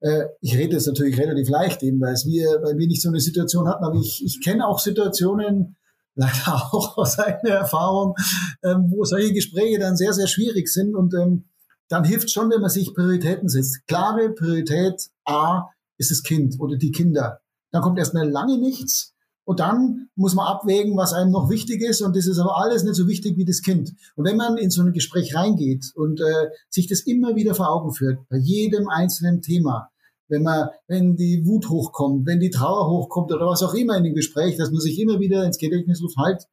Äh, 0.00 0.24
ich 0.40 0.56
rede 0.56 0.74
das 0.74 0.86
natürlich 0.86 1.18
relativ 1.18 1.48
leicht 1.48 1.82
eben, 1.82 2.00
weil 2.00 2.14
wir, 2.14 2.62
weil 2.62 2.76
wir 2.76 2.86
nicht 2.86 3.02
so 3.02 3.08
eine 3.08 3.20
Situation 3.20 3.68
hatten, 3.68 3.84
aber 3.84 3.96
ich, 3.96 4.24
ich 4.24 4.42
kenne 4.42 4.66
auch 4.66 4.78
Situationen, 4.78 5.76
leider 6.14 6.62
auch 6.72 6.98
aus 6.98 7.18
eigener 7.18 7.54
Erfahrung, 7.54 8.14
ähm, 8.62 8.90
wo 8.90 9.04
solche 9.04 9.32
Gespräche 9.32 9.78
dann 9.78 9.96
sehr, 9.96 10.12
sehr 10.12 10.26
schwierig 10.26 10.68
sind 10.68 10.94
und 10.94 11.14
ähm, 11.14 11.44
dann 11.88 12.04
hilft 12.04 12.30
schon, 12.30 12.50
wenn 12.50 12.60
man 12.60 12.70
sich 12.70 12.94
Prioritäten 12.94 13.48
setzt. 13.48 13.86
Klare 13.86 14.30
Priorität 14.30 15.10
A 15.24 15.68
ist 15.98 16.10
das 16.10 16.22
Kind 16.22 16.58
oder 16.58 16.76
die 16.76 16.90
Kinder. 16.90 17.40
Dann 17.70 17.82
kommt 17.82 17.98
erstmal 17.98 18.28
lange 18.28 18.58
nichts 18.58 19.14
und 19.44 19.60
dann 19.60 20.08
muss 20.14 20.34
man 20.34 20.46
abwägen, 20.46 20.96
was 20.96 21.12
einem 21.12 21.32
noch 21.32 21.50
wichtig 21.50 21.82
ist 21.82 22.00
und 22.02 22.16
das 22.16 22.26
ist 22.26 22.38
aber 22.38 22.56
alles 22.56 22.84
nicht 22.84 22.94
so 22.94 23.08
wichtig 23.08 23.36
wie 23.36 23.44
das 23.44 23.62
Kind. 23.62 23.92
Und 24.14 24.24
wenn 24.24 24.36
man 24.36 24.56
in 24.56 24.70
so 24.70 24.82
ein 24.82 24.92
Gespräch 24.92 25.34
reingeht 25.34 25.92
und 25.94 26.20
äh, 26.20 26.48
sich 26.68 26.86
das 26.86 27.00
immer 27.00 27.34
wieder 27.34 27.54
vor 27.54 27.70
Augen 27.70 27.92
führt, 27.92 28.18
bei 28.28 28.36
jedem 28.36 28.88
einzelnen 28.88 29.42
Thema, 29.42 29.88
wenn 30.28 30.42
man, 30.42 30.68
wenn 30.86 31.16
die 31.16 31.44
Wut 31.44 31.68
hochkommt, 31.68 32.26
wenn 32.26 32.40
die 32.40 32.50
Trauer 32.50 32.88
hochkommt 32.88 33.32
oder 33.32 33.46
was 33.46 33.62
auch 33.62 33.74
immer 33.74 33.96
in 33.96 34.04
dem 34.04 34.14
Gespräch, 34.14 34.56
dass 34.56 34.70
man 34.70 34.80
sich 34.80 34.98
immer 34.98 35.18
wieder 35.20 35.44
ins 35.44 35.58
Gedächtnis 35.58 36.02
ruft, 36.02 36.16
halt, 36.16 36.46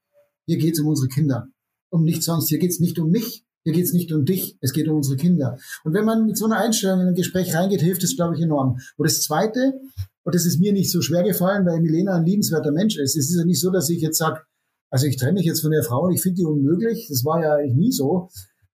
hier 0.47 0.57
geht 0.57 0.73
es 0.73 0.79
um 0.79 0.87
unsere 0.87 1.07
Kinder, 1.07 1.47
um 1.89 2.03
nichts 2.03 2.25
sonst, 2.25 2.49
hier 2.49 2.59
geht 2.59 2.71
es 2.71 2.79
nicht 2.79 2.97
um 2.99 3.09
mich, 3.09 3.45
hier 3.63 3.73
geht 3.73 3.85
es 3.85 3.93
nicht 3.93 4.11
um 4.13 4.25
dich, 4.25 4.57
es 4.61 4.73
geht 4.73 4.87
um 4.87 4.97
unsere 4.97 5.17
Kinder. 5.17 5.57
Und 5.83 5.93
wenn 5.93 6.05
man 6.05 6.25
mit 6.25 6.37
so 6.37 6.45
einer 6.45 6.57
Einstellung 6.57 7.01
in 7.01 7.07
ein 7.09 7.15
Gespräch 7.15 7.53
reingeht, 7.53 7.81
hilft 7.81 8.03
es, 8.03 8.15
glaube 8.15 8.35
ich, 8.35 8.41
enorm. 8.41 8.77
Und 8.97 9.05
das 9.05 9.21
Zweite, 9.21 9.73
und 10.23 10.35
das 10.35 10.45
ist 10.45 10.59
mir 10.59 10.73
nicht 10.73 10.91
so 10.91 11.01
schwer 11.01 11.23
gefallen, 11.23 11.65
weil 11.65 11.81
Milena 11.81 12.15
ein 12.15 12.25
liebenswerter 12.25 12.71
Mensch 12.71 12.97
ist. 12.97 13.17
Es 13.17 13.29
ist 13.29 13.37
ja 13.37 13.45
nicht 13.45 13.59
so, 13.59 13.71
dass 13.71 13.89
ich 13.89 14.01
jetzt 14.01 14.17
sage, 14.17 14.41
also 14.89 15.05
ich 15.05 15.17
trenne 15.17 15.33
mich 15.33 15.45
jetzt 15.45 15.61
von 15.61 15.71
der 15.71 15.83
Frau 15.83 16.05
und 16.05 16.13
ich 16.13 16.21
finde 16.21 16.37
die 16.37 16.45
unmöglich. 16.45 17.07
Das 17.09 17.23
war 17.25 17.41
ja 17.41 17.55
eigentlich 17.55 17.75
nie 17.75 17.91
so. 17.91 18.29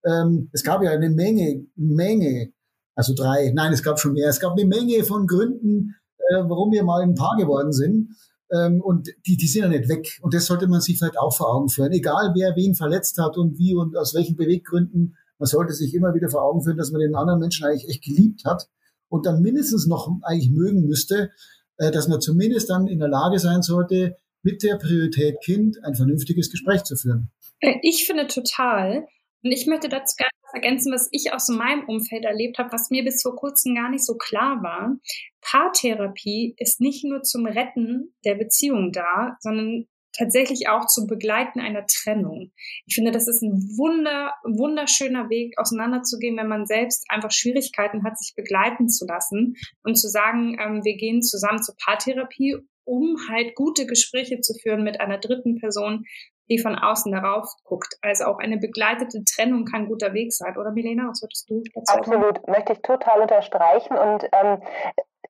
Ähm, 0.06 0.50
es 0.54 0.64
gab 0.64 0.84
ja 0.84 0.92
eine 0.92 1.10
Menge, 1.10 1.66
Menge, 1.76 2.52
also 2.96 3.14
drei, 3.14 3.52
nein, 3.54 3.74
es 3.74 3.84
gab 3.84 4.00
schon 4.00 4.14
mehr. 4.14 4.30
Es 4.30 4.40
gab 4.40 4.54
eine 4.54 4.66
Menge 4.66 5.04
von 5.04 5.28
Gründen, 5.28 5.96
äh, 6.18 6.44
warum 6.44 6.72
wir 6.72 6.84
mal 6.84 7.02
ein 7.02 7.16
Paar 7.16 7.36
geworden 7.38 7.74
sind. 7.74 8.10
Ähm, 8.52 8.82
und 8.82 9.10
die, 9.26 9.38
die 9.38 9.48
sind 9.48 9.64
ja 9.64 9.70
nicht 9.70 9.90
weg. 9.90 10.20
Und 10.22 10.34
das 10.34 10.46
sollte 10.46 10.68
man 10.68 10.82
sich 10.82 10.98
vielleicht 10.98 11.18
auch 11.18 11.36
vor 11.36 11.54
Augen 11.54 11.70
führen. 11.70 11.92
Egal 11.92 12.34
wer 12.36 12.56
wen 12.56 12.76
verletzt 12.76 13.18
hat 13.18 13.38
und 13.38 13.58
wie 13.58 13.76
und 13.76 13.98
aus 13.98 14.14
welchen 14.14 14.36
Beweggründen, 14.36 15.18
man 15.38 15.48
sollte 15.48 15.74
sich 15.74 15.94
immer 15.94 16.14
wieder 16.14 16.30
vor 16.30 16.44
Augen 16.44 16.64
führen, 16.64 16.78
dass 16.78 16.92
man 16.92 17.02
den 17.02 17.16
anderen 17.16 17.40
Menschen 17.40 17.66
eigentlich 17.66 17.90
echt 17.90 18.04
geliebt 18.04 18.46
hat 18.46 18.70
und 19.10 19.26
dann 19.26 19.42
mindestens 19.42 19.88
noch 19.88 20.10
eigentlich 20.22 20.52
mögen 20.52 20.86
müsste, 20.86 21.32
äh, 21.78 21.92
dass 21.92 22.08
man 22.08 22.22
zumindest 22.22 22.70
dann 22.70 22.88
in 22.88 23.00
der 23.00 23.10
Lage 23.10 23.40
sein 23.40 23.62
sollte, 23.62 24.18
mit 24.44 24.64
der 24.64 24.78
Priorität 24.78 25.42
Kind 25.44 25.84
ein 25.84 25.96
vernünftiges 25.96 26.52
Gespräch 26.52 26.84
zu 26.84 26.96
führen. 26.96 27.32
Äh, 27.60 27.76
ich 27.82 28.06
finde 28.06 28.28
total. 28.28 29.08
Und 29.44 29.52
ich 29.52 29.68
möchte 29.68 29.90
dazu 29.90 30.16
gerne 30.18 30.30
ergänzen, 30.56 30.92
was 30.92 31.08
ich 31.12 31.34
aus 31.34 31.50
meinem 31.50 31.86
Umfeld 31.86 32.26
erlebt 32.26 32.58
habe, 32.58 32.72
was 32.72 32.90
mir 32.90 33.04
bis 33.04 33.22
vor 33.22 33.36
kurzem 33.36 33.76
gar 33.76 33.90
nicht 33.90 34.06
so 34.06 34.16
klar 34.16 34.64
war. 34.64 34.98
Paartherapie 35.42 36.56
ist 36.58 36.82
nicht 36.82 37.04
nur 37.04 37.22
zum 37.22 37.46
Retten 37.46 38.16
der 38.26 38.36
Beziehung 38.36 38.92
da, 38.92 39.38
sondern 39.40 39.88
tatsächlich 40.18 40.70
auch 40.70 40.88
zum 40.88 41.08
Begleiten 41.08 41.60
einer 41.60 41.86
Trennung. 41.86 42.52
Ich 42.86 42.96
finde, 42.96 43.12
das 43.12 43.28
ist 43.28 43.42
ein 43.42 43.54
wunder, 43.78 44.34
wunderschöner 44.44 45.30
Weg, 45.30 45.60
auseinanderzugehen, 45.60 46.38
wenn 46.38 46.48
man 46.48 46.66
selbst 46.66 47.06
einfach 47.10 47.32
Schwierigkeiten 47.32 48.04
hat, 48.04 48.18
sich 48.18 48.34
begleiten 48.36 48.90
zu 48.90 49.06
lassen 49.06 49.56
und 49.84 49.96
zu 49.96 50.08
sagen, 50.08 50.58
ähm, 50.60 50.84
wir 50.84 50.96
gehen 50.96 51.22
zusammen 51.22 51.62
zur 51.62 51.76
Paartherapie, 51.84 52.58
um 52.86 53.18
halt 53.30 53.56
gute 53.56 53.86
Gespräche 53.86 54.40
zu 54.42 54.54
führen 54.54 54.84
mit 54.84 55.00
einer 55.02 55.18
dritten 55.18 55.60
Person, 55.60 56.06
die 56.50 56.60
von 56.60 56.76
außen 56.78 57.12
darauf 57.12 57.48
guckt. 57.64 57.96
Also 58.02 58.26
auch 58.26 58.40
eine 58.40 58.58
begleitete 58.58 59.24
Trennung 59.24 59.66
kann 59.66 59.88
guter 59.88 60.14
Weg 60.14 60.34
sein. 60.34 60.58
Oder 60.58 60.72
Milena, 60.72 61.10
was 61.10 61.22
würdest 61.22 61.50
du 61.50 61.64
dazu 61.74 61.82
sagen? 61.86 62.00
Absolut, 62.00 62.48
möchte 62.48 62.74
ich 62.74 62.82
total 62.82 63.22
unterstreichen. 63.22 63.98
Und 63.98 64.24
ähm, 64.32 64.62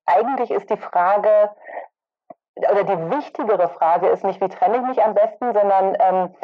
eigentlich 0.06 0.52
ist 0.52 0.70
die 0.70 0.78
Frage, 0.78 1.50
oder 2.56 2.84
die 2.84 3.18
wichtigere 3.18 3.70
Frage 3.70 4.08
ist 4.08 4.24
nicht, 4.24 4.42
wie 4.42 4.50
trenne 4.50 4.78
ich 4.78 4.84
mich 4.84 5.04
am 5.04 5.14
besten, 5.14 5.54
sondern 5.54 5.98
ähm, 6.00 6.36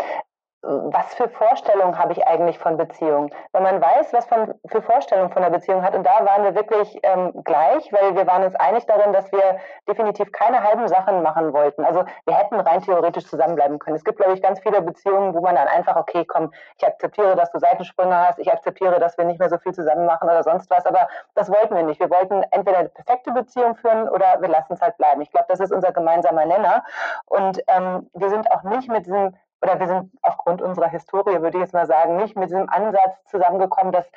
was 0.63 1.13
für 1.15 1.27
Vorstellungen 1.27 1.97
habe 1.97 2.13
ich 2.13 2.27
eigentlich 2.27 2.59
von 2.59 2.77
Beziehungen? 2.77 3.31
Wenn 3.51 3.63
man 3.63 3.81
weiß, 3.81 4.13
was 4.13 4.29
man 4.29 4.53
für 4.67 4.81
Vorstellungen 4.81 5.31
von 5.31 5.41
der 5.41 5.49
Beziehung 5.49 5.83
hat, 5.83 5.95
und 5.95 6.05
da 6.05 6.23
waren 6.25 6.43
wir 6.43 6.55
wirklich 6.55 6.99
ähm, 7.03 7.31
gleich, 7.43 7.91
weil 7.91 8.15
wir 8.15 8.27
waren 8.27 8.43
uns 8.43 8.55
einig 8.55 8.85
darin, 8.85 9.11
dass 9.11 9.31
wir 9.31 9.57
definitiv 9.87 10.31
keine 10.31 10.63
halben 10.63 10.87
Sachen 10.87 11.23
machen 11.23 11.53
wollten. 11.53 11.83
Also 11.83 12.05
wir 12.25 12.35
hätten 12.37 12.59
rein 12.59 12.81
theoretisch 12.81 13.25
zusammenbleiben 13.25 13.79
können. 13.79 13.95
Es 13.95 14.03
gibt, 14.03 14.17
glaube 14.17 14.33
ich, 14.33 14.41
ganz 14.41 14.59
viele 14.59 14.81
Beziehungen, 14.81 15.33
wo 15.33 15.41
man 15.41 15.55
dann 15.55 15.67
einfach, 15.67 15.95
okay, 15.95 16.25
komm, 16.25 16.51
ich 16.77 16.85
akzeptiere, 16.85 17.35
dass 17.35 17.51
du 17.51 17.59
Seitensprünge 17.59 18.15
hast, 18.15 18.37
ich 18.37 18.51
akzeptiere, 18.51 18.99
dass 18.99 19.17
wir 19.17 19.25
nicht 19.25 19.39
mehr 19.39 19.49
so 19.49 19.57
viel 19.57 19.73
zusammen 19.73 20.05
machen 20.05 20.29
oder 20.29 20.43
sonst 20.43 20.69
was, 20.69 20.85
aber 20.85 21.07
das 21.33 21.49
wollten 21.49 21.75
wir 21.75 21.83
nicht. 21.83 21.99
Wir 21.99 22.09
wollten 22.09 22.43
entweder 22.51 22.79
eine 22.79 22.89
perfekte 22.89 23.31
Beziehung 23.31 23.75
führen 23.75 24.07
oder 24.09 24.39
wir 24.39 24.49
lassen 24.49 24.73
es 24.73 24.81
halt 24.81 24.95
bleiben. 24.97 25.21
Ich 25.21 25.31
glaube, 25.31 25.47
das 25.49 25.59
ist 25.59 25.71
unser 25.71 25.91
gemeinsamer 25.91 26.45
Nenner. 26.45 26.83
Und 27.25 27.63
ähm, 27.67 28.09
wir 28.13 28.29
sind 28.29 28.51
auch 28.51 28.63
nicht 28.63 28.89
mit 28.89 29.05
diesem 29.05 29.35
oder 29.61 29.79
wir 29.79 29.87
sind 29.87 30.11
aufgrund 30.23 30.61
unserer 30.61 30.87
Historie, 30.87 31.41
würde 31.41 31.57
ich 31.57 31.63
jetzt 31.63 31.73
mal 31.73 31.85
sagen, 31.85 32.15
nicht 32.15 32.35
mit 32.35 32.49
diesem 32.49 32.69
Ansatz 32.69 33.23
zusammengekommen, 33.25 33.91
dass, 33.91 34.09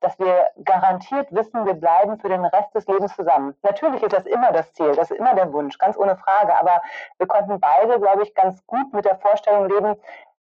dass 0.00 0.18
wir 0.18 0.46
garantiert 0.64 1.32
wissen, 1.32 1.66
wir 1.66 1.74
bleiben 1.74 2.18
für 2.18 2.28
den 2.28 2.44
Rest 2.44 2.74
des 2.74 2.86
Lebens 2.86 3.14
zusammen. 3.16 3.54
Natürlich 3.62 4.02
ist 4.02 4.12
das 4.12 4.26
immer 4.26 4.52
das 4.52 4.72
Ziel, 4.74 4.94
das 4.94 5.10
ist 5.10 5.18
immer 5.18 5.34
der 5.34 5.52
Wunsch, 5.52 5.76
ganz 5.78 5.96
ohne 5.96 6.16
Frage. 6.16 6.56
Aber 6.58 6.80
wir 7.18 7.26
konnten 7.26 7.58
beide, 7.58 7.98
glaube 7.98 8.22
ich, 8.22 8.34
ganz 8.34 8.64
gut 8.66 8.92
mit 8.92 9.04
der 9.04 9.18
Vorstellung 9.18 9.68
leben, 9.68 9.96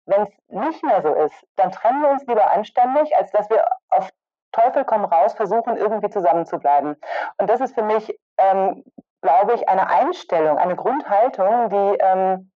wenn 0.06 0.24
es 0.24 0.30
nicht 0.50 0.84
mehr 0.84 1.02
so 1.02 1.14
ist, 1.14 1.46
dann 1.56 1.72
trennen 1.72 2.02
wir 2.02 2.10
uns 2.10 2.26
lieber 2.28 2.52
anständig, 2.52 3.16
als 3.16 3.32
dass 3.32 3.50
wir 3.50 3.66
auf 3.90 4.10
Teufel 4.52 4.84
komm 4.84 5.06
raus 5.06 5.34
versuchen, 5.34 5.78
irgendwie 5.78 6.10
zusammen 6.10 6.46
zu 6.46 6.60
bleiben. 6.60 6.98
Und 7.38 7.50
das 7.50 7.62
ist 7.62 7.74
für 7.74 7.84
mich, 7.84 8.20
ähm, 8.38 8.84
glaube 9.22 9.54
ich, 9.54 9.70
eine 9.70 9.88
Einstellung, 9.88 10.58
eine 10.58 10.76
Grundhaltung, 10.76 11.70
die 11.70 11.98
ähm, 12.00 12.51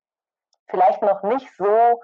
vielleicht 0.67 1.01
noch 1.01 1.23
nicht 1.23 1.49
so 1.57 2.01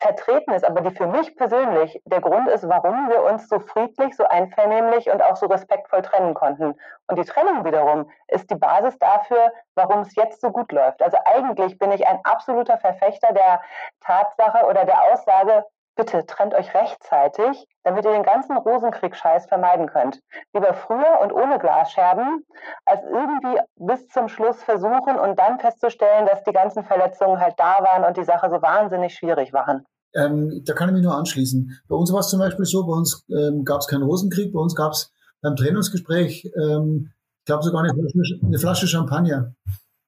vertreten 0.00 0.52
ist, 0.52 0.64
aber 0.64 0.82
die 0.82 0.94
für 0.94 1.06
mich 1.06 1.34
persönlich 1.36 2.00
der 2.04 2.20
Grund 2.20 2.48
ist, 2.48 2.68
warum 2.68 3.08
wir 3.08 3.22
uns 3.24 3.48
so 3.48 3.58
friedlich, 3.60 4.16
so 4.16 4.24
einvernehmlich 4.24 5.10
und 5.10 5.22
auch 5.22 5.36
so 5.36 5.46
respektvoll 5.46 6.02
trennen 6.02 6.34
konnten. 6.34 6.74
Und 7.06 7.18
die 7.18 7.24
Trennung 7.24 7.64
wiederum 7.64 8.10
ist 8.28 8.50
die 8.50 8.56
Basis 8.56 8.98
dafür, 8.98 9.52
warum 9.74 10.00
es 10.00 10.14
jetzt 10.14 10.40
so 10.40 10.50
gut 10.50 10.72
läuft. 10.72 11.02
Also 11.02 11.16
eigentlich 11.24 11.78
bin 11.78 11.92
ich 11.92 12.06
ein 12.06 12.20
absoluter 12.24 12.78
Verfechter 12.78 13.32
der 13.32 13.62
Tatsache 14.00 14.66
oder 14.66 14.84
der 14.84 15.02
Aussage, 15.12 15.64
Bitte 15.96 16.26
trennt 16.26 16.54
euch 16.54 16.74
rechtzeitig, 16.74 17.66
damit 17.84 18.04
ihr 18.04 18.12
den 18.12 18.24
ganzen 18.24 18.56
Rosenkrieg-Scheiß 18.56 19.46
vermeiden 19.46 19.86
könnt. 19.86 20.20
Lieber 20.52 20.74
früher 20.74 21.20
und 21.22 21.32
ohne 21.32 21.58
Glasscherben, 21.60 22.44
als 22.84 23.02
irgendwie 23.04 23.60
bis 23.76 24.08
zum 24.08 24.28
Schluss 24.28 24.60
versuchen 24.62 25.18
und 25.18 25.38
dann 25.38 25.60
festzustellen, 25.60 26.26
dass 26.26 26.42
die 26.42 26.52
ganzen 26.52 26.84
Verletzungen 26.84 27.38
halt 27.38 27.54
da 27.58 27.78
waren 27.80 28.04
und 28.04 28.16
die 28.16 28.24
Sache 28.24 28.50
so 28.50 28.60
wahnsinnig 28.60 29.14
schwierig 29.14 29.52
waren. 29.52 29.84
Ähm, 30.14 30.62
da 30.64 30.74
kann 30.74 30.88
ich 30.88 30.94
mich 30.94 31.04
nur 31.04 31.14
anschließen. 31.14 31.80
Bei 31.88 31.94
uns 31.94 32.12
war 32.12 32.20
es 32.20 32.28
zum 32.28 32.40
Beispiel 32.40 32.64
so, 32.64 32.86
bei 32.86 32.92
uns 32.92 33.24
ähm, 33.30 33.64
gab 33.64 33.80
es 33.80 33.86
keinen 33.86 34.02
Rosenkrieg, 34.02 34.52
bei 34.52 34.60
uns 34.60 34.74
gab 34.74 34.92
es 34.92 35.12
beim 35.42 35.54
Trennungsgespräch, 35.54 36.50
ähm, 36.56 37.12
ich 37.40 37.46
glaube 37.46 37.62
sogar 37.62 37.82
eine 37.82 37.92
Flasche, 37.92 38.40
eine 38.42 38.58
Flasche 38.58 38.88
Champagner. 38.88 39.54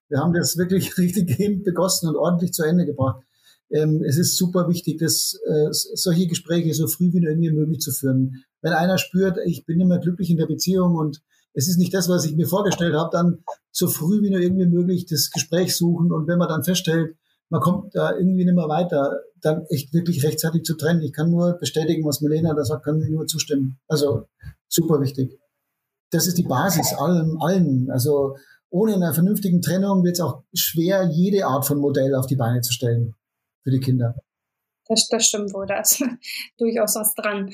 Wir 0.09 0.19
haben 0.19 0.33
das 0.33 0.57
wirklich 0.57 0.97
richtig 0.97 1.63
begossen 1.63 2.09
und 2.09 2.17
ordentlich 2.17 2.51
zu 2.51 2.63
Ende 2.63 2.85
gebracht 2.85 3.23
ähm, 3.69 4.03
es 4.03 4.17
ist 4.17 4.37
super 4.37 4.67
wichtig, 4.67 4.99
dass 4.99 5.39
äh, 5.45 5.67
solche 5.71 6.27
Gespräche 6.27 6.73
so 6.73 6.87
früh 6.87 7.11
wie 7.11 7.19
nur 7.19 7.31
irgendwie 7.31 7.51
möglich 7.51 7.79
zu 7.79 7.91
führen. 7.91 8.43
Wenn 8.61 8.73
einer 8.73 8.97
spürt, 8.97 9.37
ich 9.45 9.65
bin 9.65 9.79
immer 9.79 9.99
glücklich 9.99 10.29
in 10.29 10.37
der 10.37 10.45
Beziehung 10.45 10.95
und 10.95 11.21
es 11.53 11.67
ist 11.67 11.77
nicht 11.77 11.93
das, 11.93 12.07
was 12.07 12.25
ich 12.25 12.35
mir 12.35 12.47
vorgestellt 12.47 12.93
habe, 12.93 13.09
dann 13.11 13.43
so 13.71 13.87
früh 13.87 14.21
wie 14.21 14.29
nur 14.29 14.39
irgendwie 14.39 14.67
möglich 14.67 15.05
das 15.05 15.31
Gespräch 15.31 15.75
suchen 15.75 16.11
und 16.11 16.27
wenn 16.27 16.37
man 16.37 16.47
dann 16.47 16.63
feststellt, 16.63 17.15
man 17.49 17.61
kommt 17.61 17.95
da 17.95 18.15
irgendwie 18.15 18.45
nicht 18.45 18.55
mehr 18.55 18.67
weiter, 18.67 19.21
dann 19.41 19.65
echt 19.69 19.93
wirklich 19.93 20.23
rechtzeitig 20.23 20.63
zu 20.63 20.75
trennen. 20.75 21.01
Ich 21.01 21.13
kann 21.13 21.31
nur 21.31 21.57
bestätigen, 21.59 22.05
was 22.05 22.21
Milena 22.21 22.53
da 22.53 22.63
sagt, 22.63 22.85
kann 22.85 23.01
ich 23.01 23.09
nur 23.09 23.25
zustimmen. 23.25 23.79
Also 23.87 24.25
super 24.67 25.01
wichtig. 25.01 25.39
das 26.11 26.27
ist 26.27 26.37
die 26.37 26.43
Basis 26.43 26.93
allem, 26.93 27.37
allen. 27.41 27.89
Also 27.91 28.35
ohne 28.69 28.95
einer 28.95 29.13
vernünftigen 29.13 29.61
Trennung 29.61 30.03
wird 30.03 30.15
es 30.15 30.21
auch 30.21 30.43
schwer, 30.53 31.09
jede 31.11 31.45
Art 31.45 31.65
von 31.65 31.79
Modell 31.79 32.15
auf 32.15 32.27
die 32.27 32.35
Beine 32.35 32.61
zu 32.61 32.73
stellen 32.73 33.15
für 33.67 33.71
die 33.71 33.81
Kinder. 33.81 34.15
Das, 34.87 35.09
das 35.09 35.27
stimmt 35.27 35.53
wohl, 35.53 35.65
da 35.65 35.81
ist 35.81 36.01
durchaus 36.57 36.95
was 36.95 37.13
dran. 37.15 37.53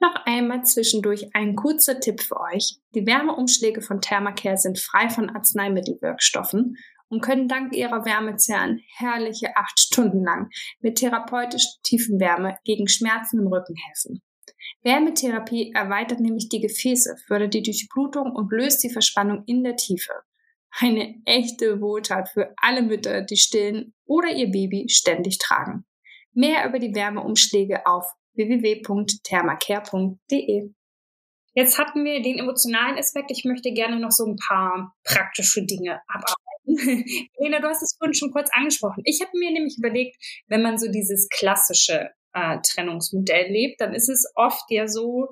Noch 0.00 0.14
einmal 0.26 0.64
zwischendurch 0.64 1.34
ein 1.34 1.56
kurzer 1.56 1.98
Tipp 1.98 2.20
für 2.20 2.38
euch. 2.38 2.76
Die 2.94 3.06
Wärmeumschläge 3.06 3.80
von 3.80 4.02
Thermacare 4.02 4.58
sind 4.58 4.78
frei 4.78 5.08
von 5.08 5.30
Arzneimittelwirkstoffen 5.30 6.76
und 7.08 7.22
können 7.22 7.48
dank 7.48 7.74
ihrer 7.74 8.04
Wärmezerren 8.04 8.82
herrliche 8.96 9.56
acht 9.56 9.80
Stunden 9.80 10.22
lang 10.22 10.50
mit 10.80 10.98
therapeutisch 10.98 11.64
tiefen 11.82 12.20
Wärme 12.20 12.58
gegen 12.64 12.86
Schmerzen 12.86 13.40
im 13.40 13.46
Rücken 13.46 13.76
helfen. 13.76 14.20
Wärmetherapie 14.82 15.72
erweitert 15.72 16.20
nämlich 16.20 16.50
die 16.50 16.60
Gefäße, 16.60 17.16
fördert 17.26 17.54
die 17.54 17.62
Durchblutung 17.62 18.32
und 18.32 18.52
löst 18.52 18.84
die 18.84 18.90
Verspannung 18.90 19.44
in 19.46 19.64
der 19.64 19.76
Tiefe. 19.76 20.12
Eine 20.76 21.22
echte 21.24 21.80
Wohltat 21.80 22.30
für 22.30 22.52
alle 22.56 22.82
Mütter, 22.82 23.22
die 23.22 23.36
stillen 23.36 23.94
oder 24.06 24.30
ihr 24.30 24.50
Baby 24.50 24.88
ständig 24.88 25.38
tragen. 25.38 25.86
Mehr 26.32 26.68
über 26.68 26.80
die 26.80 26.92
Wärmeumschläge 26.94 27.86
auf 27.86 28.04
www.thermacare.de. 28.34 30.70
Jetzt 31.54 31.78
hatten 31.78 32.04
wir 32.04 32.20
den 32.20 32.40
emotionalen 32.40 32.98
Aspekt. 32.98 33.30
Ich 33.30 33.44
möchte 33.44 33.72
gerne 33.72 34.00
noch 34.00 34.10
so 34.10 34.26
ein 34.26 34.36
paar 34.36 34.92
praktische 35.04 35.64
Dinge 35.64 36.00
abarbeiten. 36.08 36.42
Lena, 37.38 37.60
du 37.60 37.68
hast 37.68 37.82
es 37.82 37.94
vorhin 37.96 38.14
schon 38.14 38.32
kurz 38.32 38.50
angesprochen. 38.52 39.02
Ich 39.04 39.20
habe 39.20 39.30
mir 39.38 39.52
nämlich 39.52 39.76
überlegt, 39.78 40.16
wenn 40.48 40.62
man 40.62 40.78
so 40.78 40.90
dieses 40.90 41.28
klassische 41.28 42.10
äh, 42.32 42.58
Trennungsmodell 42.66 43.52
lebt, 43.52 43.80
dann 43.80 43.94
ist 43.94 44.08
es 44.08 44.28
oft 44.34 44.64
ja 44.68 44.88
so, 44.88 45.28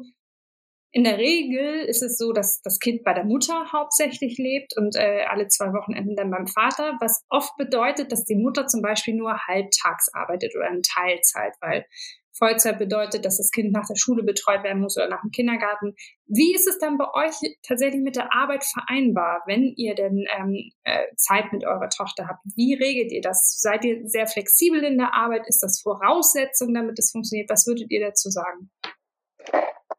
in 0.92 1.04
der 1.04 1.16
Regel 1.16 1.84
ist 1.86 2.02
es 2.02 2.18
so, 2.18 2.32
dass 2.32 2.60
das 2.60 2.78
Kind 2.78 3.02
bei 3.02 3.14
der 3.14 3.24
Mutter 3.24 3.72
hauptsächlich 3.72 4.36
lebt 4.36 4.76
und 4.76 4.94
äh, 4.94 5.24
alle 5.28 5.48
zwei 5.48 5.72
Wochenenden 5.72 6.16
dann 6.16 6.30
beim 6.30 6.46
Vater, 6.46 6.98
was 7.00 7.24
oft 7.30 7.56
bedeutet, 7.56 8.12
dass 8.12 8.24
die 8.24 8.36
Mutter 8.36 8.66
zum 8.66 8.82
Beispiel 8.82 9.14
nur 9.14 9.38
halbtags 9.46 10.12
arbeitet 10.12 10.54
oder 10.54 10.68
in 10.68 10.82
Teilzeit, 10.82 11.54
weil 11.62 11.86
Vollzeit 12.34 12.78
bedeutet, 12.78 13.24
dass 13.24 13.38
das 13.38 13.50
Kind 13.50 13.72
nach 13.72 13.86
der 13.86 13.96
Schule 13.96 14.22
betreut 14.22 14.64
werden 14.64 14.80
muss 14.80 14.96
oder 14.96 15.08
nach 15.08 15.20
dem 15.22 15.30
Kindergarten. 15.30 15.94
Wie 16.26 16.54
ist 16.54 16.66
es 16.66 16.78
dann 16.78 16.98
bei 16.98 17.06
euch 17.14 17.36
tatsächlich 17.66 18.02
mit 18.02 18.16
der 18.16 18.34
Arbeit 18.34 18.64
vereinbar, 18.64 19.42
wenn 19.46 19.72
ihr 19.76 19.94
denn 19.94 20.24
ähm, 20.38 20.72
äh, 20.84 21.06
Zeit 21.16 21.52
mit 21.52 21.64
eurer 21.64 21.88
Tochter 21.88 22.26
habt? 22.28 22.40
Wie 22.56 22.74
regelt 22.74 23.12
ihr 23.12 23.20
das? 23.20 23.58
Seid 23.60 23.84
ihr 23.84 24.06
sehr 24.08 24.26
flexibel 24.26 24.82
in 24.82 24.98
der 24.98 25.14
Arbeit? 25.14 25.46
Ist 25.46 25.62
das 25.62 25.80
Voraussetzung, 25.82 26.74
damit 26.74 26.98
es 26.98 27.10
funktioniert? 27.12 27.50
Was 27.50 27.66
würdet 27.66 27.90
ihr 27.90 28.00
dazu 28.00 28.30
sagen? 28.30 28.70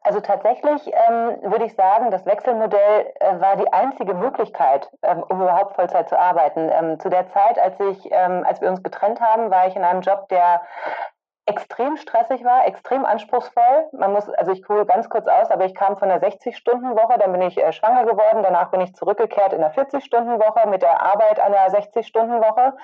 Also 0.06 0.20
tatsächlich 0.20 0.86
ähm, 0.88 1.50
würde 1.50 1.64
ich 1.64 1.74
sagen, 1.74 2.10
das 2.10 2.26
Wechselmodell 2.26 3.06
äh, 3.20 3.40
war 3.40 3.56
die 3.56 3.72
einzige 3.72 4.12
Möglichkeit, 4.12 4.90
ähm, 5.02 5.22
um 5.22 5.40
überhaupt 5.40 5.76
Vollzeit 5.76 6.10
zu 6.10 6.18
arbeiten. 6.18 6.70
Ähm, 6.70 7.00
zu 7.00 7.08
der 7.08 7.26
Zeit, 7.30 7.58
als 7.58 7.80
ich, 7.80 8.10
ähm, 8.12 8.44
als 8.46 8.60
wir 8.60 8.68
uns 8.68 8.82
getrennt 8.82 9.20
haben, 9.22 9.50
war 9.50 9.66
ich 9.66 9.76
in 9.76 9.82
einem 9.82 10.02
Job, 10.02 10.28
der 10.28 10.60
extrem 11.46 11.96
stressig 11.98 12.42
war, 12.42 12.66
extrem 12.66 13.04
anspruchsvoll. 13.04 13.88
Man 13.92 14.12
muss, 14.12 14.28
also 14.30 14.52
ich 14.52 14.66
hole 14.66 14.86
ganz 14.86 15.10
kurz 15.10 15.26
aus, 15.26 15.50
aber 15.50 15.66
ich 15.66 15.74
kam 15.74 15.98
von 15.98 16.10
einer 16.10 16.22
60-Stunden-Woche, 16.22 17.18
dann 17.18 17.32
bin 17.32 17.42
ich 17.42 17.62
äh, 17.62 17.70
schwanger 17.72 18.04
geworden, 18.04 18.42
danach 18.42 18.70
bin 18.70 18.80
ich 18.80 18.94
zurückgekehrt 18.94 19.52
in 19.52 19.62
einer 19.62 19.74
40-Stunden-Woche 19.74 20.66
mit 20.68 20.80
der 20.80 21.02
Arbeit 21.02 21.40
an 21.40 21.52
einer 21.52 21.68
60-Stunden-Woche. 21.68 22.74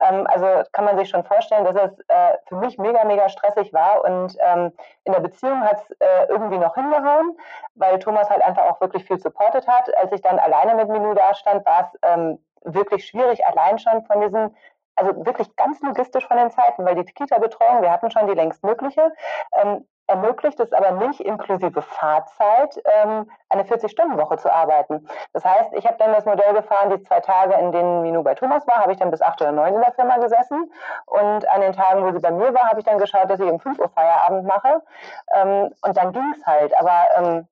Ähm, 0.00 0.26
also 0.26 0.46
kann 0.72 0.84
man 0.84 0.98
sich 0.98 1.08
schon 1.08 1.24
vorstellen, 1.24 1.64
dass 1.64 1.76
es 1.76 1.98
äh, 2.08 2.36
für 2.46 2.56
mich 2.56 2.76
mega, 2.76 3.04
mega 3.04 3.28
stressig 3.30 3.72
war 3.72 4.04
und 4.04 4.36
ähm, 4.40 4.72
in 5.04 5.12
der 5.12 5.20
Beziehung 5.20 5.62
hat 5.62 5.80
es 5.80 5.90
äh, 6.00 6.26
irgendwie 6.28 6.58
noch 6.58 6.74
hingehauen, 6.74 7.38
weil 7.74 7.98
Thomas 8.00 8.28
halt 8.28 8.42
einfach 8.42 8.64
auch 8.64 8.80
wirklich 8.82 9.04
viel 9.04 9.18
supportet 9.18 9.66
hat. 9.66 9.96
Als 9.96 10.12
ich 10.12 10.20
dann 10.20 10.38
alleine 10.38 10.74
mit 10.74 10.88
Minu 10.88 11.14
da 11.14 11.32
stand, 11.34 11.64
war 11.64 11.90
es 11.92 11.98
ähm, 12.02 12.38
wirklich 12.64 13.06
schwierig, 13.06 13.44
allein 13.46 13.78
schon 13.78 14.04
von 14.04 14.20
diesen 14.20 14.54
also 14.96 15.24
wirklich 15.24 15.54
ganz 15.56 15.80
logistisch 15.80 16.26
von 16.26 16.36
den 16.36 16.50
Zeiten, 16.50 16.84
weil 16.84 16.94
die 16.94 17.04
Kita-Betreuung, 17.04 17.82
wir 17.82 17.90
hatten 17.90 18.10
schon 18.10 18.26
die 18.26 18.34
längst 18.34 18.62
mögliche, 18.64 19.12
ähm, 19.52 19.86
ermöglicht 20.10 20.58
es 20.58 20.72
aber 20.72 20.90
nicht, 21.06 21.20
inklusive 21.20 21.82
Fahrzeit 21.82 22.76
ähm, 22.84 23.30
eine 23.48 23.62
40-Stunden-Woche 23.62 24.38
zu 24.38 24.52
arbeiten. 24.52 25.08
Das 25.32 25.44
heißt, 25.44 25.72
ich 25.72 25.86
habe 25.86 25.96
dann 25.98 26.12
das 26.12 26.24
Modell 26.24 26.52
gefahren, 26.52 26.90
die 26.90 27.00
zwei 27.02 27.20
Tage, 27.20 27.54
in 27.54 27.70
denen 27.70 28.02
Minu 28.02 28.22
bei 28.22 28.34
Thomas 28.34 28.66
war, 28.66 28.80
habe 28.80 28.92
ich 28.92 28.98
dann 28.98 29.10
bis 29.12 29.22
8 29.22 29.40
oder 29.40 29.52
9 29.52 29.74
in 29.74 29.80
der 29.80 29.92
Firma 29.92 30.18
gesessen. 30.18 30.70
Und 31.06 31.48
an 31.48 31.60
den 31.60 31.72
Tagen, 31.72 32.04
wo 32.04 32.10
sie 32.12 32.18
bei 32.18 32.32
mir 32.32 32.52
war, 32.52 32.68
habe 32.68 32.80
ich 32.80 32.86
dann 32.86 32.98
geschaut, 32.98 33.30
dass 33.30 33.40
ich 33.40 33.50
um 33.50 33.60
5 33.60 33.78
Uhr 33.78 33.88
Feierabend 33.88 34.44
mache. 34.46 34.82
Ähm, 35.32 35.72
und 35.82 35.96
dann 35.96 36.12
ging 36.12 36.34
es 36.36 36.44
halt. 36.44 36.76
Aber 36.76 36.98
ähm, 37.16 37.48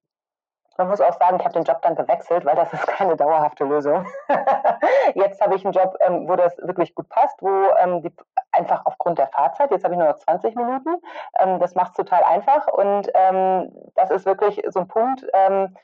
man 0.79 0.89
muss 0.89 1.01
auch 1.01 1.13
sagen, 1.19 1.37
ich 1.39 1.45
habe 1.45 1.55
den 1.55 1.65
Job 1.65 1.83
dann 1.83 1.97
gewechselt, 1.97 2.45
weil 2.45 2.55
das 2.55 2.73
ist 2.73 2.87
keine 2.87 3.17
dauerhafte 3.17 3.65
Lösung. 3.65 4.07
jetzt 5.15 5.41
habe 5.41 5.57
ich 5.57 5.65
einen 5.65 5.75
Job, 5.75 5.97
ähm, 6.01 6.29
wo 6.29 6.37
das 6.37 6.57
wirklich 6.59 6.95
gut 6.95 7.09
passt, 7.09 7.43
wo 7.43 7.49
ähm, 7.79 8.01
die, 8.03 8.13
einfach 8.53 8.83
aufgrund 8.85 9.19
der 9.19 9.27
Fahrzeit, 9.27 9.71
jetzt 9.73 9.85
habe 9.85 9.95
ich 9.95 9.99
nur 9.99 10.09
noch 10.09 10.17
20 10.17 10.55
Minuten, 10.55 10.97
ähm, 11.41 11.59
das 11.59 11.75
macht 11.75 11.91
es 11.91 11.97
total 11.97 12.23
einfach 12.23 12.69
und 12.69 13.11
ähm, 13.15 13.73
das 13.97 14.11
ist 14.11 14.25
wirklich 14.25 14.63
so 14.69 14.81
ein 14.81 14.89
Punkt, 14.89 15.27
ähm, 15.33 15.77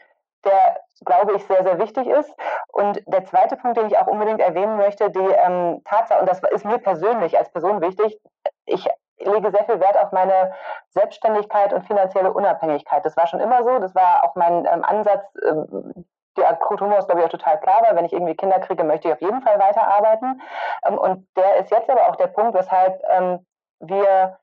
der, 0.44 0.78
glaube 1.04 1.34
ich, 1.34 1.44
sehr, 1.46 1.62
sehr 1.62 1.78
wichtig 1.78 2.06
ist. 2.06 2.32
Und 2.72 3.02
der 3.06 3.24
zweite 3.24 3.56
Punkt, 3.56 3.78
den 3.78 3.86
ich 3.86 3.98
auch 3.98 4.06
unbedingt 4.06 4.40
erwähnen 4.40 4.76
möchte, 4.76 5.10
die 5.10 5.18
ähm, 5.18 5.80
Tatsache, 5.84 6.20
und 6.20 6.28
das 6.28 6.40
ist 6.52 6.64
mir 6.64 6.78
persönlich 6.78 7.38
als 7.38 7.50
Person 7.50 7.80
wichtig, 7.80 8.20
ich 8.66 8.86
lege 9.24 9.50
sehr 9.50 9.64
viel 9.64 9.80
Wert 9.80 9.98
auf 9.98 10.12
meine 10.12 10.52
Selbstständigkeit 10.90 11.72
und 11.72 11.86
finanzielle 11.86 12.32
Unabhängigkeit. 12.32 13.04
Das 13.04 13.16
war 13.16 13.26
schon 13.26 13.40
immer 13.40 13.64
so. 13.64 13.78
Das 13.78 13.94
war 13.94 14.24
auch 14.24 14.34
mein 14.34 14.66
ähm, 14.66 14.84
Ansatz. 14.84 15.24
Ähm, 15.46 16.06
der 16.36 16.48
Akrotomos 16.48 17.00
ist, 17.00 17.06
glaube 17.06 17.20
ich, 17.20 17.26
auch 17.26 17.30
total 17.30 17.60
klar, 17.60 17.82
weil 17.86 17.96
wenn 17.96 18.04
ich 18.04 18.12
irgendwie 18.12 18.34
Kinder 18.34 18.58
kriege, 18.58 18.82
möchte 18.82 19.06
ich 19.08 19.14
auf 19.14 19.20
jeden 19.20 19.42
Fall 19.42 19.58
weiterarbeiten. 19.60 20.42
Ähm, 20.84 20.98
und 20.98 21.28
der 21.36 21.56
ist 21.56 21.70
jetzt 21.70 21.88
aber 21.88 22.08
auch 22.08 22.16
der 22.16 22.26
Punkt, 22.26 22.54
weshalb 22.54 23.00
ähm, 23.10 23.46
wir 23.80 24.38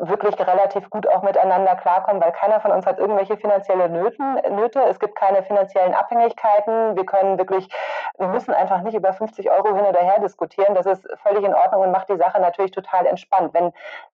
wirklich 0.00 0.38
relativ 0.38 0.88
gut 0.88 1.06
auch 1.06 1.22
miteinander 1.22 1.76
klarkommen, 1.76 2.22
weil 2.22 2.32
keiner 2.32 2.60
von 2.60 2.72
uns 2.72 2.86
hat 2.86 2.98
irgendwelche 2.98 3.36
finanzielle 3.36 3.88
Nöten, 3.90 4.34
Nöte. 4.56 4.82
Es 4.84 4.98
gibt 4.98 5.14
keine 5.14 5.42
finanziellen 5.42 5.94
Abhängigkeiten. 5.94 6.96
Wir 6.96 7.04
können 7.04 7.38
wirklich, 7.38 7.68
wir 8.18 8.28
müssen 8.28 8.54
einfach 8.54 8.80
nicht 8.80 8.94
über 8.94 9.12
50 9.12 9.50
Euro 9.50 9.74
hin 9.74 9.84
oder 9.84 10.00
her 10.00 10.18
diskutieren. 10.20 10.74
Das 10.74 10.86
ist 10.86 11.06
völlig 11.22 11.44
in 11.44 11.54
Ordnung 11.54 11.82
und 11.82 11.90
macht 11.90 12.08
die 12.08 12.16
Sache 12.16 12.40
natürlich 12.40 12.70
total 12.70 13.06
entspannt. 13.06 13.52
Wenn 13.52 13.72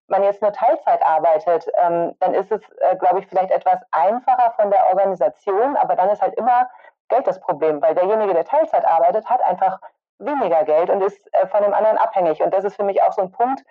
man 0.09 0.25
jetzt 0.25 0.43
nur 0.43 0.53
Teilzeit 0.53 1.05
arbeitet, 1.07 1.69
ähm, 1.81 2.15
dann 2.19 2.35
ist 2.35 2.51
es, 2.51 2.61
äh, 2.81 2.97
glaube 2.97 3.21
ich, 3.21 3.27
vielleicht 3.29 3.53
etwas 3.53 3.81
einfacher 3.93 4.53
von 4.57 4.71
der 4.71 4.89
Organisation, 4.89 5.77
aber 5.77 5.95
dann 5.95 6.11
ist 6.11 6.21
halt 6.21 6.35
immer 6.35 6.69
Geld 7.09 7.27
das 7.29 7.39
Problem, 7.39 7.81
weil 7.81 7.95
derjenige, 7.95 8.35
der 8.35 8.45
Teilzeit 8.45 8.85
arbeitet, 8.85 9.27
hat 9.27 9.41
einfach 9.45 9.79
weniger 10.19 10.65
Geld 10.65 10.91
und 10.91 11.03
ist 11.03 11.21
äh, 11.33 11.47
von 11.49 11.63
dem 11.63 11.75
anderen 11.75 11.99
abhängig. 11.99 12.43
Und 12.43 12.53
das 12.53 12.65
ist 12.65 12.77
für 12.77 12.85
mich 12.85 13.03
auch 13.03 13.13
so 13.13 13.23
ein 13.23 13.33
Punkt. 13.33 13.63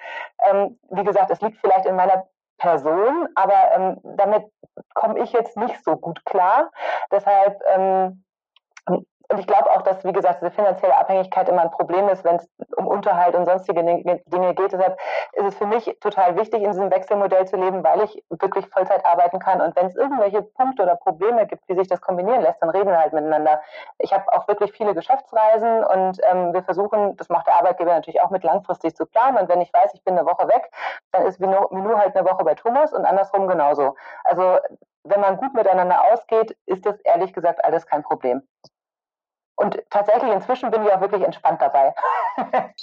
Ähm, 0.50 0.80
wie 0.90 1.04
gesagt, 1.04 1.32
es 1.32 1.42
liegt 1.42 1.58
vielleicht 1.60 1.86
in 1.86 1.96
meiner 1.96 2.28
Person, 2.58 3.28
aber 3.36 3.72
ähm, 3.76 4.00
damit 4.04 4.46
komme 4.94 5.20
ich 5.20 5.32
jetzt 5.34 5.58
nicht 5.58 5.84
so 5.84 5.96
gut 5.96 6.24
klar. 6.26 6.72
Deshalb 7.12 7.62
ähm, 7.68 8.24
und 9.30 9.40
ich 9.40 9.48
glaube 9.48 9.72
auch, 9.72 9.82
dass, 9.82 10.04
wie 10.04 10.12
gesagt, 10.12 10.42
diese 10.42 10.52
finanzielle 10.52 10.96
Abhängigkeit 10.96 11.50
immer 11.50 11.62
ein 11.62 11.72
Problem 11.72 12.08
ist, 12.10 12.24
wenn 12.24 12.36
es 12.36 12.48
um 12.76 12.88
Unterhalt 12.88 13.36
und 13.36 13.46
sonstige 13.46 13.84
Dinge 13.84 14.54
geht. 14.54 14.72
Deshalb 14.72 15.00
ist 15.34 15.46
es 15.46 15.56
für 15.56 15.66
mich 15.66 15.98
total 16.00 16.36
wichtig, 16.36 16.62
in 16.62 16.72
diesem 16.72 16.92
Wechselmodell 16.92 17.48
zu 17.48 17.56
leben, 17.56 17.84
weil 17.84 18.02
ich 18.04 18.24
wirklich 18.30 18.68
Vollzeit 18.68 19.06
arbeiten 19.06 19.40
kann. 19.40 19.62
Und 19.62 19.76
wenn 19.76 19.88
es 19.88 19.96
irgendwelche 19.96 20.42
Punkte 20.42 20.84
oder 20.84 20.96
Probleme 20.96 21.48
gibt, 21.48 21.68
wie 21.68 21.76
sich 21.76 21.88
das 21.88 22.02
kombinieren 22.02 22.42
lässt, 22.42 22.62
dann 22.62 22.70
reden 22.70 22.90
wir 22.90 23.00
halt 23.00 23.14
miteinander. 23.14 23.62
Ich 24.00 24.14
habe 24.14 24.26
auch 24.34 24.48
wirklich 24.48 24.72
viele 24.74 24.94
Geschäftsreisen 24.94 25.84
und 25.84 26.20
ähm, 26.30 26.54
wir 26.54 26.64
versuchen, 26.64 27.16
das 27.18 27.30
macht 27.30 27.48
der 27.48 27.56
Arbeitgeber 27.56 27.94
natürlich 27.94 28.22
auch 28.22 28.30
mit 28.30 28.44
langfristig 28.44 28.96
zu 28.96 29.06
planen. 29.06 29.38
Und 29.38 29.50
wenn 29.50 29.62
ich 29.62 29.74
weiß, 29.74 29.94
ich 29.94 30.04
bin 30.04 30.18
eine 30.18 30.28
Woche 30.28 30.48
weg, 30.48 30.70
dann 31.12 31.26
ist 31.26 31.40
Minu 31.40 31.98
halt 31.98 32.16
eine 32.16 32.30
Woche 32.30 32.44
bei 32.44 32.56
Thomas 32.56 32.94
und 32.94 33.06
andersrum 33.06 33.48
genauso. 33.48 33.96
Also 34.24 34.60
wenn 35.04 35.22
man 35.22 35.38
gut 35.38 35.54
miteinander 35.54 36.02
ausgeht, 36.12 36.58
ist 36.66 36.86
das 36.86 37.00
ehrlich 37.02 37.34
gesagt 37.34 37.64
alles 37.64 37.86
kein 37.86 38.04
Problem. 38.04 38.42
Und 39.56 39.82
tatsächlich 39.90 40.32
inzwischen 40.32 40.72
bin 40.72 40.84
ich 40.84 40.92
auch 40.92 41.02
wirklich 41.02 41.24
entspannt 41.24 41.62
dabei. 41.62 41.94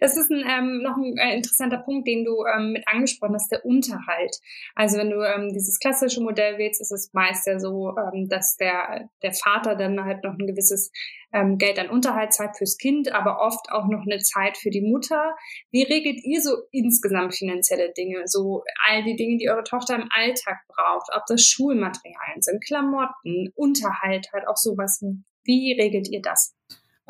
Das 0.00 0.16
ist 0.16 0.30
ein, 0.30 0.44
ähm, 0.48 0.82
noch 0.82 0.96
ein 0.96 1.16
äh, 1.18 1.36
interessanter 1.36 1.78
Punkt, 1.78 2.06
den 2.06 2.24
du 2.24 2.44
ähm, 2.46 2.72
mit 2.72 2.84
angesprochen 2.86 3.34
hast, 3.34 3.50
der 3.50 3.64
Unterhalt. 3.64 4.36
Also 4.74 4.98
wenn 4.98 5.10
du 5.10 5.22
ähm, 5.22 5.52
dieses 5.52 5.78
klassische 5.78 6.22
Modell 6.22 6.58
wählst, 6.58 6.80
ist 6.80 6.92
es 6.92 7.10
meist 7.12 7.46
ja 7.46 7.58
so, 7.58 7.94
ähm, 7.96 8.28
dass 8.28 8.56
der, 8.56 9.08
der 9.22 9.32
Vater 9.32 9.76
dann 9.76 10.04
halt 10.04 10.24
noch 10.24 10.32
ein 10.32 10.46
gewisses 10.46 10.90
ähm, 11.32 11.58
Geld 11.58 11.78
an 11.78 11.90
Unterhalt 11.90 12.32
zahlt 12.32 12.56
fürs 12.56 12.76
Kind, 12.76 13.12
aber 13.12 13.40
oft 13.40 13.70
auch 13.70 13.86
noch 13.88 14.02
eine 14.02 14.18
Zeit 14.18 14.56
für 14.56 14.70
die 14.70 14.82
Mutter. 14.82 15.34
Wie 15.70 15.82
regelt 15.82 16.24
ihr 16.24 16.40
so 16.40 16.56
insgesamt 16.72 17.34
finanzielle 17.34 17.92
Dinge? 17.92 18.22
So 18.24 18.64
all 18.86 19.04
die 19.04 19.16
Dinge, 19.16 19.36
die 19.36 19.50
eure 19.50 19.64
Tochter 19.64 19.96
im 19.96 20.08
Alltag 20.10 20.58
braucht, 20.68 21.08
ob 21.14 21.22
das 21.26 21.44
Schulmaterialien 21.44 22.42
sind, 22.42 22.64
Klamotten, 22.64 23.52
Unterhalt, 23.54 24.28
halt 24.32 24.48
auch 24.48 24.56
sowas 24.56 25.02
wie 25.44 25.76
regelt 25.80 26.08
ihr 26.08 26.22
das? 26.22 26.54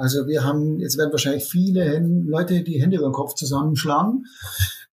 Also 0.01 0.27
wir 0.27 0.45
haben, 0.45 0.79
jetzt 0.79 0.97
werden 0.97 1.13
wahrscheinlich 1.13 1.45
viele 1.45 1.99
Leute 2.27 2.63
die 2.63 2.81
Hände 2.81 2.97
über 2.97 3.09
den 3.09 3.13
Kopf 3.13 3.35
zusammenschlagen. 3.35 4.25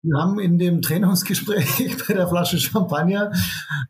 Wir 0.03 0.19
haben 0.19 0.41
in 0.41 0.59
dem 0.59 0.83
Trennungsgespräch 0.83 1.97
bei 2.07 2.15
der 2.15 2.27
Flasche 2.27 2.59
Champagner 2.59 3.31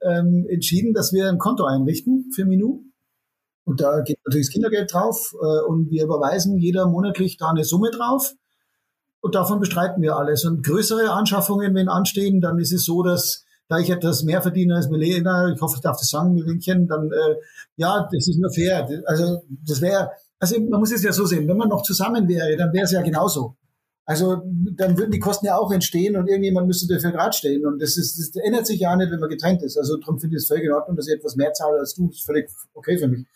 ähm, 0.03 0.47
entschieden, 0.51 0.93
dass 0.93 1.15
wir 1.15 1.31
ein 1.31 1.39
Konto 1.39 1.65
einrichten 1.65 2.31
für 2.35 2.45
Minu. 2.45 2.83
Und 3.65 3.81
da 3.81 4.03
geht 4.03 4.19
natürlich 4.27 4.49
das 4.49 4.53
Kindergeld 4.53 4.93
drauf 4.93 5.35
äh, 5.35 5.65
und 5.67 5.91
wir 5.91 6.05
überweisen 6.05 6.59
jeder 6.59 6.87
monatlich 6.87 7.39
da 7.39 7.49
eine 7.49 7.65
Summe 7.65 7.91
drauf. 7.91 8.35
Und 9.21 9.35
davon 9.35 9.59
bestreiten 9.59 10.03
wir 10.03 10.17
alles. 10.17 10.45
Und 10.45 10.65
größere 10.65 11.11
Anschaffungen, 11.13 11.75
wenn 11.75 11.89
anstehen, 11.89 12.43
dann 12.43 12.59
ist 12.59 12.73
es 12.73 12.85
so, 12.85 13.03
dass 13.03 13.46
da 13.69 13.79
ich 13.79 13.91
etwas 13.91 14.23
mehr 14.23 14.43
verdiene 14.43 14.77
als 14.77 14.89
Milena, 14.89 15.53
ich 15.53 15.61
hoffe, 15.61 15.77
ich 15.77 15.83
darf 15.83 15.99
das 15.99 16.11
sagen, 16.11 16.35
Milenchen, 16.35 16.87
dann 16.87 17.11
äh, 17.11 17.37
ja, 17.77 18.09
das 18.13 18.29
ist 18.29 18.39
nur 18.39 18.53
fair. 18.53 18.89
Also 19.07 19.43
das 19.67 19.81
wäre, 19.81 20.11
also 20.39 20.61
man 20.61 20.81
muss 20.81 20.93
es 20.93 21.03
ja 21.03 21.13
so 21.13 21.27
sehen, 21.27 21.49
wenn 21.49 21.57
man 21.57 21.69
noch 21.69 21.83
zusammen 21.83 22.29
wäre, 22.29 22.57
dann 22.57 22.73
wäre 22.73 22.85
es 22.85 22.93
ja 22.93 23.03
genauso. 23.03 23.57
Also 24.09 24.41
dann 24.77 24.97
würden 24.97 25.11
die 25.11 25.19
Kosten 25.19 25.47
ja 25.47 25.59
auch 25.59 25.73
entstehen 25.73 26.17
und 26.17 26.29
irgendjemand 26.29 26.69
müsste 26.69 26.87
dafür 26.87 27.11
gerade 27.11 27.37
stehen. 27.37 27.67
Und 27.67 27.83
das, 27.83 27.97
ist, 27.97 28.17
das 28.17 28.41
ändert 28.45 28.65
sich 28.65 28.79
ja 28.79 28.95
nicht, 28.95 29.11
wenn 29.11 29.19
man 29.19 29.29
getrennt 29.29 29.65
ist. 29.65 29.77
Also 29.77 29.97
darum 29.97 30.21
finde 30.21 30.37
ich 30.37 30.43
es 30.43 30.49
völlig 30.49 30.65
in 30.65 30.73
Ordnung, 30.73 30.97
dass 30.97 31.09
ich 31.09 31.15
etwas 31.15 31.35
mehr 31.35 31.53
zahle 31.53 31.81
als 31.81 31.95
du. 31.97 32.07
Das 32.07 32.19
ist 32.19 32.25
völlig 32.25 32.49
okay 32.73 32.99
für 32.99 33.09
mich. 33.09 33.27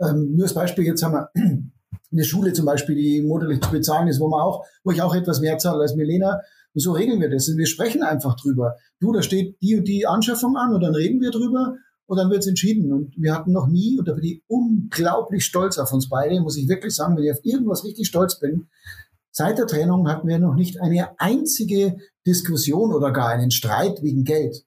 Ähm, 0.00 0.36
nur 0.36 0.44
als 0.44 0.54
Beispiel, 0.54 0.84
jetzt 0.84 1.02
haben 1.02 1.14
wir 1.14 1.30
eine 2.12 2.24
Schule 2.24 2.52
zum 2.52 2.64
Beispiel, 2.64 2.94
die 2.94 3.22
monatlich 3.22 3.60
zu 3.60 3.72
bezahlen 3.72 4.06
ist, 4.06 4.20
wo 4.20 4.28
man 4.28 4.40
auch, 4.40 4.64
wo 4.84 4.92
ich 4.92 5.02
auch 5.02 5.16
etwas 5.16 5.40
mehr 5.40 5.58
zahle 5.58 5.82
als 5.82 5.96
Milena. 5.96 6.40
Und 6.74 6.80
so 6.80 6.92
regeln 6.92 7.20
wir 7.20 7.30
das. 7.30 7.48
Wir 7.56 7.66
sprechen 7.66 8.02
einfach 8.02 8.36
drüber. 8.36 8.76
Du, 9.00 9.12
da 9.12 9.22
steht 9.22 9.56
die 9.60 9.76
und 9.76 9.88
die 9.88 10.06
Anschaffung 10.06 10.56
an 10.56 10.74
und 10.74 10.80
dann 10.80 10.94
reden 10.94 11.20
wir 11.20 11.30
drüber 11.30 11.74
und 12.06 12.16
dann 12.16 12.30
wird 12.30 12.40
es 12.40 12.46
entschieden. 12.46 12.92
Und 12.92 13.14
wir 13.16 13.34
hatten 13.34 13.52
noch 13.52 13.66
nie, 13.66 13.98
und 13.98 14.06
da 14.06 14.14
bin 14.14 14.24
ich 14.24 14.42
unglaublich 14.46 15.44
stolz 15.44 15.78
auf 15.78 15.92
uns 15.92 16.08
beide, 16.08 16.40
muss 16.40 16.56
ich 16.56 16.68
wirklich 16.68 16.94
sagen, 16.94 17.16
wenn 17.16 17.24
ich 17.24 17.32
auf 17.32 17.44
irgendwas 17.44 17.84
richtig 17.84 18.06
stolz 18.06 18.38
bin, 18.38 18.68
Seit 19.32 19.58
der 19.58 19.66
Trennung 19.66 20.08
hatten 20.08 20.26
wir 20.26 20.38
noch 20.38 20.54
nicht 20.54 20.80
eine 20.80 21.14
einzige 21.18 21.98
Diskussion 22.26 22.92
oder 22.92 23.12
gar 23.12 23.28
einen 23.28 23.50
Streit 23.50 24.02
wegen 24.02 24.24
Geld. 24.24 24.64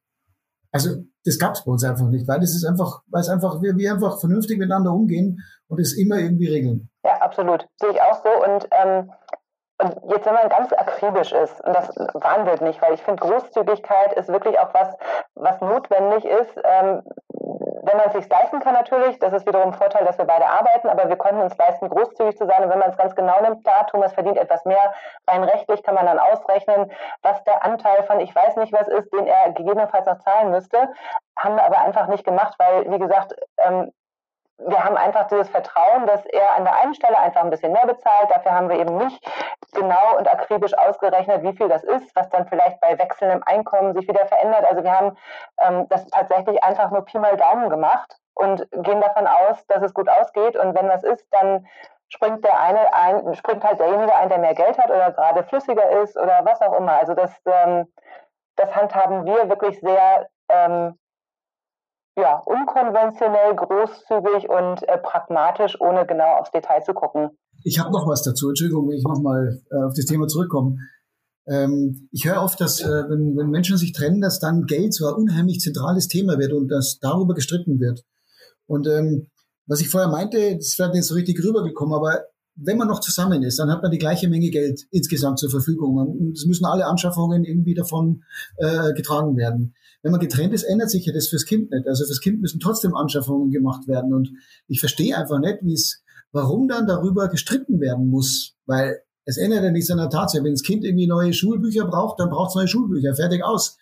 Also 0.72 1.04
das 1.26 1.38
gab 1.38 1.54
es 1.54 1.66
bei 1.66 1.72
uns 1.72 1.84
einfach 1.84 2.08
nicht, 2.08 2.28
weil 2.28 2.41
es 2.41 2.56
ist 2.56 2.66
einfach, 2.66 3.01
weil 3.08 3.22
es 3.22 3.30
einfach, 3.30 3.62
wir, 3.62 3.78
wir 3.78 3.93
einfach 3.93 4.20
vernünftig 4.20 4.58
miteinander 4.58 4.91
umgehen 4.91 5.39
und 5.68 5.80
es 5.80 5.93
immer 5.93 6.18
irgendwie 6.18 6.47
regeln. 6.47 6.89
Ja, 7.06 7.22
absolut. 7.22 7.68
Sehe 7.80 7.91
ich 7.91 8.01
auch 8.01 8.24
so. 8.24 8.30
Und, 8.30 8.68
ähm, 8.72 9.12
und 9.84 10.12
jetzt, 10.12 10.26
wenn 10.26 10.34
man 10.34 10.50
ganz 10.50 10.72
akribisch 10.72 11.32
ist, 11.34 11.60
und 11.62 11.76
das 11.76 11.90
wandelt 12.14 12.62
nicht, 12.62 12.82
weil 12.82 12.94
ich 12.94 13.04
finde, 13.04 13.22
Großzügigkeit 13.22 14.14
ist 14.14 14.30
wirklich 14.30 14.58
auch 14.60 14.74
was, 14.74 14.96
was 15.36 15.60
notwendig 15.60 16.26
ist. 16.26 16.58
Ähm, 16.64 17.04
wenn 17.86 17.98
man 17.98 18.08
es 18.08 18.14
sich 18.14 18.30
leisten 18.30 18.62
kann 18.62 18.74
natürlich, 18.74 19.20
das 19.20 19.34
ist 19.34 19.46
wiederum 19.46 19.74
ein 19.74 19.74
Vorteil, 19.74 20.06
dass 20.06 20.18
wir 20.18 20.26
beide 20.26 20.48
arbeiten, 20.48 20.88
aber 20.88 21.10
wir 21.10 21.18
konnten 21.18 21.42
uns 21.42 21.58
leisten, 21.58 21.90
großzügig 21.90 22.38
zu 22.38 22.46
sein. 22.46 22.64
Und 22.64 22.70
wenn 22.70 22.80
man 22.80 22.92
es 22.92 22.98
ganz 22.98 23.14
genau 23.14 23.42
nimmt, 23.42 23.66
klar, 23.66 23.86
Thomas 23.88 24.14
verdient 24.14 24.38
etwas 24.38 24.64
mehr. 24.64 24.94
Rein 25.28 25.44
rechtlich 25.44 25.84
kann 25.84 25.96
man 25.96 26.06
dann 26.06 26.20
ausrechnen, 26.20 26.92
was 27.22 27.44
der 27.44 27.64
Anteil 27.66 28.04
von 28.04 28.22
ich 28.22 28.34
weiß 28.34 28.56
nicht 28.56 28.72
was 28.72 28.88
ist, 28.88 29.12
den 29.14 29.28
er 29.28 29.52
gegebenenfalls 29.52 30.06
noch 30.06 30.20
zahlen 30.20 30.52
müsste. 30.52 30.78
Haben 31.38 31.56
wir 31.56 31.66
aber 31.66 31.80
einfach 31.80 32.08
nicht 32.08 32.24
gemacht, 32.24 32.56
weil, 32.58 32.90
wie 32.90 33.00
gesagt, 33.00 33.36
ähm, 33.58 33.92
wir 34.68 34.84
haben 34.84 34.97
einfach 34.97 35.28
dieses 35.28 35.49
Vertrauen, 35.49 36.05
dass 36.07 36.26
er 36.26 36.55
an 36.55 36.64
der 36.64 36.76
einen 36.76 36.93
Stelle 36.93 37.18
einfach 37.18 37.41
ein 37.41 37.49
bisschen 37.49 37.72
mehr 37.72 37.86
bezahlt. 37.86 38.30
Dafür 38.30 38.51
haben 38.51 38.70
wir 38.70 38.80
eben 38.80 38.97
nicht 38.97 39.24
genau 39.74 40.18
und 40.18 40.28
akribisch 40.28 40.78
ausgerechnet, 40.78 41.43
wie 41.43 41.53
viel 41.53 41.70
das 41.70 41.84
ist, 41.84 42.16
was 42.16 42.30
dann 42.30 42.47
vielleicht 42.47 42.80
bei 42.80 42.97
wechselndem 42.97 43.43
Einkommen 43.43 43.93
sich 43.93 44.07
wieder 44.07 44.26
verändert. 44.26 44.66
Also 44.70 44.84
wir 44.84 44.97
haben 44.97 45.18
ähm, 45.61 45.88
das 45.89 46.05
tatsächlich 46.07 46.64
einfach 46.64 46.91
nur 46.91 47.05
Pi 47.05 47.20
mal 47.20 47.38
Daumen 47.38 47.70
gemacht 47.70 48.18
und 48.36 48.68
gehen 48.72 49.01
davon 49.01 49.28
aus, 49.28 49.66
dass 49.68 49.84
es 49.84 49.93
gut 49.93 50.09
ausgeht. 50.09 50.55
Und 50.55 50.76
wenn 50.76 50.89
was 50.89 51.03
ist, 51.03 51.26
dann 51.32 51.68
springt 52.09 52.43
der 52.43 52.59
eine 52.59 52.93
ein, 52.93 53.34
springt 53.36 53.64
halt 53.64 53.80
derjenige 53.80 54.16
ein, 54.16 54.30
der 54.30 54.38
mehr 54.38 54.53
Geld 54.53 54.78
hat 54.78 54.89
oder 54.89 55.11
gerade 55.11 55.43
flüssiger 55.43 55.89
ist 56.01 56.18
oder 56.18 56.41
was 56.45 56.61
auch 56.61 56.74
immer. 56.74 56.93
Also 56.93 57.14
das, 57.14 57.32
ähm, 57.45 57.91
das 58.55 58.76
handhaben 58.76 59.26
wir 59.26 59.49
wirklich 59.49 59.80
sehr 59.80 60.30
ähm, 60.49 60.97
ja, 62.18 62.38
unkonventionell, 62.45 63.55
großzügig 63.55 64.49
und 64.49 64.88
äh, 64.88 64.97
pragmatisch, 64.97 65.80
ohne 65.82 66.05
genau 66.05 66.38
aufs 66.39 66.51
Detail 66.51 66.84
zu 66.84 66.93
gucken. 66.93 67.32
Ich 67.64 67.80
habe 67.80 67.91
noch 67.91 68.07
was 68.07 68.24
dazu. 68.24 68.49
Entschuldigung, 68.49 68.88
wenn 68.89 68.97
ich 68.97 69.03
nochmal 69.03 69.61
äh, 69.72 69.84
auf 69.84 69.93
das 69.95 70.05
Thema 70.05 70.28
zurückkomme. 70.28 70.78
Ähm, 71.47 72.07
ich 72.11 72.26
höre 72.26 72.41
oft, 72.41 72.59
dass 72.61 72.82
äh, 72.82 73.09
wenn, 73.09 73.36
wenn 73.36 73.49
Menschen 73.49 73.78
sich 73.78 73.93
trennen, 73.93 74.22
dass 74.22 74.39
dann 74.39 74.66
Geld 74.66 74.93
so 74.93 75.07
ein 75.07 75.16
unheimlich 75.16 75.59
zentrales 75.59 76.07
Thema 76.07 76.38
wird 76.38 76.53
und 76.53 76.70
dass 76.70 76.99
darüber 76.99 77.34
gestritten 77.34 77.80
wird. 77.80 78.03
Und 78.66 78.88
ähm, 78.88 79.28
was 79.66 79.82
ich 79.82 79.89
vorher 79.89 80.09
meinte, 80.09 80.55
das 80.55 80.78
wäre 80.78 80.91
nicht 80.91 81.05
so 81.05 81.16
richtig 81.16 81.43
rübergekommen, 81.43 81.93
aber 81.93 82.26
wenn 82.55 82.78
man 82.78 82.88
noch 82.88 82.99
zusammen 82.99 83.43
ist, 83.43 83.59
dann 83.59 83.72
hat 83.72 83.82
man 83.82 83.91
die 83.91 83.97
gleiche 83.97 84.28
Menge 84.28 84.49
Geld 84.49 84.86
insgesamt 84.91 85.39
zur 85.39 85.49
Verfügung. 85.49 85.97
Und 85.97 86.38
es 86.38 86.45
müssen 86.45 86.66
alle 86.66 86.86
Anschaffungen 86.86 87.43
irgendwie 87.43 87.74
davon 87.74 88.24
äh, 88.57 88.93
getragen 88.93 89.36
werden. 89.38 89.74
Wenn 90.04 90.12
man 90.12 90.20
getrennt 90.20 90.54
ist, 90.54 90.64
ändert 90.64 90.89
sich 90.89 91.06
ja 91.06 91.14
das 91.14 91.30
fürs 91.30 91.45
Kind 91.45 91.72
nicht. 91.72 91.88
Also 91.88 92.06
fürs 92.06 92.20
Kind 92.20 92.41
müssen 92.41 92.60
trotzdem 92.60 92.93
Anschaffungen 92.93 93.51
gemacht 93.51 93.88
werden. 93.88 94.14
Und 94.14 94.32
ich 94.68 94.80
verstehe 94.80 95.18
einfach 95.18 95.39
nicht, 95.39 95.60
wie 95.62 95.74
es, 95.74 96.04
warum 96.34 96.68
dann 96.68 96.86
darüber 96.86 97.30
gestritten 97.30 97.80
werden 97.80 98.08
muss. 98.08 98.56
Weil 98.66 99.01
es 99.26 99.38
ändert 99.38 99.64
ja 99.64 99.72
nichts 99.72 99.89
an 99.89 99.97
der 99.97 100.10
Tatsache. 100.10 100.43
Wenn 100.43 100.54
das 100.54 100.64
Kind 100.64 100.84
irgendwie 100.84 101.08
neue 101.08 101.34
Schulbücher 101.34 101.86
braucht, 101.86 102.20
dann 102.20 102.30
braucht 102.30 102.49
es 102.49 102.56
neue 102.56 102.68
Schulbücher. 102.68 103.16
Fertig 103.16 103.43
aus. 103.43 103.78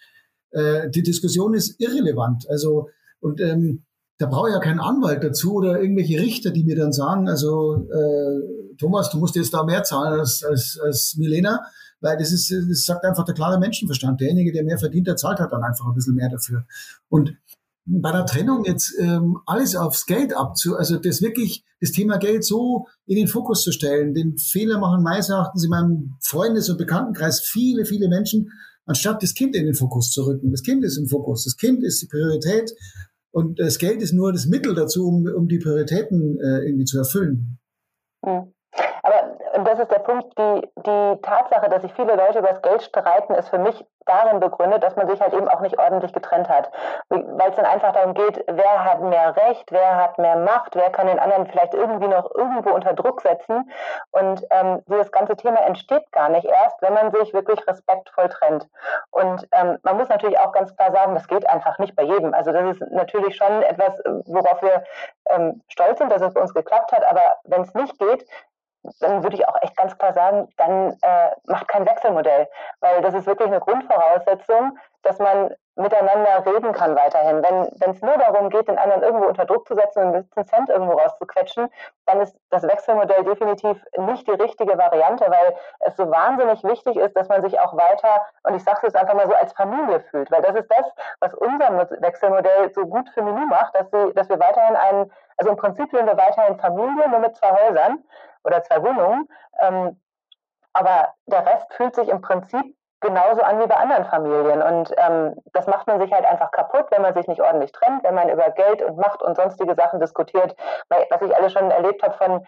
Äh, 0.51 0.91
die 0.91 1.01
Diskussion 1.01 1.55
ist 1.55 1.81
irrelevant. 1.81 2.47
Also, 2.49 2.89
und 3.19 3.41
ähm, 3.41 3.83
da 4.19 4.27
brauche 4.27 4.49
ich 4.49 4.53
ja 4.53 4.61
keinen 4.61 4.79
Anwalt 4.79 5.23
dazu 5.23 5.55
oder 5.55 5.81
irgendwelche 5.81 6.19
Richter, 6.19 6.51
die 6.51 6.63
mir 6.63 6.75
dann 6.75 6.93
sagen, 6.93 7.27
also 7.27 7.87
äh, 7.91 8.75
Thomas, 8.77 9.09
du 9.09 9.17
musst 9.17 9.35
jetzt 9.35 9.53
da 9.53 9.63
mehr 9.63 9.83
zahlen 9.83 10.19
als, 10.19 10.43
als, 10.43 10.79
als 10.79 11.15
Milena, 11.17 11.61
weil 12.01 12.17
das 12.17 12.31
ist, 12.31 12.51
das 12.51 12.85
sagt 12.85 13.05
einfach 13.05 13.25
der 13.25 13.35
klare 13.35 13.59
Menschenverstand. 13.59 14.19
Derjenige, 14.19 14.51
der 14.51 14.63
mehr 14.63 14.77
verdient, 14.77 15.07
der 15.07 15.15
zahlt 15.15 15.39
halt 15.39 15.51
dann 15.51 15.63
einfach 15.63 15.85
ein 15.85 15.93
bisschen 15.93 16.15
mehr 16.15 16.29
dafür. 16.29 16.65
Und 17.09 17.37
bei 17.85 18.11
der 18.11 18.25
Trennung 18.25 18.65
jetzt 18.65 18.93
ähm, 18.99 19.39
alles 19.45 19.75
aufs 19.75 20.05
Geld 20.05 20.35
abzu, 20.35 20.75
also 20.75 20.97
das 20.97 21.21
wirklich, 21.21 21.63
das 21.79 21.91
Thema 21.91 22.17
Geld 22.17 22.43
so 22.43 22.87
in 23.05 23.15
den 23.15 23.27
Fokus 23.27 23.63
zu 23.63 23.71
stellen, 23.71 24.13
den 24.13 24.37
Fehler 24.37 24.79
machen 24.79 25.03
meines 25.03 25.29
Erachtens 25.29 25.63
in 25.63 25.69
meinem 25.69 26.15
Freundes- 26.21 26.69
und 26.69 26.77
Bekanntenkreis 26.77 27.41
viele, 27.41 27.85
viele 27.85 28.07
Menschen, 28.07 28.51
anstatt 28.85 29.23
das 29.23 29.33
Kind 29.33 29.55
in 29.55 29.65
den 29.65 29.73
Fokus 29.73 30.11
zu 30.11 30.23
rücken. 30.23 30.51
Das 30.51 30.63
Kind 30.63 30.83
ist 30.83 30.97
im 30.97 31.07
Fokus, 31.07 31.45
das 31.45 31.57
Kind 31.57 31.83
ist 31.83 32.01
die 32.01 32.07
Priorität 32.07 32.71
und 33.31 33.59
das 33.59 33.79
Geld 33.79 34.01
ist 34.01 34.13
nur 34.13 34.31
das 34.31 34.45
Mittel 34.45 34.75
dazu, 34.75 35.07
um, 35.07 35.25
um 35.25 35.47
die 35.47 35.59
Prioritäten 35.59 36.39
äh, 36.39 36.65
irgendwie 36.65 36.85
zu 36.85 36.97
erfüllen. 36.97 37.57
Mhm. 38.23 38.53
Aber 39.61 39.69
das 39.69 39.79
ist 39.79 39.91
der 39.91 39.99
Punkt, 39.99 40.35
die, 40.39 40.67
die 40.75 41.21
Tatsache, 41.21 41.69
dass 41.69 41.83
sich 41.83 41.93
viele 41.93 42.15
Leute 42.15 42.39
über 42.39 42.47
das 42.47 42.63
Geld 42.63 42.81
streiten, 42.81 43.35
ist 43.35 43.49
für 43.49 43.59
mich 43.59 43.85
darin 44.07 44.39
begründet, 44.39 44.81
dass 44.81 44.95
man 44.95 45.07
sich 45.07 45.21
halt 45.21 45.33
eben 45.33 45.47
auch 45.47 45.59
nicht 45.59 45.77
ordentlich 45.77 46.11
getrennt 46.13 46.49
hat. 46.49 46.71
Weil 47.09 47.51
es 47.51 47.55
dann 47.55 47.65
einfach 47.65 47.93
darum 47.93 48.15
geht, 48.15 48.43
wer 48.47 48.83
hat 48.83 49.01
mehr 49.01 49.35
Recht, 49.35 49.71
wer 49.71 49.97
hat 49.97 50.17
mehr 50.17 50.37
Macht, 50.37 50.75
wer 50.75 50.89
kann 50.89 51.05
den 51.05 51.19
anderen 51.19 51.45
vielleicht 51.45 51.75
irgendwie 51.75 52.07
noch 52.07 52.33
irgendwo 52.33 52.71
unter 52.71 52.93
Druck 52.93 53.21
setzen. 53.21 53.71
Und 54.09 54.43
ähm, 54.49 54.81
dieses 54.87 55.11
ganze 55.11 55.35
Thema 55.35 55.59
entsteht 55.59 56.11
gar 56.11 56.29
nicht 56.29 56.45
erst, 56.45 56.81
wenn 56.81 56.95
man 56.95 57.11
sich 57.11 57.31
wirklich 57.31 57.59
respektvoll 57.67 58.29
trennt. 58.29 58.67
Und 59.11 59.47
ähm, 59.51 59.77
man 59.83 59.97
muss 59.97 60.09
natürlich 60.09 60.39
auch 60.39 60.53
ganz 60.53 60.75
klar 60.75 60.91
sagen, 60.91 61.13
das 61.13 61.27
geht 61.27 61.47
einfach 61.47 61.77
nicht 61.77 61.95
bei 61.95 62.03
jedem. 62.03 62.33
Also 62.33 62.51
das 62.51 62.77
ist 62.77 62.91
natürlich 62.91 63.35
schon 63.35 63.61
etwas, 63.61 63.93
worauf 64.25 64.59
wir 64.63 64.83
ähm, 65.29 65.61
stolz 65.67 65.99
sind, 65.99 66.11
dass 66.11 66.23
es 66.23 66.33
bei 66.33 66.41
uns 66.41 66.55
geklappt 66.55 66.91
hat. 66.91 67.05
Aber 67.05 67.35
wenn 67.43 67.61
es 67.61 67.73
nicht 67.75 67.99
geht, 67.99 68.25
dann 68.99 69.23
würde 69.23 69.35
ich 69.35 69.47
auch 69.47 69.55
echt 69.61 69.77
ganz 69.77 69.97
klar 69.97 70.13
sagen, 70.13 70.49
dann 70.57 70.97
äh, 71.01 71.29
macht 71.45 71.67
kein 71.67 71.85
Wechselmodell, 71.85 72.47
weil 72.79 73.01
das 73.01 73.13
ist 73.13 73.27
wirklich 73.27 73.47
eine 73.47 73.59
Grundvoraussetzung, 73.59 74.77
dass 75.03 75.19
man 75.19 75.53
miteinander 75.75 76.45
reden 76.45 76.73
kann 76.73 76.95
weiterhin. 76.95 77.41
Wenn 77.41 77.91
es 77.91 78.01
nur 78.01 78.17
darum 78.17 78.49
geht, 78.49 78.67
den 78.67 78.77
anderen 78.77 79.03
irgendwo 79.03 79.25
unter 79.25 79.45
Druck 79.45 79.67
zu 79.67 79.75
setzen 79.75 80.03
und 80.03 80.27
einen 80.35 80.45
Cent 80.45 80.69
irgendwo 80.69 80.93
rauszuquetschen, 80.93 81.69
dann 82.05 82.19
ist 82.19 82.37
das 82.49 82.63
Wechselmodell 82.63 83.23
definitiv 83.23 83.81
nicht 83.97 84.27
die 84.27 84.31
richtige 84.31 84.77
Variante, 84.77 85.25
weil 85.29 85.55
es 85.79 85.95
so 85.95 86.09
wahnsinnig 86.11 86.63
wichtig 86.63 86.97
ist, 86.97 87.15
dass 87.15 87.29
man 87.29 87.41
sich 87.41 87.59
auch 87.59 87.75
weiter, 87.75 88.21
und 88.43 88.55
ich 88.55 88.63
sage 88.63 88.77
es 88.77 88.93
jetzt 88.93 88.95
einfach 88.97 89.13
mal 89.13 89.27
so, 89.27 89.33
als 89.33 89.53
Familie 89.53 90.01
fühlt, 90.01 90.29
weil 90.29 90.41
das 90.41 90.55
ist 90.55 90.69
das, 90.69 90.85
was 91.19 91.33
unser 91.35 91.89
Wechselmodell 92.01 92.71
so 92.73 92.85
gut 92.85 93.09
für 93.09 93.21
Menü 93.21 93.45
macht, 93.45 93.73
dass, 93.75 93.89
sie, 93.91 94.13
dass 94.13 94.27
wir 94.29 94.39
weiterhin 94.39 94.75
einen, 94.75 95.11
also 95.41 95.49
im 95.49 95.57
Prinzip 95.57 95.89
sind 95.89 96.05
wir 96.05 96.15
weiterhin 96.17 96.59
Familie, 96.59 97.09
nur 97.09 97.17
mit 97.17 97.35
zwei 97.35 97.51
Häusern, 97.51 98.03
oder 98.43 98.61
zwei 98.61 98.83
Wohnungen. 98.83 99.27
Ähm, 99.59 99.99
aber 100.73 101.15
der 101.25 101.45
Rest 101.47 101.73
fühlt 101.73 101.95
sich 101.95 102.09
im 102.09 102.21
Prinzip 102.21 102.75
genauso 103.01 103.41
an 103.41 103.59
wie 103.59 103.65
bei 103.65 103.75
anderen 103.75 104.05
Familien. 104.05 104.61
Und 104.61 104.93
ähm, 104.97 105.35
das 105.53 105.65
macht 105.65 105.87
man 105.87 105.99
sich 105.99 106.13
halt 106.13 106.25
einfach 106.25 106.51
kaputt, 106.51 106.85
wenn 106.91 107.01
man 107.01 107.15
sich 107.15 107.27
nicht 107.27 107.41
ordentlich 107.41 107.71
trennt, 107.71 108.03
wenn 108.03 108.13
man 108.13 108.29
über 108.29 108.51
Geld 108.51 108.83
und 108.83 108.97
Macht 108.97 109.23
und 109.23 109.35
sonstige 109.35 109.73
Sachen 109.73 109.99
diskutiert. 109.99 110.55
Was 110.89 111.21
ich 111.23 111.35
alles 111.35 111.51
schon 111.51 111.71
erlebt 111.71 112.03
habe 112.03 112.13
von, 112.13 112.45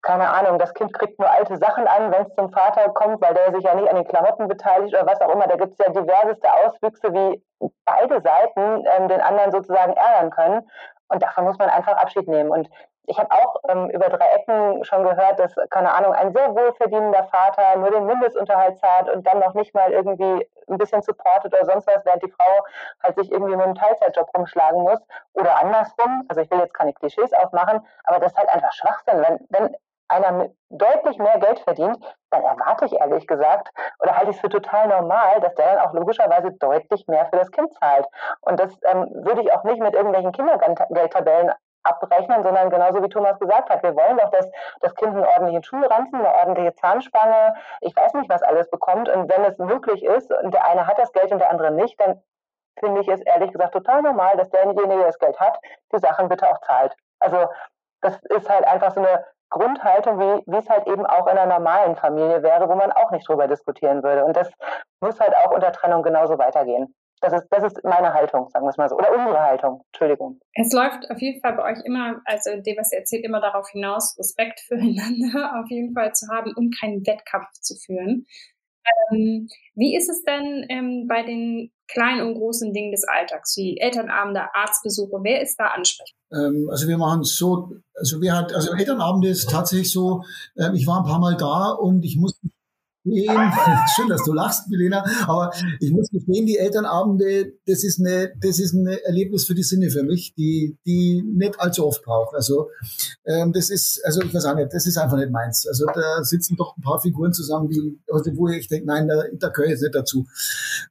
keine 0.00 0.30
Ahnung, 0.30 0.58
das 0.58 0.72
Kind 0.72 0.94
kriegt 0.94 1.18
nur 1.18 1.30
alte 1.30 1.58
Sachen 1.58 1.86
an, 1.86 2.10
wenn 2.10 2.22
es 2.22 2.34
zum 2.34 2.50
Vater 2.50 2.88
kommt, 2.90 3.20
weil 3.20 3.34
der 3.34 3.52
sich 3.52 3.62
ja 3.62 3.74
nicht 3.74 3.90
an 3.90 3.96
den 3.96 4.08
Klamotten 4.08 4.48
beteiligt 4.48 4.94
oder 4.94 5.06
was 5.06 5.20
auch 5.20 5.30
immer. 5.30 5.46
Da 5.46 5.56
gibt 5.56 5.78
es 5.78 5.86
ja 5.86 5.92
diverseste 5.92 6.48
Auswüchse, 6.52 7.12
wie 7.12 7.42
beide 7.84 8.22
Seiten 8.22 8.86
ähm, 8.96 9.08
den 9.08 9.20
anderen 9.20 9.52
sozusagen 9.52 9.92
ärgern 9.92 10.30
können. 10.30 10.70
Und 11.08 11.22
davon 11.22 11.44
muss 11.44 11.58
man 11.58 11.70
einfach 11.70 11.96
Abschied 11.96 12.28
nehmen. 12.28 12.50
Und 12.50 12.68
ich 13.06 13.18
habe 13.18 13.30
auch 13.32 13.56
ähm, 13.68 13.90
über 13.90 14.08
drei 14.08 14.26
Ecken 14.30 14.84
schon 14.84 15.04
gehört, 15.04 15.38
dass, 15.38 15.54
keine 15.70 15.92
Ahnung, 15.92 16.12
ein 16.14 16.32
sehr 16.32 16.54
wohlverdienender 16.54 17.24
Vater 17.24 17.76
nur 17.76 17.90
den 17.90 18.06
Mindestunterhalt 18.06 18.78
zahlt 18.78 19.10
und 19.10 19.26
dann 19.26 19.40
noch 19.40 19.54
nicht 19.54 19.74
mal 19.74 19.92
irgendwie 19.92 20.48
ein 20.68 20.78
bisschen 20.78 21.02
supportet 21.02 21.52
oder 21.52 21.66
sonst 21.66 21.86
was, 21.86 22.04
während 22.06 22.22
die 22.22 22.30
Frau 22.30 22.64
halt 23.02 23.16
sich 23.16 23.30
irgendwie 23.30 23.56
mit 23.56 23.66
einem 23.66 23.74
Teilzeitjob 23.74 24.30
rumschlagen 24.34 24.82
muss. 24.82 25.00
Oder 25.34 25.58
andersrum, 25.58 26.24
also 26.28 26.40
ich 26.40 26.50
will 26.50 26.60
jetzt 26.60 26.74
keine 26.74 26.94
Klischees 26.94 27.32
aufmachen, 27.34 27.86
aber 28.04 28.20
das 28.20 28.32
ist 28.32 28.38
halt 28.38 28.48
einfach 28.48 28.72
Schwachsinn. 28.72 29.20
Wenn, 29.20 29.46
wenn 29.50 29.76
einer 30.08 30.50
deutlich 30.70 31.18
mehr 31.18 31.38
Geld 31.38 31.60
verdient, 31.60 31.98
dann 32.30 32.42
erwarte 32.42 32.86
ich 32.86 32.92
ehrlich 32.92 33.26
gesagt 33.26 33.70
oder 34.00 34.16
halte 34.16 34.30
ich 34.30 34.36
es 34.36 34.40
für 34.40 34.48
total 34.48 34.88
normal, 34.88 35.40
dass 35.40 35.54
der 35.54 35.74
dann 35.74 35.86
auch 35.86 35.92
logischerweise 35.94 36.52
deutlich 36.52 37.06
mehr 37.06 37.26
für 37.26 37.38
das 37.38 37.50
Kind 37.50 37.72
zahlt. 37.74 38.06
Und 38.40 38.60
das 38.60 38.72
ähm, 38.84 39.08
würde 39.12 39.42
ich 39.42 39.52
auch 39.52 39.64
nicht 39.64 39.80
mit 39.80 39.94
irgendwelchen 39.94 40.32
Kindergeldtabellen 40.32 41.52
abrechnen, 41.84 42.42
sondern 42.42 42.70
genauso 42.70 43.02
wie 43.02 43.08
Thomas 43.08 43.38
gesagt 43.38 43.70
hat, 43.70 43.82
wir 43.82 43.94
wollen 43.94 44.16
doch, 44.16 44.30
dass 44.30 44.50
das 44.80 44.94
Kind 44.94 45.14
einen 45.14 45.26
ordentlichen 45.26 45.62
Schulranzen, 45.62 46.18
eine 46.18 46.34
ordentliche 46.34 46.74
Zahnspange, 46.74 47.54
ich 47.80 47.94
weiß 47.94 48.14
nicht, 48.14 48.30
was 48.30 48.42
alles 48.42 48.68
bekommt. 48.70 49.08
Und 49.08 49.30
wenn 49.30 49.44
es 49.44 49.58
möglich 49.58 50.02
ist 50.02 50.32
und 50.32 50.52
der 50.52 50.66
eine 50.66 50.86
hat 50.86 50.98
das 50.98 51.12
Geld 51.12 51.30
und 51.30 51.38
der 51.38 51.50
andere 51.50 51.70
nicht, 51.70 52.00
dann 52.00 52.22
finde 52.78 53.02
ich 53.02 53.08
es 53.08 53.20
ehrlich 53.20 53.52
gesagt 53.52 53.74
total 53.74 54.02
normal, 54.02 54.36
dass 54.36 54.50
derjenige, 54.50 54.88
der 54.88 55.06
das 55.06 55.18
Geld 55.18 55.38
hat, 55.38 55.58
die 55.92 55.98
Sachen 55.98 56.28
bitte 56.28 56.48
auch 56.50 56.60
zahlt. 56.62 56.94
Also 57.20 57.48
das 58.00 58.18
ist 58.24 58.48
halt 58.50 58.66
einfach 58.66 58.92
so 58.92 59.00
eine 59.00 59.24
Grundhaltung, 59.50 60.18
wie, 60.18 60.56
es 60.56 60.68
halt 60.68 60.86
eben 60.86 61.06
auch 61.06 61.26
in 61.26 61.38
einer 61.38 61.58
normalen 61.58 61.96
Familie 61.96 62.42
wäre, 62.42 62.68
wo 62.68 62.74
man 62.74 62.92
auch 62.92 63.10
nicht 63.10 63.28
drüber 63.28 63.46
diskutieren 63.46 64.02
würde. 64.02 64.24
Und 64.24 64.36
das 64.36 64.50
muss 65.00 65.20
halt 65.20 65.34
auch 65.36 65.52
unter 65.52 65.72
Trennung 65.72 66.02
genauso 66.02 66.38
weitergehen. 66.38 66.94
Das 67.20 67.32
ist, 67.32 67.48
das 67.50 67.64
ist 67.64 67.82
meine 67.84 68.12
Haltung, 68.12 68.48
sagen 68.50 68.66
wir 68.66 68.70
es 68.70 68.76
mal 68.76 68.88
so. 68.88 68.96
Oder 68.96 69.12
unsere 69.12 69.40
Haltung, 69.40 69.82
Entschuldigung. 69.92 70.40
Es 70.54 70.72
läuft 70.72 71.10
auf 71.10 71.18
jeden 71.20 71.40
Fall 71.40 71.54
bei 71.54 71.72
euch 71.72 71.78
immer, 71.84 72.20
also 72.24 72.50
dem, 72.60 72.76
was 72.76 72.92
ihr 72.92 72.98
erzählt, 72.98 73.24
immer 73.24 73.40
darauf 73.40 73.68
hinaus, 73.70 74.16
Respekt 74.18 74.60
füreinander 74.60 75.52
auf 75.60 75.70
jeden 75.70 75.94
Fall 75.94 76.12
zu 76.12 76.26
haben 76.28 76.52
und 76.54 76.76
keinen 76.78 77.06
Wettkampf 77.06 77.50
zu 77.60 77.76
führen. 77.76 78.26
Ähm, 79.10 79.48
wie 79.74 79.96
ist 79.96 80.10
es 80.10 80.22
denn 80.24 80.66
ähm, 80.68 81.06
bei 81.08 81.22
den 81.22 81.72
kleinen 81.88 82.26
und 82.26 82.34
großen 82.34 82.72
Dingen 82.72 82.92
des 82.92 83.04
Alltags, 83.04 83.56
wie 83.56 83.78
Elternabende, 83.78 84.42
Arztbesuche? 84.54 85.18
Wer 85.22 85.42
ist 85.42 85.56
da 85.56 85.68
ansprechend? 85.68 86.16
Ähm, 86.32 86.68
also 86.70 86.88
wir 86.88 86.98
machen 86.98 87.20
es 87.20 87.36
so, 87.36 87.70
also 87.94 88.20
wir 88.20 88.36
hat, 88.36 88.54
also 88.54 88.72
Elternabende 88.72 89.28
ist 89.28 89.50
tatsächlich 89.50 89.92
so, 89.92 90.22
ähm, 90.58 90.74
ich 90.74 90.86
war 90.86 90.98
ein 90.98 91.04
paar 91.04 91.18
Mal 91.18 91.36
da 91.36 91.70
und 91.70 92.04
ich 92.04 92.16
musste 92.16 92.48
schön, 93.96 94.08
dass 94.08 94.24
du 94.24 94.32
lachst, 94.32 94.68
Milena, 94.70 95.04
aber 95.26 95.52
ich 95.78 95.92
muss 95.92 96.08
gestehen, 96.10 96.46
die 96.46 96.56
Elternabende, 96.56 97.52
das 97.66 97.84
ist 97.84 98.00
eine, 98.00 98.32
das 98.40 98.58
ist 98.58 98.72
ein 98.72 98.86
Erlebnis 98.86 99.44
für 99.44 99.54
die 99.54 99.62
Sinne 99.62 99.90
für 99.90 100.02
mich, 100.02 100.34
die, 100.34 100.78
die 100.86 101.22
nicht 101.22 101.60
allzu 101.60 101.86
oft 101.86 102.02
braucht. 102.02 102.34
Also, 102.34 102.70
ähm, 103.26 103.52
das 103.52 103.68
ist, 103.68 104.00
also 104.04 104.22
ich 104.22 104.32
weiß 104.32 104.46
auch 104.46 104.54
nicht, 104.54 104.72
das 104.72 104.86
ist 104.86 104.96
einfach 104.96 105.18
nicht 105.18 105.30
meins. 105.30 105.66
Also 105.66 105.84
da 105.94 106.24
sitzen 106.24 106.56
doch 106.56 106.76
ein 106.78 106.82
paar 106.82 107.00
Figuren 107.00 107.34
zusammen, 107.34 107.68
die, 107.68 108.00
also 108.10 108.30
wo 108.36 108.48
ich 108.48 108.68
denke, 108.68 108.86
nein, 108.86 109.06
da, 109.06 109.24
da 109.34 109.48
gehöre 109.48 109.66
ich 109.66 109.72
jetzt 109.72 109.82
nicht 109.82 109.94
dazu. 109.94 110.26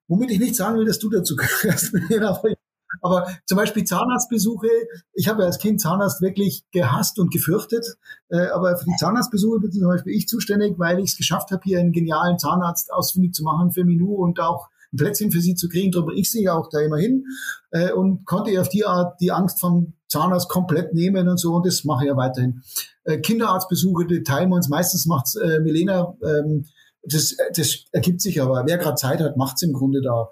Womit 0.07 0.32
ich 0.32 0.39
nicht 0.39 0.55
sagen 0.55 0.78
will, 0.78 0.86
dass 0.86 0.99
du 0.99 1.09
dazu 1.09 1.36
gehörst, 1.36 1.93
Milena, 2.09 2.30
aber 2.30 2.49
ich 2.49 2.57
aber 3.04 3.28
zum 3.45 3.58
Beispiel 3.58 3.84
Zahnarztbesuche, 3.84 4.68
ich 5.14 5.28
habe 5.28 5.41
ja 5.41 5.47
als 5.47 5.60
Kind 5.60 5.82
Zahnarzt 5.82 6.22
wirklich 6.22 6.66
gehasst 6.72 7.20
und 7.20 7.32
gefürchtet, 7.32 7.86
äh, 8.30 8.47
aber 8.47 8.78
für 8.78 8.86
die 8.86 8.95
Zahnarztbesuche 8.97 9.60
bin 9.60 9.72
zum 9.72 9.88
Beispiel 9.88 10.14
ich 10.14 10.28
zuständig, 10.28 10.80
weil 10.80 10.99
ich 10.99 11.12
es 11.12 11.18
geschafft 11.18 11.51
habe, 11.51 11.62
hier 11.66 11.80
einen 11.80 11.91
genialen 11.91 12.39
Zahnarzt 12.39 12.91
ausfindig 12.93 13.34
zu 13.34 13.43
machen 13.43 13.72
für 13.72 13.84
Minu 13.84 14.16
und 14.16 14.39
auch 14.39 14.70
ein 14.93 14.97
Plätzchen 14.97 15.32
für 15.32 15.41
sie 15.41 15.56
zu 15.56 15.68
kriegen. 15.68 15.91
Darum 15.91 16.12
ich 16.12 16.32
sie 16.32 16.43
ja 16.43 16.54
auch 16.54 16.70
da 16.70 16.80
immer 16.80 16.97
hin 16.97 17.26
äh, 17.72 17.91
und 17.91 18.26
konnte 18.26 18.51
ihr 18.51 18.62
auf 18.62 18.70
die 18.70 18.86
Art 18.86 19.20
die 19.20 19.32
Angst 19.32 19.60
vom 19.60 19.93
Zahnarzt 20.08 20.47
komplett 20.47 20.93
nehmen 20.93 21.28
und 21.28 21.38
so 21.38 21.56
und 21.56 21.66
das 21.66 21.84
mache 21.84 22.06
ich 22.06 22.10
ja 22.10 22.16
weiterhin. 22.16 22.62
Äh, 23.04 23.20
Kinderarztbesuche, 23.20 24.06
die 24.06 24.24
teilen 24.24 24.49
wir 24.49 24.56
uns. 24.56 24.70
Meistens 24.70 25.06
macht 25.08 25.28
äh, 25.36 25.60
Milena, 25.60 26.16
ähm, 26.24 26.68
das, 27.04 27.36
das 27.54 27.84
ergibt 27.91 28.22
sich 28.22 28.41
aber. 28.41 28.64
Wer 28.66 28.78
gerade 28.78 28.95
Zeit 28.95 29.20
hat, 29.20 29.36
macht's 29.36 29.62
im 29.62 29.74
Grunde 29.74 30.01
da 30.01 30.30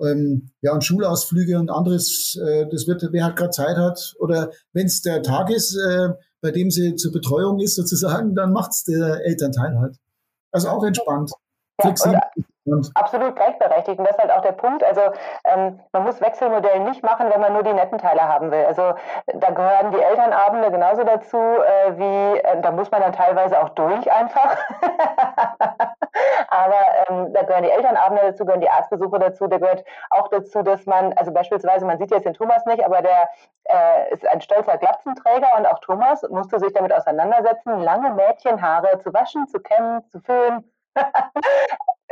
ähm, 0.00 0.50
ja, 0.60 0.72
und 0.72 0.84
Schulausflüge 0.84 1.58
und 1.58 1.70
anderes, 1.70 2.38
äh, 2.42 2.66
das 2.70 2.86
wird, 2.86 3.06
wer 3.10 3.24
halt 3.24 3.36
gerade 3.36 3.50
Zeit 3.50 3.76
hat. 3.76 4.14
Oder 4.18 4.50
wenn 4.72 4.86
es 4.86 5.02
der 5.02 5.22
Tag 5.22 5.50
ist, 5.50 5.76
äh, 5.76 6.10
bei 6.40 6.50
dem 6.50 6.70
sie 6.70 6.96
zur 6.96 7.12
Betreuung 7.12 7.60
ist 7.60 7.76
sozusagen, 7.76 8.34
dann 8.34 8.52
macht's 8.52 8.84
der 8.84 9.24
Elternteil 9.24 9.78
halt. 9.78 9.96
Also 10.52 10.68
auch 10.68 10.84
entspannt. 10.84 11.30
Ja, 11.78 11.86
flexibel. 11.86 12.20
Absolut 12.94 13.34
gleichberechtigt. 13.34 13.98
Und 13.98 14.04
das 14.04 14.16
ist 14.16 14.22
halt 14.22 14.30
auch 14.30 14.42
der 14.42 14.52
Punkt. 14.52 14.84
Also 14.84 15.00
ähm, 15.44 15.80
man 15.92 16.04
muss 16.04 16.20
Wechselmodell 16.20 16.80
nicht 16.80 17.02
machen, 17.02 17.28
wenn 17.32 17.40
man 17.40 17.52
nur 17.52 17.64
die 17.64 17.72
netten 17.72 17.98
Teile 17.98 18.22
haben 18.22 18.52
will. 18.52 18.64
Also 18.64 18.94
da 19.34 19.50
gehören 19.50 19.90
die 19.90 20.00
Elternabende 20.00 20.70
genauso 20.70 21.02
dazu, 21.02 21.36
äh, 21.36 21.98
wie 21.98 22.38
äh, 22.38 22.60
da 22.60 22.70
muss 22.70 22.90
man 22.90 23.00
dann 23.00 23.12
teilweise 23.12 23.60
auch 23.60 23.70
durch 23.70 24.12
einfach. 24.12 24.56
Aber 26.48 27.08
ähm, 27.08 27.32
da 27.32 27.42
gehören 27.42 27.64
die 27.64 27.70
Elternabende 27.70 28.22
dazu, 28.26 28.44
gehören 28.44 28.60
die 28.60 28.70
Arztbesuche 28.70 29.18
dazu. 29.18 29.46
Da 29.46 29.58
gehört 29.58 29.84
auch 30.10 30.28
dazu, 30.28 30.62
dass 30.62 30.86
man, 30.86 31.12
also 31.14 31.32
beispielsweise, 31.32 31.84
man 31.84 31.98
sieht 31.98 32.10
jetzt 32.10 32.26
den 32.26 32.34
Thomas 32.34 32.64
nicht, 32.66 32.84
aber 32.84 33.02
der 33.02 33.28
äh, 33.64 34.12
ist 34.12 34.26
ein 34.28 34.40
stolzer 34.40 34.78
Glatzenträger 34.78 35.48
und 35.56 35.66
auch 35.66 35.78
Thomas 35.80 36.22
musste 36.30 36.58
sich 36.58 36.72
damit 36.72 36.92
auseinandersetzen, 36.92 37.80
lange 37.80 38.10
Mädchenhaare 38.14 38.98
zu 38.98 39.12
waschen, 39.12 39.46
zu 39.48 39.60
kämmen, 39.60 40.04
zu 40.08 40.20
föhnen. 40.20 40.70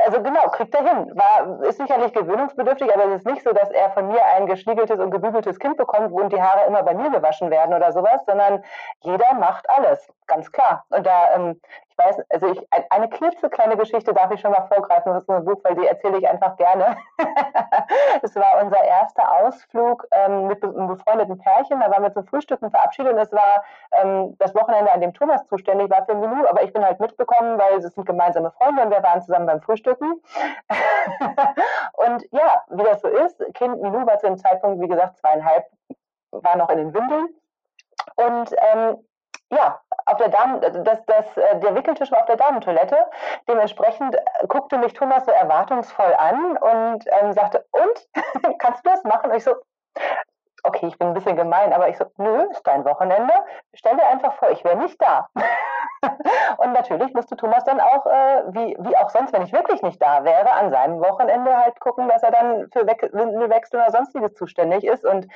Also 0.07 0.23
genau, 0.23 0.49
kriegt 0.49 0.75
er 0.75 0.83
hin. 0.83 1.13
War, 1.15 1.63
ist 1.63 1.79
sicherlich 1.79 2.13
gewöhnungsbedürftig, 2.13 2.93
aber 2.95 3.07
es 3.07 3.17
ist 3.17 3.27
nicht 3.27 3.43
so, 3.43 3.53
dass 3.53 3.71
er 3.71 3.91
von 3.91 4.09
mir 4.09 4.25
ein 4.37 4.47
geschniegeltes 4.47 4.99
und 4.99 5.11
gebügeltes 5.11 5.59
Kind 5.59 5.77
bekommt 5.77 6.13
und 6.13 6.33
die 6.33 6.41
Haare 6.41 6.67
immer 6.67 6.83
bei 6.83 6.95
mir 6.95 7.11
gewaschen 7.11 7.51
werden 7.51 7.75
oder 7.75 7.93
sowas, 7.93 8.25
sondern 8.27 8.65
jeder 9.01 9.35
macht 9.35 9.69
alles, 9.69 10.11
ganz 10.31 10.51
klar. 10.51 10.85
Und 10.89 11.05
da 11.07 11.35
ähm, 11.35 11.61
weiß, 12.01 12.23
also 12.31 12.47
ich, 12.53 12.67
eine 12.91 13.09
klitzekleine 13.09 13.77
Geschichte 13.77 14.15
darf 14.15 14.31
ich 14.31 14.41
schon 14.41 14.53
mal 14.53 14.67
vorgreifen, 14.69 15.13
das 15.13 15.23
ist 15.23 15.31
ein 15.31 15.45
Buch, 15.45 15.61
weil 15.65 15.75
die 15.75 15.87
erzähle 15.87 16.19
ich 16.19 16.29
einfach 16.29 16.57
gerne. 16.57 16.97
Es 18.23 18.37
war 18.37 18.63
unser 18.63 18.83
erster 18.83 19.33
Ausflug 19.33 20.07
ähm, 20.13 20.47
mit 20.47 20.63
einem 20.63 20.87
befreundeten 20.87 21.39
Pärchen, 21.39 21.81
da 21.81 21.91
waren 21.91 22.03
wir 22.03 22.13
zum 22.13 22.27
Frühstücken 22.27 22.71
verabschiedet 22.71 23.13
und 23.13 23.19
es 23.19 23.33
war 23.33 23.65
ähm, 23.93 24.37
das 24.39 24.55
Wochenende, 24.55 24.93
an 24.93 25.01
dem 25.01 25.13
Thomas 25.13 25.45
zuständig 25.47 25.91
war 25.91 26.05
für 26.05 26.15
Menü, 26.15 26.45
aber 26.47 26.63
ich 26.63 26.73
bin 26.73 26.85
halt 26.85 27.01
mitbekommen, 27.01 27.59
weil 27.59 27.79
es 27.79 27.95
sind 27.95 28.07
gemeinsame 28.07 28.51
Freunde 28.53 28.83
und 28.83 28.91
wir 28.91 29.03
waren 29.03 29.23
zusammen 29.23 29.47
beim 29.47 29.61
Frühstücken. 29.61 30.23
und 31.95 32.25
ja, 32.31 32.63
wie 32.69 32.85
das 32.85 33.01
so 33.01 33.09
ist, 33.09 33.43
Kind 33.55 33.81
Menü 33.81 34.07
war 34.07 34.19
zu 34.19 34.27
dem 34.27 34.39
Zeitpunkt, 34.39 34.81
wie 34.81 34.89
gesagt, 34.89 35.17
zweieinhalb, 35.19 35.65
war 36.31 36.57
noch 36.57 36.69
in 36.71 36.79
den 36.79 36.95
Windeln. 36.95 37.29
Und 38.17 38.55
ähm, 38.73 38.99
ja, 39.51 39.81
auf 40.07 40.17
der 40.17 40.29
Damen, 40.29 40.61
das, 40.61 41.05
das, 41.07 41.37
äh, 41.37 41.59
der 41.61 41.75
Wickeltisch 41.75 42.11
war 42.11 42.21
auf 42.21 42.27
der 42.27 42.37
Damentoilette. 42.37 42.97
Dementsprechend 43.49 44.15
äh, 44.15 44.47
guckte 44.49 44.79
mich 44.79 44.93
Thomas 44.93 45.25
so 45.25 45.33
erwartungsvoll 45.33 46.15
an 46.15 46.57
und 46.57 47.05
ähm, 47.07 47.33
sagte, 47.33 47.67
und, 47.73 48.09
kannst 48.59 48.85
du 48.87 48.91
das 48.91 49.03
machen? 49.05 49.31
Und 49.31 49.37
ich 49.37 49.45
so, 49.45 49.55
okay, 50.63 50.87
ich 50.87 50.99
bin 50.99 51.09
ein 51.09 51.15
bisschen 51.15 51.37
gemein, 51.37 51.73
aber 51.73 51.89
ich 51.89 51.97
so, 51.97 52.05
nö, 52.19 52.47
ist 52.51 52.67
dein 52.67 52.85
Wochenende. 52.85 53.33
Stell 53.75 53.97
dir 53.97 54.07
einfach 54.07 54.35
vor, 54.35 54.51
ich 54.51 54.65
wäre 54.65 54.77
nicht 54.77 55.01
da. 55.01 55.29
und 56.59 56.73
natürlich 56.73 57.13
musste 57.13 57.37
Thomas 57.37 57.65
dann 57.65 57.81
auch, 57.81 58.07
äh, 58.07 58.43
wie, 58.49 58.77
wie 58.81 58.97
auch 58.97 59.11
sonst, 59.11 59.33
wenn 59.33 59.43
ich 59.43 59.53
wirklich 59.53 59.83
nicht 59.83 60.01
da 60.01 60.25
wäre, 60.25 60.53
an 60.53 60.71
seinem 60.71 61.01
Wochenende 61.01 61.57
halt 61.57 61.79
gucken, 61.81 62.09
dass 62.09 62.23
er 62.23 62.31
dann 62.31 62.69
für 62.73 62.87
Windelwechsel 62.87 63.81
oder 63.81 63.91
sonstiges 63.91 64.35
zuständig 64.35 64.85
ist. 64.85 65.05
Und 65.05 65.27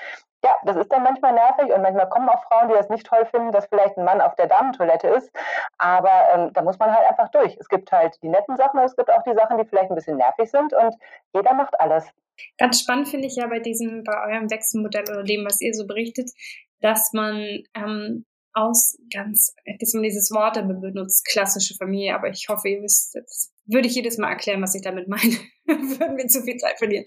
ja, 0.45 0.57
das 0.65 0.77
ist 0.77 0.93
dann 0.93 1.03
manchmal 1.03 1.33
nervig 1.33 1.73
und 1.73 1.81
manchmal 1.81 2.09
kommen 2.11 2.29
auch 2.29 2.45
Frauen, 2.45 2.69
die 2.69 2.75
das 2.75 2.91
nicht 2.91 3.07
toll 3.07 3.25
finden, 3.31 3.51
dass 3.51 3.67
vielleicht 3.67 3.97
ein 3.97 4.05
Mann 4.05 4.21
auf 4.21 4.35
der 4.35 4.47
Damentoilette 4.47 5.09
ist. 5.09 5.31
Aber 5.79 6.11
ähm, 6.35 6.53
da 6.53 6.63
muss 6.63 6.79
man 6.79 6.95
halt 6.95 7.09
einfach 7.09 7.31
durch. 7.31 7.57
Es 7.59 7.69
gibt 7.69 7.91
halt 7.91 8.19
die 8.23 8.29
netten 8.29 8.57
Sachen, 8.57 8.79
aber 8.79 8.87
es 8.87 8.95
gibt 8.95 9.11
auch 9.11 9.23
die 9.23 9.35
Sachen, 9.35 9.57
die 9.57 9.65
vielleicht 9.65 9.91
ein 9.91 9.95
bisschen 9.95 10.19
nervig 10.19 10.51
sind 10.51 10.75
und 10.75 10.95
jeder 11.33 11.55
macht 11.55 11.81
alles. 11.81 12.05
Ganz 12.59 12.81
spannend 12.81 13.09
finde 13.09 13.27
ich 13.27 13.37
ja 13.37 13.47
bei 13.47 13.61
diesem, 13.61 14.05
bei 14.05 14.13
eurem 14.27 14.51
Wechselmodell 14.51 15.05
oder 15.09 15.23
dem, 15.23 15.47
was 15.47 15.61
ihr 15.61 15.73
so 15.73 15.87
berichtet, 15.87 16.31
dass 16.81 17.13
man 17.15 17.63
ähm, 17.75 18.27
aus 18.53 18.99
ganz, 19.13 19.55
dass 19.81 19.95
man 19.95 20.03
dieses 20.03 20.31
Wort 20.31 20.55
benutzt, 20.55 21.27
klassische 21.27 21.75
Familie, 21.75 22.15
aber 22.15 22.29
ich 22.29 22.49
hoffe, 22.49 22.69
ihr 22.69 22.83
wisst, 22.83 23.15
das 23.15 23.53
würde 23.67 23.89
ich 23.89 23.95
jedes 23.95 24.19
Mal 24.19 24.31
erklären, 24.31 24.63
was 24.63 24.75
ich 24.75 24.83
damit 24.83 25.09
meine. 25.09 25.23
Würden 25.67 26.17
wir 26.17 26.29
zu 26.29 26.43
viel 26.43 26.57
Zeit 26.59 26.79
verlieren. 26.79 27.05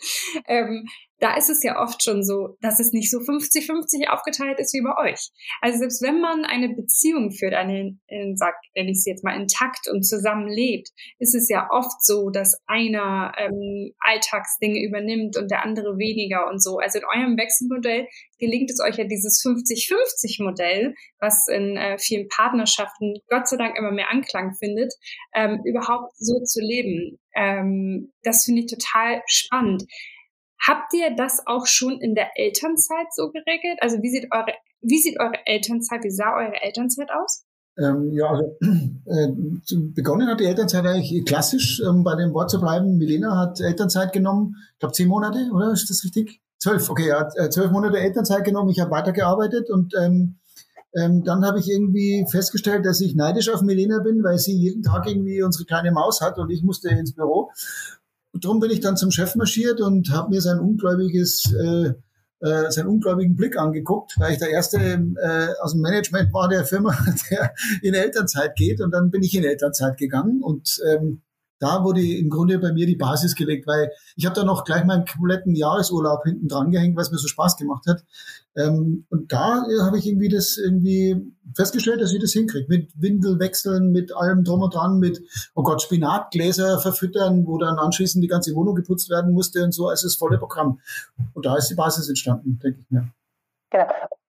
Ähm, 0.47 0.88
da 1.20 1.36
ist 1.36 1.49
es 1.49 1.63
ja 1.63 1.82
oft 1.82 2.03
schon 2.03 2.24
so, 2.24 2.57
dass 2.61 2.80
es 2.80 2.91
nicht 2.91 3.09
so 3.09 3.18
50-50 3.18 4.07
aufgeteilt 4.09 4.59
ist 4.59 4.74
wie 4.74 4.84
bei 4.84 5.09
euch. 5.09 5.30
Also 5.61 5.80
selbst 5.80 6.01
wenn 6.03 6.22
man 6.22 6.45
eine 6.45 6.70
Beziehung 6.70 7.32
führt, 7.32 7.53
eine, 7.53 7.97
sag, 8.36 8.55
nenne 8.76 8.91
ich 8.91 9.01
sie 9.01 9.09
jetzt 9.09 9.24
mal 9.24 9.36
intakt 9.36 9.88
und 9.91 10.03
zusammenlebt, 10.03 10.89
ist 11.20 11.34
es 11.34 11.49
ja 11.49 11.68
oft 11.72 12.03
so, 12.03 12.30
dass 12.30 12.61
einer 12.68 13.32
ähm, 13.38 13.93
Alltagsdinge 13.99 14.84
übernimmt 14.84 15.38
und 15.38 15.49
der 15.49 15.63
andere 15.63 15.97
weniger 15.97 16.47
und 16.47 16.61
so. 16.61 16.78
Also 16.78 16.99
in 16.99 17.05
eurem 17.05 17.38
Wechselmodell 17.38 18.07
gelingt 18.39 18.70
es 18.70 18.80
euch 18.80 18.97
ja 18.97 19.05
dieses 19.05 19.41
50-50-Modell, 19.43 20.93
was 21.20 21.47
in 21.47 21.78
äh, 21.78 21.97
vielen 21.97 22.28
Partnerschaften 22.28 23.15
Gott 23.28 23.47
sei 23.47 23.57
Dank 23.57 23.78
immer 23.78 23.91
mehr 23.91 24.11
Anklang 24.11 24.53
findet, 24.59 24.93
ähm, 25.34 25.61
überhaupt 25.65 26.13
so 26.18 26.39
zu 26.43 26.61
leben. 26.61 27.18
Ähm, 27.36 28.13
das 28.24 28.45
finde 28.45 28.61
ich 28.61 28.68
total 28.68 29.24
spannend. 29.26 29.84
Habt 30.66 30.93
ihr 30.93 31.16
das 31.16 31.43
auch 31.45 31.68
schon 31.68 31.99
in 31.99 32.16
der 32.16 32.30
Elternzeit 32.36 33.14
so 33.14 33.30
geregelt? 33.32 33.80
Also 33.82 34.01
wie 34.01 34.10
sieht 34.10 34.28
eure 34.32 34.53
wie 34.82 34.99
sieht 34.99 35.20
eure 35.20 35.45
Elternzeit, 35.45 36.03
wie 36.03 36.12
sah 36.12 36.36
eure 36.36 36.62
Elternzeit 36.62 37.10
aus? 37.12 37.43
Ähm, 37.80 38.12
ja, 38.12 38.28
also 38.28 38.58
äh, 39.05 39.28
begonnen 39.93 40.28
hat 40.28 40.39
die 40.39 40.45
Elternzeit 40.45 40.86
eigentlich 40.86 41.26
klassisch, 41.26 41.82
ähm, 41.88 42.03
bei 42.03 42.16
dem 42.16 42.34
Wort 42.34 42.49
zu 42.49 42.60
bleiben. 42.60 42.97
Milena 42.97 43.38
hat 43.38 43.62
Elternzeit 43.62 44.14
genommen, 44.14 44.55
ich 44.74 44.80
glaube 44.80 44.93
zehn 44.93 45.08
Monate, 45.08 45.49
oder? 45.53 45.72
Ist 45.72 45.89
das 45.89 46.03
richtig? 46.03 46.41
Zwölf, 46.58 46.89
okay, 46.89 47.10
er 47.10 47.20
hat 47.20 47.34
äh, 47.38 47.49
zwölf 47.49 47.72
Monate 47.72 47.99
Elternzeit 47.99 48.43
genommen, 48.43 48.70
ich 48.70 48.80
habe 48.80 48.89
weitergearbeitet 48.89 49.70
und 49.70 49.93
ähm, 49.95 50.38
ähm, 50.95 51.24
dann 51.24 51.45
habe 51.45 51.60
ich 51.60 51.70
irgendwie 51.70 52.26
festgestellt, 52.30 52.84
dass 52.86 52.99
ich 53.01 53.14
neidisch 53.14 53.49
auf 53.49 53.62
Milena 53.62 53.99
bin, 53.99 54.24
weil 54.24 54.39
sie 54.39 54.58
jeden 54.58 54.82
Tag 54.82 55.08
irgendwie 55.08 55.43
unsere 55.43 55.66
kleine 55.66 55.91
Maus 55.91 56.22
hat 56.22 56.39
und 56.39 56.49
ich 56.49 56.64
musste 56.64 56.89
ins 56.89 57.14
Büro. 57.14 57.51
Und 58.38 58.45
darum 58.45 58.59
bin 58.59 58.69
ich 58.69 58.81
dann 58.81 58.97
zum 58.97 59.09
Chef 59.09 59.33
marschiert 59.33 59.81
und 59.81 60.11
habe 60.11 60.29
mir 60.29 60.41
sein 60.41 60.59
ungläubiges 60.59 61.51
äh, 61.59 61.93
äh, 62.39 62.69
seinen 62.69 62.85
ungläubigen 62.85 63.35
Blick 63.35 63.57
angeguckt, 63.57 64.13
weil 64.17 64.33
ich 64.33 64.38
der 64.38 64.51
Erste 64.51 64.77
äh, 64.77 65.47
aus 65.59 65.71
dem 65.71 65.81
Management 65.81 66.31
war 66.31 66.47
der 66.47 66.65
Firma, 66.65 66.95
der 67.31 67.55
in 67.81 67.95
Elternzeit 67.95 68.55
geht. 68.55 68.79
Und 68.79 68.91
dann 68.91 69.09
bin 69.09 69.23
ich 69.23 69.35
in 69.35 69.43
Elternzeit 69.43 69.97
gegangen 69.97 70.43
und 70.43 70.79
ähm, 70.88 71.23
da 71.60 71.84
wurde 71.84 72.01
im 72.01 72.30
Grunde 72.30 72.60
bei 72.60 72.72
mir 72.72 72.86
die 72.86 72.95
Basis 72.95 73.36
gelegt, 73.36 73.68
weil 73.68 73.91
ich 74.16 74.26
habe 74.26 74.36
da 74.36 74.43
noch 74.43 74.64
gleich 74.64 74.86
meinen 74.86 75.05
kompletten 75.05 75.55
Jahresurlaub 75.55 76.24
hinten 76.24 76.47
dran 76.47 76.72
gehängt, 76.72 76.95
weil 76.95 77.03
es 77.03 77.12
mir 77.12 77.18
so 77.18 77.28
Spaß 77.28 77.58
gemacht 77.58 77.86
hat. 77.88 78.03
Ähm, 78.55 79.05
und 79.10 79.32
da 79.32 79.66
äh, 79.68 79.82
habe 79.82 79.97
ich 79.97 80.08
irgendwie 80.08 80.30
das 80.30 80.58
irgendwie 80.58 81.34
festgestellt, 81.55 82.01
dass 82.01 82.14
ich 82.14 82.22
das 82.22 82.34
hinkriege. 82.34 82.66
Mit 82.68 82.91
Windelwechseln, 82.95 83.91
mit 83.91 84.16
allem 84.16 84.43
drum 84.43 84.62
und 84.62 84.74
dran, 84.74 84.99
mit, 84.99 85.22
oh 85.55 85.64
Gott, 85.64 85.82
Spinatgläser 85.82 86.80
verfüttern, 86.80 87.45
wo 87.45 87.58
dann 87.58 87.78
anschließend 87.78 88.24
die 88.24 88.28
ganze 88.28 88.53
Wohnung 88.55 88.76
geputzt 88.76 89.10
werden 89.10 89.34
musste 89.34 89.64
und 89.64 89.74
so. 89.74 89.88
Also 89.88 90.08
das 90.08 90.16
volle 90.16 90.38
Programm. 90.38 90.80
Und 91.34 91.45
da 91.45 91.55
ist 91.55 91.70
die 91.70 91.76
Basis 91.76 92.10
entstanden, 92.10 92.60
denke 92.64 92.80
ich 92.82 92.91
mir. 92.91 93.12
Genau. 93.70 93.86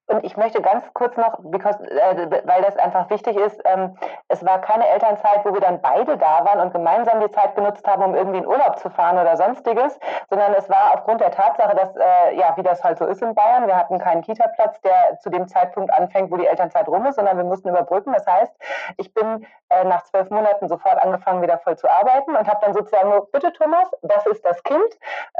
Und 0.08 0.24
ich 0.24 0.38
möchte 0.38 0.62
ganz 0.62 0.84
kurz 0.94 1.16
noch, 1.18 1.38
because, 1.42 1.78
äh, 1.84 2.42
weil 2.44 2.62
das 2.62 2.76
einfach 2.78 3.10
wichtig 3.10 3.36
ist, 3.36 3.60
ähm, 3.66 3.94
es 4.28 4.44
war 4.44 4.58
keine 4.60 4.88
Elternzeit, 4.88 5.44
wo 5.44 5.52
wir 5.52 5.60
dann 5.60 5.82
beide 5.82 6.16
da 6.16 6.46
waren 6.46 6.60
und 6.60 6.72
gemeinsam 6.72 7.20
die 7.20 7.30
Zeit 7.30 7.54
genutzt 7.54 7.86
haben, 7.86 8.02
um 8.02 8.14
irgendwie 8.14 8.38
in 8.38 8.46
Urlaub 8.46 8.78
zu 8.78 8.88
fahren 8.88 9.18
oder 9.18 9.36
sonstiges, 9.36 9.98
sondern 10.30 10.54
es 10.54 10.68
war 10.70 10.94
aufgrund 10.94 11.20
der 11.20 11.30
Tatsache, 11.30 11.76
dass, 11.76 11.94
äh, 11.94 12.36
ja, 12.36 12.56
wie 12.56 12.62
das 12.62 12.82
halt 12.82 12.96
so 12.98 13.04
ist 13.04 13.20
in 13.20 13.34
Bayern, 13.34 13.66
wir 13.66 13.76
hatten 13.76 13.98
keinen 13.98 14.22
Kita-Platz, 14.22 14.80
der 14.80 15.18
zu 15.20 15.28
dem 15.28 15.46
Zeitpunkt 15.46 15.92
anfängt, 15.92 16.30
wo 16.30 16.38
die 16.38 16.46
Elternzeit 16.46 16.88
rum 16.88 17.04
ist, 17.04 17.16
sondern 17.16 17.36
wir 17.36 17.44
mussten 17.44 17.68
überbrücken. 17.68 18.14
Das 18.14 18.26
heißt, 18.26 18.54
ich 18.96 19.12
bin 19.12 19.46
äh, 19.68 19.84
nach 19.84 20.04
zwölf 20.04 20.30
Monaten 20.30 20.68
sofort 20.68 21.02
angefangen, 21.02 21.42
wieder 21.42 21.58
voll 21.58 21.76
zu 21.76 21.86
arbeiten 21.86 22.34
und 22.34 22.48
habe 22.48 22.60
dann 22.62 22.72
sozusagen 22.72 23.10
nur, 23.10 23.30
bitte 23.30 23.52
Thomas, 23.52 23.90
das 24.00 24.24
ist 24.26 24.42
das 24.42 24.62
Kind, 24.62 24.98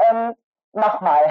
ähm, 0.09 0.35
mach 0.73 1.01
mal. 1.01 1.25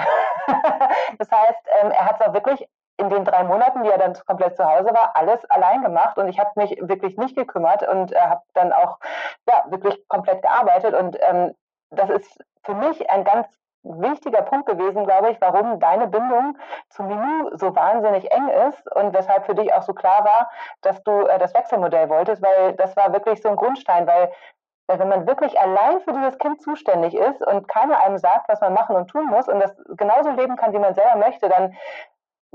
das 1.17 1.31
heißt, 1.31 1.69
ähm, 1.81 1.91
er 1.91 2.05
hat 2.05 2.19
es 2.19 2.27
auch 2.27 2.33
wirklich 2.33 2.67
in 2.99 3.09
den 3.09 3.25
drei 3.25 3.43
Monaten, 3.43 3.83
die 3.83 3.89
er 3.89 3.97
dann 3.97 4.13
komplett 4.27 4.55
zu 4.57 4.65
Hause 4.65 4.89
war, 4.93 5.15
alles 5.15 5.43
allein 5.49 5.81
gemacht 5.81 6.17
und 6.17 6.27
ich 6.27 6.39
habe 6.39 6.51
mich 6.55 6.77
wirklich 6.81 7.17
nicht 7.17 7.35
gekümmert 7.35 7.87
und 7.87 8.11
äh, 8.11 8.19
habe 8.19 8.41
dann 8.53 8.73
auch 8.73 8.99
ja 9.47 9.63
wirklich 9.69 10.07
komplett 10.07 10.41
gearbeitet 10.41 10.93
und 10.93 11.17
ähm, 11.21 11.55
das 11.91 12.09
ist 12.09 12.43
für 12.63 12.75
mich 12.75 13.09
ein 13.09 13.23
ganz 13.23 13.47
wichtiger 13.83 14.41
Punkt 14.41 14.67
gewesen, 14.67 15.05
glaube 15.05 15.31
ich, 15.31 15.39
warum 15.39 15.79
deine 15.79 16.07
Bindung 16.07 16.57
zu 16.89 17.03
Minu 17.03 17.55
so 17.55 17.73
wahnsinnig 17.75 18.29
eng 18.31 18.49
ist 18.69 18.91
und 18.95 19.13
weshalb 19.13 19.45
für 19.45 19.55
dich 19.55 19.73
auch 19.73 19.83
so 19.83 19.93
klar 19.93 20.25
war, 20.25 20.49
dass 20.81 21.01
du 21.03 21.11
äh, 21.27 21.39
das 21.39 21.53
Wechselmodell 21.53 22.09
wolltest, 22.09 22.43
weil 22.43 22.73
das 22.73 22.95
war 22.97 23.13
wirklich 23.13 23.41
so 23.41 23.49
ein 23.49 23.55
Grundstein, 23.55 24.05
weil 24.05 24.31
wenn 24.87 25.07
man 25.07 25.27
wirklich 25.27 25.57
allein 25.59 26.01
für 26.01 26.13
dieses 26.13 26.37
Kind 26.39 26.61
zuständig 26.61 27.13
ist 27.13 27.45
und 27.45 27.67
keiner 27.67 27.99
einem 27.99 28.17
sagt, 28.17 28.49
was 28.49 28.59
man 28.59 28.73
machen 28.73 28.95
und 28.95 29.07
tun 29.07 29.27
muss 29.27 29.47
und 29.47 29.59
das 29.59 29.75
genauso 29.95 30.31
leben 30.31 30.55
kann, 30.55 30.73
wie 30.73 30.79
man 30.79 30.95
selber 30.95 31.15
möchte, 31.15 31.47
dann 31.47 31.75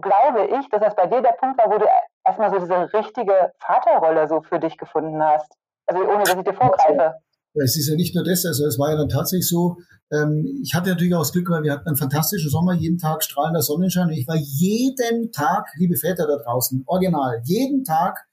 glaube 0.01 0.47
ich, 0.47 0.69
dass 0.71 0.81
das 0.81 0.95
bei 0.95 1.07
dir 1.07 1.23
der 1.23 1.37
Punkt 1.39 1.59
war, 1.59 1.71
wo 1.71 1.79
du 1.79 1.87
erstmal 2.25 2.51
so 2.51 2.59
diese 2.59 2.93
richtige 2.93 3.53
Vaterrolle 3.59 4.29
so 4.29 4.43
für 4.43 4.59
dich 4.59 4.77
gefunden 4.77 5.23
hast. 5.23 5.53
Also 5.87 6.03
ohne, 6.03 6.25
dass 6.25 6.37
ich 6.37 6.45
dir 6.45 6.55
vorgreife. 6.55 7.15
Es 7.55 7.77
ist 7.77 7.89
ja 7.89 7.95
nicht 7.95 8.15
nur 8.15 8.25
das, 8.25 8.45
also 8.45 8.67
es 8.67 8.79
war 8.79 8.91
ja 8.91 8.97
dann 8.97 9.09
tatsächlich 9.09 9.49
so, 9.49 9.77
ähm, 10.11 10.45
ich 10.63 10.75
hatte 10.75 10.91
natürlich 10.91 11.15
auch 11.15 11.21
das 11.21 11.33
Glück, 11.33 11.49
weil 11.51 11.63
wir 11.63 11.73
hatten 11.73 11.87
einen 11.87 11.97
fantastischen 11.97 12.51
Sommer, 12.51 12.73
jeden 12.73 12.99
Tag 12.99 13.23
strahlender 13.23 13.63
Sonnenschein. 13.63 14.11
Ich 14.11 14.27
war 14.27 14.37
jeden 14.37 15.31
Tag, 15.31 15.69
liebe 15.77 15.97
Väter 15.97 16.27
da 16.27 16.37
draußen, 16.37 16.83
original, 16.87 17.43
jeden 17.45 17.85
Tag 17.85 18.27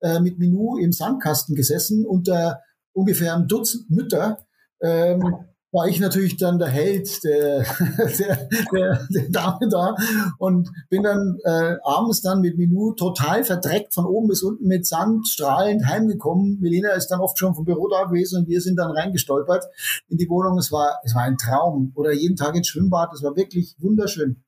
äh, 0.00 0.20
mit 0.20 0.38
Minu 0.38 0.76
im 0.76 0.92
Sandkasten 0.92 1.54
gesessen 1.54 2.04
unter 2.04 2.60
ungefähr 2.92 3.34
einem 3.34 3.48
Dutzend 3.48 3.90
Mütter. 3.90 4.46
Ähm, 4.82 5.46
war 5.76 5.88
ich 5.88 6.00
natürlich 6.00 6.38
dann 6.38 6.58
der 6.58 6.68
Held 6.68 7.22
der, 7.22 7.58
der, 8.18 8.48
der, 8.72 9.06
der 9.10 9.28
Dame 9.28 9.68
da 9.70 9.94
und 10.38 10.70
bin 10.88 11.02
dann 11.02 11.36
äh, 11.44 11.76
abends 11.84 12.22
dann 12.22 12.40
mit 12.40 12.56
Minu 12.56 12.94
total 12.94 13.44
verdreckt 13.44 13.92
von 13.92 14.06
oben 14.06 14.28
bis 14.28 14.42
unten 14.42 14.66
mit 14.66 14.86
Sand 14.86 15.28
strahlend 15.28 15.86
heimgekommen. 15.86 16.58
Melina 16.60 16.92
ist 16.92 17.08
dann 17.08 17.20
oft 17.20 17.38
schon 17.38 17.54
vom 17.54 17.66
Büro 17.66 17.88
da 17.88 18.04
gewesen 18.04 18.40
und 18.40 18.48
wir 18.48 18.62
sind 18.62 18.76
dann 18.76 18.90
reingestolpert 18.90 19.66
in 20.08 20.16
die 20.16 20.30
Wohnung. 20.30 20.56
Es 20.56 20.72
war, 20.72 20.98
es 21.04 21.14
war 21.14 21.24
ein 21.24 21.36
Traum. 21.36 21.92
Oder 21.94 22.14
jeden 22.14 22.36
Tag 22.36 22.56
ins 22.56 22.68
Schwimmbad. 22.68 23.12
Es 23.12 23.22
war 23.22 23.36
wirklich 23.36 23.76
wunderschön. 23.78 24.42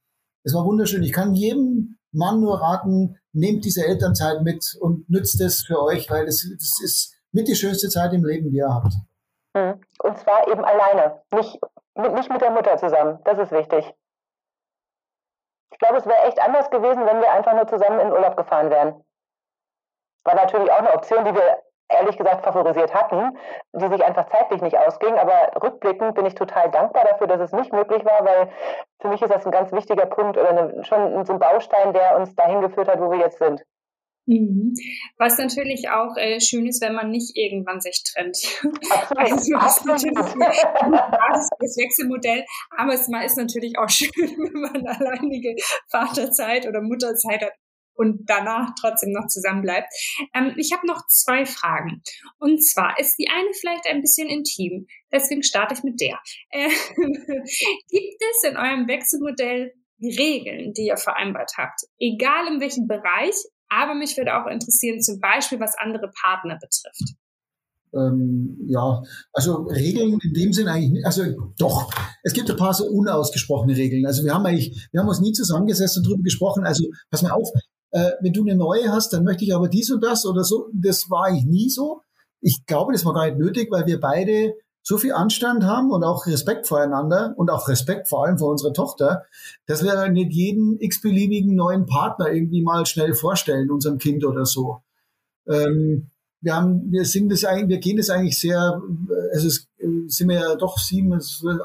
Es 0.44 0.54
war 0.54 0.64
wunderschön. 0.64 1.02
Ich 1.02 1.12
kann 1.12 1.34
jedem 1.34 1.98
Mann 2.10 2.40
nur 2.40 2.58
raten, 2.58 3.16
nehmt 3.34 3.66
diese 3.66 3.84
Elternzeit 3.84 4.42
mit 4.42 4.78
und 4.80 5.10
nützt 5.10 5.38
es 5.42 5.62
für 5.62 5.82
euch, 5.82 6.08
weil 6.08 6.26
es, 6.26 6.42
es 6.44 6.80
ist 6.82 7.14
mit 7.32 7.48
die 7.48 7.54
schönste 7.54 7.90
Zeit 7.90 8.14
im 8.14 8.24
Leben, 8.24 8.50
die 8.50 8.56
ihr 8.56 8.72
habt. 8.72 8.94
Mhm. 9.54 9.80
Und 10.02 10.18
zwar 10.18 10.48
eben 10.48 10.64
alleine, 10.64 11.22
nicht 11.32 11.58
mit, 11.94 12.12
nicht 12.12 12.30
mit 12.30 12.40
der 12.40 12.50
Mutter 12.50 12.76
zusammen. 12.76 13.20
Das 13.24 13.38
ist 13.38 13.52
wichtig. 13.52 13.94
Ich 15.70 15.78
glaube, 15.78 15.96
es 15.96 16.06
wäre 16.06 16.24
echt 16.24 16.40
anders 16.40 16.70
gewesen, 16.70 17.06
wenn 17.06 17.20
wir 17.20 17.32
einfach 17.32 17.54
nur 17.54 17.66
zusammen 17.66 18.00
in 18.00 18.12
Urlaub 18.12 18.36
gefahren 18.36 18.70
wären. 18.70 19.04
War 20.24 20.34
natürlich 20.34 20.70
auch 20.70 20.78
eine 20.78 20.92
Option, 20.92 21.24
die 21.24 21.34
wir 21.34 21.62
ehrlich 21.88 22.18
gesagt 22.18 22.44
favorisiert 22.44 22.94
hatten, 22.94 23.38
die 23.72 23.88
sich 23.88 24.04
einfach 24.04 24.26
zeitlich 24.26 24.60
nicht 24.60 24.76
ausging. 24.76 25.18
Aber 25.18 25.50
rückblickend 25.62 26.14
bin 26.14 26.26
ich 26.26 26.34
total 26.34 26.70
dankbar 26.70 27.04
dafür, 27.04 27.26
dass 27.26 27.40
es 27.40 27.52
nicht 27.52 27.72
möglich 27.72 28.04
war, 28.04 28.24
weil 28.24 28.50
für 29.00 29.08
mich 29.08 29.22
ist 29.22 29.32
das 29.32 29.46
ein 29.46 29.52
ganz 29.52 29.72
wichtiger 29.72 30.06
Punkt 30.06 30.36
oder 30.36 30.50
eine, 30.50 30.84
schon 30.84 31.24
so 31.24 31.32
ein 31.32 31.38
Baustein, 31.38 31.92
der 31.92 32.16
uns 32.16 32.34
dahin 32.34 32.60
geführt 32.60 32.88
hat, 32.88 33.00
wo 33.00 33.10
wir 33.10 33.18
jetzt 33.18 33.38
sind. 33.38 33.64
Mhm. 34.28 34.74
Was 35.16 35.38
natürlich 35.38 35.88
auch 35.88 36.14
äh, 36.18 36.38
schön 36.38 36.66
ist, 36.66 36.82
wenn 36.82 36.94
man 36.94 37.10
nicht 37.10 37.34
irgendwann 37.34 37.80
sich 37.80 38.02
trennt. 38.04 38.36
Also 39.16 39.52
das 39.54 39.78
ist 39.78 39.86
natürlich 39.86 40.14
das 40.14 41.76
Wechselmodell, 41.78 42.44
aber 42.76 42.92
es 42.92 43.08
ist 43.08 43.38
natürlich 43.38 43.78
auch 43.78 43.88
schön, 43.90 44.12
wenn 44.14 44.60
man 44.60 44.86
alleinige 44.86 45.56
Vaterzeit 45.90 46.66
oder 46.66 46.82
Mutterzeit 46.82 47.40
hat 47.40 47.52
und 47.94 48.26
danach 48.26 48.74
trotzdem 48.78 49.12
noch 49.12 49.28
zusammen 49.28 49.62
bleibt. 49.62 49.88
Ähm, 50.34 50.54
ich 50.58 50.72
habe 50.74 50.86
noch 50.86 51.06
zwei 51.08 51.46
Fragen. 51.46 52.02
Und 52.38 52.62
zwar 52.62 53.00
ist 53.00 53.16
die 53.16 53.28
eine 53.30 53.48
vielleicht 53.58 53.86
ein 53.88 54.02
bisschen 54.02 54.28
intim, 54.28 54.86
deswegen 55.10 55.42
starte 55.42 55.72
ich 55.72 55.82
mit 55.82 56.00
der. 56.02 56.20
Äh, 56.50 56.68
gibt 57.88 58.22
es 58.30 58.44
in 58.44 58.58
eurem 58.58 58.86
Wechselmodell 58.88 59.72
Regeln, 60.00 60.74
die 60.74 60.86
ihr 60.86 60.96
vereinbart 60.98 61.52
habt, 61.56 61.80
egal 61.98 62.46
in 62.46 62.60
welchem 62.60 62.86
Bereich, 62.86 63.34
aber 63.68 63.94
mich 63.94 64.16
würde 64.16 64.34
auch 64.34 64.46
interessieren, 64.46 65.00
zum 65.00 65.20
Beispiel, 65.20 65.60
was 65.60 65.76
andere 65.78 66.10
Partner 66.22 66.54
betrifft. 66.54 67.16
Ähm, 67.94 68.58
ja, 68.66 69.02
also 69.32 69.62
Regeln 69.62 70.18
in 70.22 70.34
dem 70.34 70.52
Sinn 70.52 70.68
eigentlich, 70.68 70.90
nicht. 70.90 71.06
also 71.06 71.22
doch, 71.58 71.90
es 72.22 72.34
gibt 72.34 72.50
ein 72.50 72.56
paar 72.56 72.74
so 72.74 72.86
unausgesprochene 72.86 73.76
Regeln. 73.76 74.04
Also 74.04 74.24
wir 74.24 74.34
haben 74.34 74.44
eigentlich, 74.44 74.88
wir 74.92 75.00
haben 75.00 75.08
uns 75.08 75.20
nie 75.20 75.32
zusammengesessen 75.32 76.02
und 76.02 76.08
drüber 76.10 76.22
gesprochen. 76.22 76.64
Also 76.64 76.84
pass 77.10 77.22
mal 77.22 77.30
auf, 77.30 77.48
äh, 77.92 78.10
wenn 78.20 78.32
du 78.34 78.42
eine 78.42 78.56
neue 78.56 78.90
hast, 78.90 79.12
dann 79.12 79.24
möchte 79.24 79.44
ich 79.44 79.54
aber 79.54 79.68
dies 79.68 79.90
und 79.90 80.02
das 80.04 80.26
oder 80.26 80.44
so. 80.44 80.68
Das 80.74 81.08
war 81.08 81.26
eigentlich 81.26 81.46
nie 81.46 81.70
so. 81.70 82.02
Ich 82.40 82.66
glaube, 82.66 82.92
das 82.92 83.04
war 83.04 83.14
gar 83.14 83.26
nicht 83.26 83.38
nötig, 83.38 83.68
weil 83.70 83.86
wir 83.86 83.98
beide 83.98 84.54
so 84.88 84.96
viel 84.96 85.12
Anstand 85.12 85.64
haben 85.64 85.90
und 85.90 86.02
auch 86.02 86.26
Respekt 86.26 86.66
voreinander 86.66 87.34
und 87.36 87.50
auch 87.50 87.68
Respekt 87.68 88.08
vor 88.08 88.24
allem 88.24 88.38
vor 88.38 88.52
unserer 88.52 88.72
Tochter, 88.72 89.26
dass 89.66 89.84
wir 89.84 90.08
nicht 90.08 90.32
jeden 90.32 90.80
x-beliebigen 90.80 91.54
neuen 91.54 91.84
Partner 91.84 92.32
irgendwie 92.32 92.62
mal 92.62 92.86
schnell 92.86 93.12
vorstellen, 93.12 93.70
unserem 93.70 93.98
Kind 93.98 94.24
oder 94.24 94.46
so. 94.46 94.80
Ähm, 95.46 96.08
wir 96.40 96.56
haben, 96.56 96.90
wir 96.90 97.04
sind 97.04 97.30
das 97.30 97.44
eigentlich, 97.44 97.68
wir 97.68 97.78
gehen 97.80 97.98
das 97.98 98.08
eigentlich 98.08 98.40
sehr, 98.40 98.80
es 99.32 99.68
sind 100.06 100.28
wir 100.30 100.36
ja 100.40 100.54
doch 100.54 100.78
sieben, 100.78 101.12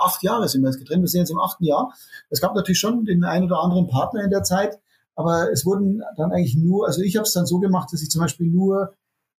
acht 0.01 0.21
Jahre 0.21 0.49
sind 0.49 0.61
wir 0.61 0.71
jetzt 0.71 0.79
getrennt, 0.79 1.03
wir 1.03 1.07
sind 1.07 1.21
jetzt 1.21 1.31
im 1.31 1.39
achten 1.39 1.63
Jahr. 1.63 1.93
Es 2.29 2.41
gab 2.41 2.53
natürlich 2.55 2.79
schon 2.79 3.05
den 3.05 3.23
einen 3.23 3.45
oder 3.45 3.61
anderen 3.61 3.87
Partner 3.87 4.25
in 4.25 4.31
der 4.31 4.43
Zeit, 4.43 4.79
aber 5.15 5.49
es 5.49 5.65
wurden 5.65 6.03
dann 6.17 6.33
eigentlich 6.33 6.57
nur, 6.57 6.87
also 6.87 7.01
ich 7.01 7.15
habe 7.15 7.23
es 7.25 7.31
dann 7.31 7.45
so 7.45 7.59
gemacht, 7.59 7.87
dass 7.93 8.01
ich 8.01 8.11
zum 8.11 8.19
Beispiel 8.19 8.47
nur 8.47 8.93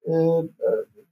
äh, 0.06 0.42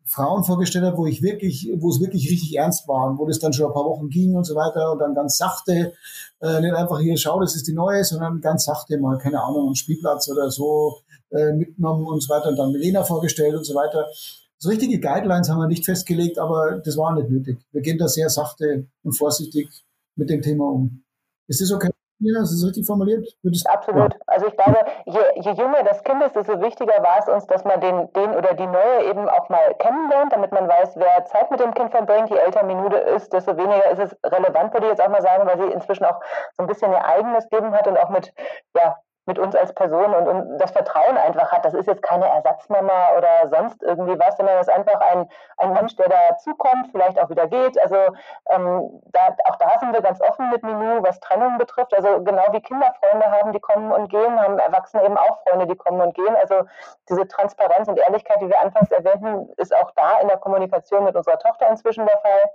Frauen 0.07 0.45
vorgestellt 0.45 0.85
habe, 0.85 0.97
wo 0.97 1.07
ich 1.07 1.23
wirklich, 1.23 1.71
wo 1.79 1.91
es 1.91 2.01
wirklich 2.01 2.31
richtig 2.31 2.57
ernst 2.57 2.89
war 2.89 3.09
und 3.09 3.19
wo 3.19 3.27
das 3.27 3.39
dann 3.39 3.53
schon 3.53 3.67
ein 3.67 3.73
paar 3.73 3.85
Wochen 3.85 4.09
ging 4.09 4.35
und 4.35 4.45
so 4.45 4.55
weiter 4.55 4.93
und 4.93 4.99
dann 4.99 5.15
ganz 5.15 5.37
sachte, 5.37 5.93
äh, 6.41 6.61
nicht 6.61 6.75
einfach 6.75 7.01
hier, 7.01 7.17
schau, 7.17 7.41
das 7.41 7.55
ist 7.55 7.67
die 7.67 7.73
neue, 7.73 8.05
sondern 8.05 8.41
ganz 8.41 8.65
sachte 8.65 8.99
mal, 8.99 9.19
keine 9.19 9.43
Ahnung, 9.43 9.69
am 9.69 9.75
Spielplatz 9.75 10.29
oder 10.29 10.51
so 10.51 10.99
äh, 11.31 11.53
mitgenommen 11.53 12.07
und 12.07 12.23
so 12.23 12.33
weiter 12.35 12.49
und 12.49 12.57
dann 12.57 12.73
Milena 12.73 13.05
vorgestellt 13.05 13.55
und 13.55 13.65
so 13.65 13.75
weiter. 13.75 14.07
So 14.59 14.69
richtige 14.69 15.01
Guidelines 15.01 15.49
haben 15.49 15.59
wir 15.59 15.67
nicht 15.67 15.85
festgelegt, 15.85 16.39
aber 16.39 16.81
das 16.85 16.97
war 16.97 17.15
nicht 17.15 17.31
nötig. 17.31 17.59
Wir 17.73 17.83
gehen 17.83 17.99
da 17.99 18.09
sehr 18.09 18.29
sachte 18.29 18.87
und 19.03 19.13
vorsichtig 19.13 19.69
mit 20.15 20.31
dem 20.31 20.43
Thema 20.43 20.65
um. 20.67 21.03
Ist 21.49 21.61
das 21.61 21.73
okay? 21.73 21.91
Ja, 22.25 22.39
das 22.39 22.53
ist 22.53 22.64
richtig 22.64 22.87
formuliert. 22.87 23.27
Würdest, 23.43 23.68
Absolut. 23.68 24.14
Ja. 24.14 24.20
Also 24.29 24.47
ich 24.47 24.57
glaube, 24.57 24.79
je, 25.07 25.18
je 25.37 25.51
jünger 25.53 25.83
das 25.83 26.05
Kind 26.05 26.23
ist, 26.23 26.37
desto 26.37 26.61
wichtiger 26.61 27.03
war 27.03 27.18
es 27.18 27.29
uns, 27.29 27.47
dass 27.49 27.64
man 27.64 27.81
den, 27.81 28.12
den 28.12 28.37
oder 28.37 28.55
die 28.55 28.66
Neue 28.66 29.11
eben 29.11 29.29
auch 29.29 29.49
mal 29.49 29.75
kennenlernt, 29.79 30.33
damit 30.33 30.53
man 30.53 30.68
weiß, 30.68 30.97
wer 30.97 31.25
Zeit 31.25 31.51
mit 31.51 31.59
dem 31.59 31.75
Kind 31.75 31.91
verbringt. 31.91 32.31
Je 32.31 32.37
älter 32.37 32.64
Minute 32.64 32.97
ist, 32.97 33.33
desto 33.33 33.57
weniger 33.57 33.91
ist 33.91 33.99
es 33.99 34.16
relevant, 34.31 34.73
würde 34.73 34.87
ich 34.87 34.93
jetzt 34.93 35.03
auch 35.03 35.09
mal 35.09 35.23
sagen, 35.23 35.49
weil 35.49 35.59
sie 35.59 35.73
inzwischen 35.73 36.05
auch 36.05 36.20
so 36.53 36.62
ein 36.62 36.68
bisschen 36.68 36.93
ihr 36.93 37.05
eigenes 37.05 37.51
Leben 37.51 37.73
hat 37.73 37.89
und 37.89 37.97
auch 37.97 38.11
mit, 38.11 38.33
ja, 38.77 38.97
mit 39.27 39.39
uns 39.39 39.55
als 39.55 39.73
Person 39.73 40.14
und, 40.14 40.27
und 40.27 40.59
das 40.59 40.73
Vertrauen 40.73 41.16
einfach 41.16 41.53
hat. 41.53 41.64
Das 41.64 41.75
ist 41.75 41.87
jetzt 41.87 42.03
keine 42.03 42.27
Ersatzmama 42.27 43.16
oder 43.16 43.49
sonst 43.51 43.83
irgendwie 43.83 44.18
was, 44.18 44.37
sondern 44.37 44.57
das 44.57 44.66
ist 44.66 44.75
einfach 44.75 45.01
ein, 45.01 45.29
ein 45.59 45.73
Mensch, 45.73 45.95
der 45.97 46.09
dazukommt, 46.09 46.89
vielleicht 46.91 47.20
auch 47.20 47.31
wieder 47.31 47.47
geht. 47.47 47.81
Also 47.81 47.97
ähm, 48.51 49.01
da, 49.12 49.37
auch 49.45 49.57
da 49.57 49.79
sind 49.79 49.93
wir 49.93 50.03
ganz 50.03 50.20
offen 50.20 50.51
mit 50.51 50.64
Minu, 50.64 51.03
was 51.03 51.20
Trennung 51.20 51.57
betrifft. 51.59 51.95
Also 51.95 52.23
genau 52.25 52.45
wie 52.51 52.61
Kinder 52.61 52.93
Freunde 52.99 53.31
haben, 53.31 53.53
die 53.53 53.61
kommen 53.61 53.93
und 53.93 54.09
gehen, 54.09 54.41
haben 54.41 54.59
Erwachsene 54.59 55.05
eben 55.05 55.16
auch 55.16 55.41
Freunde, 55.45 55.66
die 55.66 55.77
kommen 55.77 56.01
und 56.01 56.14
gehen. 56.14 56.35
Also 56.41 56.64
diese 57.09 57.29
Transparenz 57.29 57.87
und 57.87 57.99
Ehrlichkeit, 57.99 58.41
die 58.41 58.49
wir 58.49 58.61
anfangs 58.61 58.91
erwähnten, 58.91 59.51
ist 59.57 59.75
auch 59.75 59.93
da 59.93 60.18
in 60.18 60.29
der 60.29 60.39
Kommunikation 60.39 61.05
mit 61.05 61.14
unserer 61.14 61.39
Tochter 61.39 61.68
inzwischen 61.68 62.07
der 62.07 62.18
Fall. 62.18 62.51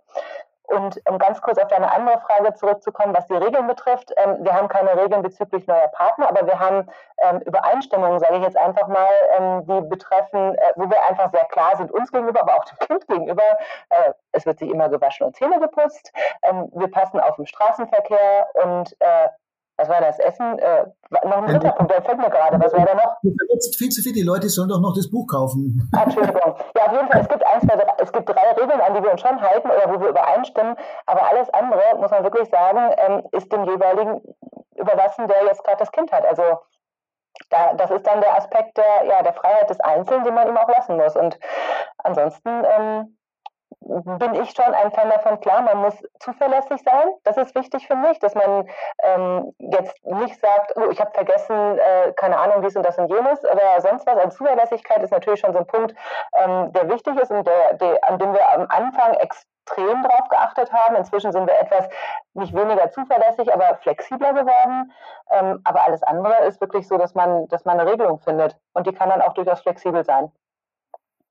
Und 0.68 1.02
um 1.10 1.18
ganz 1.18 1.42
kurz 1.42 1.58
auf 1.58 1.70
deine 1.70 1.92
andere 1.92 2.20
Frage 2.20 2.54
zurückzukommen, 2.54 3.16
was 3.16 3.26
die 3.28 3.36
Regeln 3.36 3.68
betrifft, 3.68 4.12
ähm, 4.18 4.38
wir 4.42 4.54
haben 4.54 4.68
keine 4.68 5.02
Regeln 5.02 5.22
bezüglich 5.22 5.66
neuer 5.66 5.88
Partner, 5.88 6.28
aber 6.28 6.46
wir 6.46 6.60
haben 6.60 6.90
ähm, 7.20 7.40
Übereinstimmungen, 7.42 8.20
sage 8.20 8.36
ich 8.38 8.44
jetzt 8.44 8.58
einfach 8.58 8.88
mal, 8.88 9.08
ähm, 9.38 9.66
die 9.66 9.88
betreffen, 9.88 10.56
äh, 10.56 10.60
wo 10.76 10.90
wir 10.90 11.02
einfach 11.04 11.32
sehr 11.32 11.46
klar 11.46 11.78
sind, 11.78 11.90
uns 11.92 12.12
gegenüber, 12.12 12.42
aber 12.42 12.56
auch 12.56 12.66
dem 12.66 12.80
Kind 12.80 13.08
gegenüber. 13.08 13.44
Äh, 13.90 14.14
es 14.34 14.46
wird 14.46 14.60
sich 14.60 14.70
immer 14.70 14.90
gewaschen 14.90 15.26
und 15.26 15.36
Zähne 15.38 15.60
geputzt. 15.60 16.12
Ähm, 16.44 16.70
wir 16.74 16.92
passen 16.92 17.20
auf 17.20 17.38
den 17.38 17.48
Straßenverkehr 17.48 18.48
und 18.64 18.96
äh, 19.00 19.30
was 19.78 19.90
war 19.90 20.02
das? 20.02 20.18
Essen? 20.20 20.58
Äh, 20.58 20.86
noch 21.24 21.38
ein 21.38 21.46
dritter 21.46 21.72
Punkt, 21.72 21.92
der 21.92 22.02
fällt 22.02 22.18
mir 22.18 22.30
gerade. 22.30 22.60
Was 22.60 22.74
war 22.74 22.86
da 22.86 22.96
noch? 22.96 23.18
Du 23.22 23.32
verletzt 23.38 23.78
viel 23.78 23.90
zu 23.90 24.02
viel. 24.02 24.12
Die 24.12 24.24
Leute 24.24 24.50
sollen 24.50 24.70
doch 24.70 24.82
noch 24.82 24.94
das 24.96 25.10
Buch 25.10 25.28
kaufen. 25.28 25.88
Ah, 25.96 26.04
Entschuldigung. 26.04 26.56
Ja, 26.76 26.86
auf 26.88 26.92
jeden 26.92 27.08
Fall. 27.08 27.22
Es 27.22 27.30
gibt, 27.30 27.44
zwei, 27.44 27.76
drei, 27.76 27.94
es 28.00 28.12
gibt 28.12 28.28
drei 28.28 28.52
Regeln, 28.52 28.82
an 28.82 28.94
die 28.96 29.04
wir 29.04 29.12
uns 29.12 29.22
schon 29.22 29.40
halten 29.40 29.70
oder 29.70 29.94
wo 29.94 30.02
wir 30.02 30.10
übereinstimmen. 30.10 30.76
Aber 31.06 31.30
alles 31.30 31.50
andere, 31.52 31.84
muss 32.00 32.12
man 32.12 32.24
wirklich 32.24 32.50
sagen, 32.50 32.92
ähm, 32.98 33.24
ist 33.32 33.52
dem 33.54 33.66
jeweiligen 33.66 34.22
überlassen, 34.76 35.28
der 35.28 35.46
jetzt 35.46 35.64
gerade 35.64 35.78
das 35.78 35.92
Kind 35.92 36.12
hat. 36.12 36.26
Also 36.26 36.44
da, 37.50 37.74
das 37.76 37.92
ist 37.92 38.06
dann 38.08 38.22
der 38.22 38.36
Aspekt 38.36 38.78
der, 38.78 39.06
ja, 39.06 39.22
der 39.22 39.34
Freiheit 39.34 39.70
des 39.70 39.80
Einzelnen, 39.80 40.24
den 40.24 40.34
man 40.34 40.48
ihm 40.48 40.58
auch 40.58 40.70
lassen 40.70 40.98
muss. 40.98 41.16
Und 41.16 41.38
ansonsten 42.00 42.50
ähm, 42.50 43.17
bin 43.80 44.34
ich 44.36 44.52
schon 44.52 44.74
ein 44.74 44.92
Fan 44.92 45.10
davon, 45.10 45.40
klar, 45.40 45.62
man 45.62 45.78
muss 45.78 45.96
zuverlässig 46.20 46.82
sein. 46.84 47.10
Das 47.24 47.38
ist 47.38 47.56
wichtig 47.56 47.88
für 47.88 47.96
mich, 47.96 48.20
dass 48.20 48.34
man 48.34 48.68
ähm, 49.04 49.54
jetzt 49.60 50.04
nicht 50.04 50.40
sagt, 50.40 50.74
oh, 50.76 50.90
ich 50.90 51.00
habe 51.00 51.12
vergessen, 51.12 51.78
äh, 51.78 52.12
keine 52.14 52.38
Ahnung, 52.38 52.62
dies 52.64 52.76
und 52.76 52.84
das 52.84 52.98
und 52.98 53.10
jenes 53.10 53.44
oder 53.44 53.80
sonst 53.80 54.06
was. 54.08 54.18
Also 54.18 54.38
Zuverlässigkeit 54.38 55.04
ist 55.04 55.12
natürlich 55.12 55.40
schon 55.40 55.54
so 55.54 55.60
ein 55.60 55.68
Punkt, 55.68 55.94
ähm, 56.34 56.74
der 56.74 56.90
wichtig 56.90 57.18
ist 57.22 57.32
und 57.32 57.46
der, 57.48 57.76
der, 57.76 58.04
an 58.10 58.20
dem 58.20 58.34
wir 58.34 58.50
am 58.50 58.68
Anfang 58.70 59.14
extrem 59.16 60.04
drauf 60.04 60.28
geachtet 60.30 60.72
haben. 60.74 60.96
Inzwischen 60.96 61.32
sind 61.32 61.46
wir 61.46 61.60
etwas 61.60 61.88
nicht 62.34 62.56
weniger 62.56 62.90
zuverlässig, 62.90 63.54
aber 63.54 63.76
flexibler 63.78 64.34
geworden. 64.34 64.92
Ähm, 65.30 65.62
aber 65.64 65.86
alles 65.86 66.02
andere 66.04 66.46
ist 66.46 66.60
wirklich 66.60 66.88
so, 66.88 66.98
dass 66.98 67.14
man, 67.14 67.48
dass 67.50 67.64
man 67.64 67.80
eine 67.80 67.90
Regelung 67.90 68.20
findet. 68.20 68.58
Und 68.74 68.88
die 68.88 68.94
kann 68.94 69.10
dann 69.10 69.22
auch 69.22 69.34
durchaus 69.34 69.62
flexibel 69.62 70.04
sein. 70.04 70.32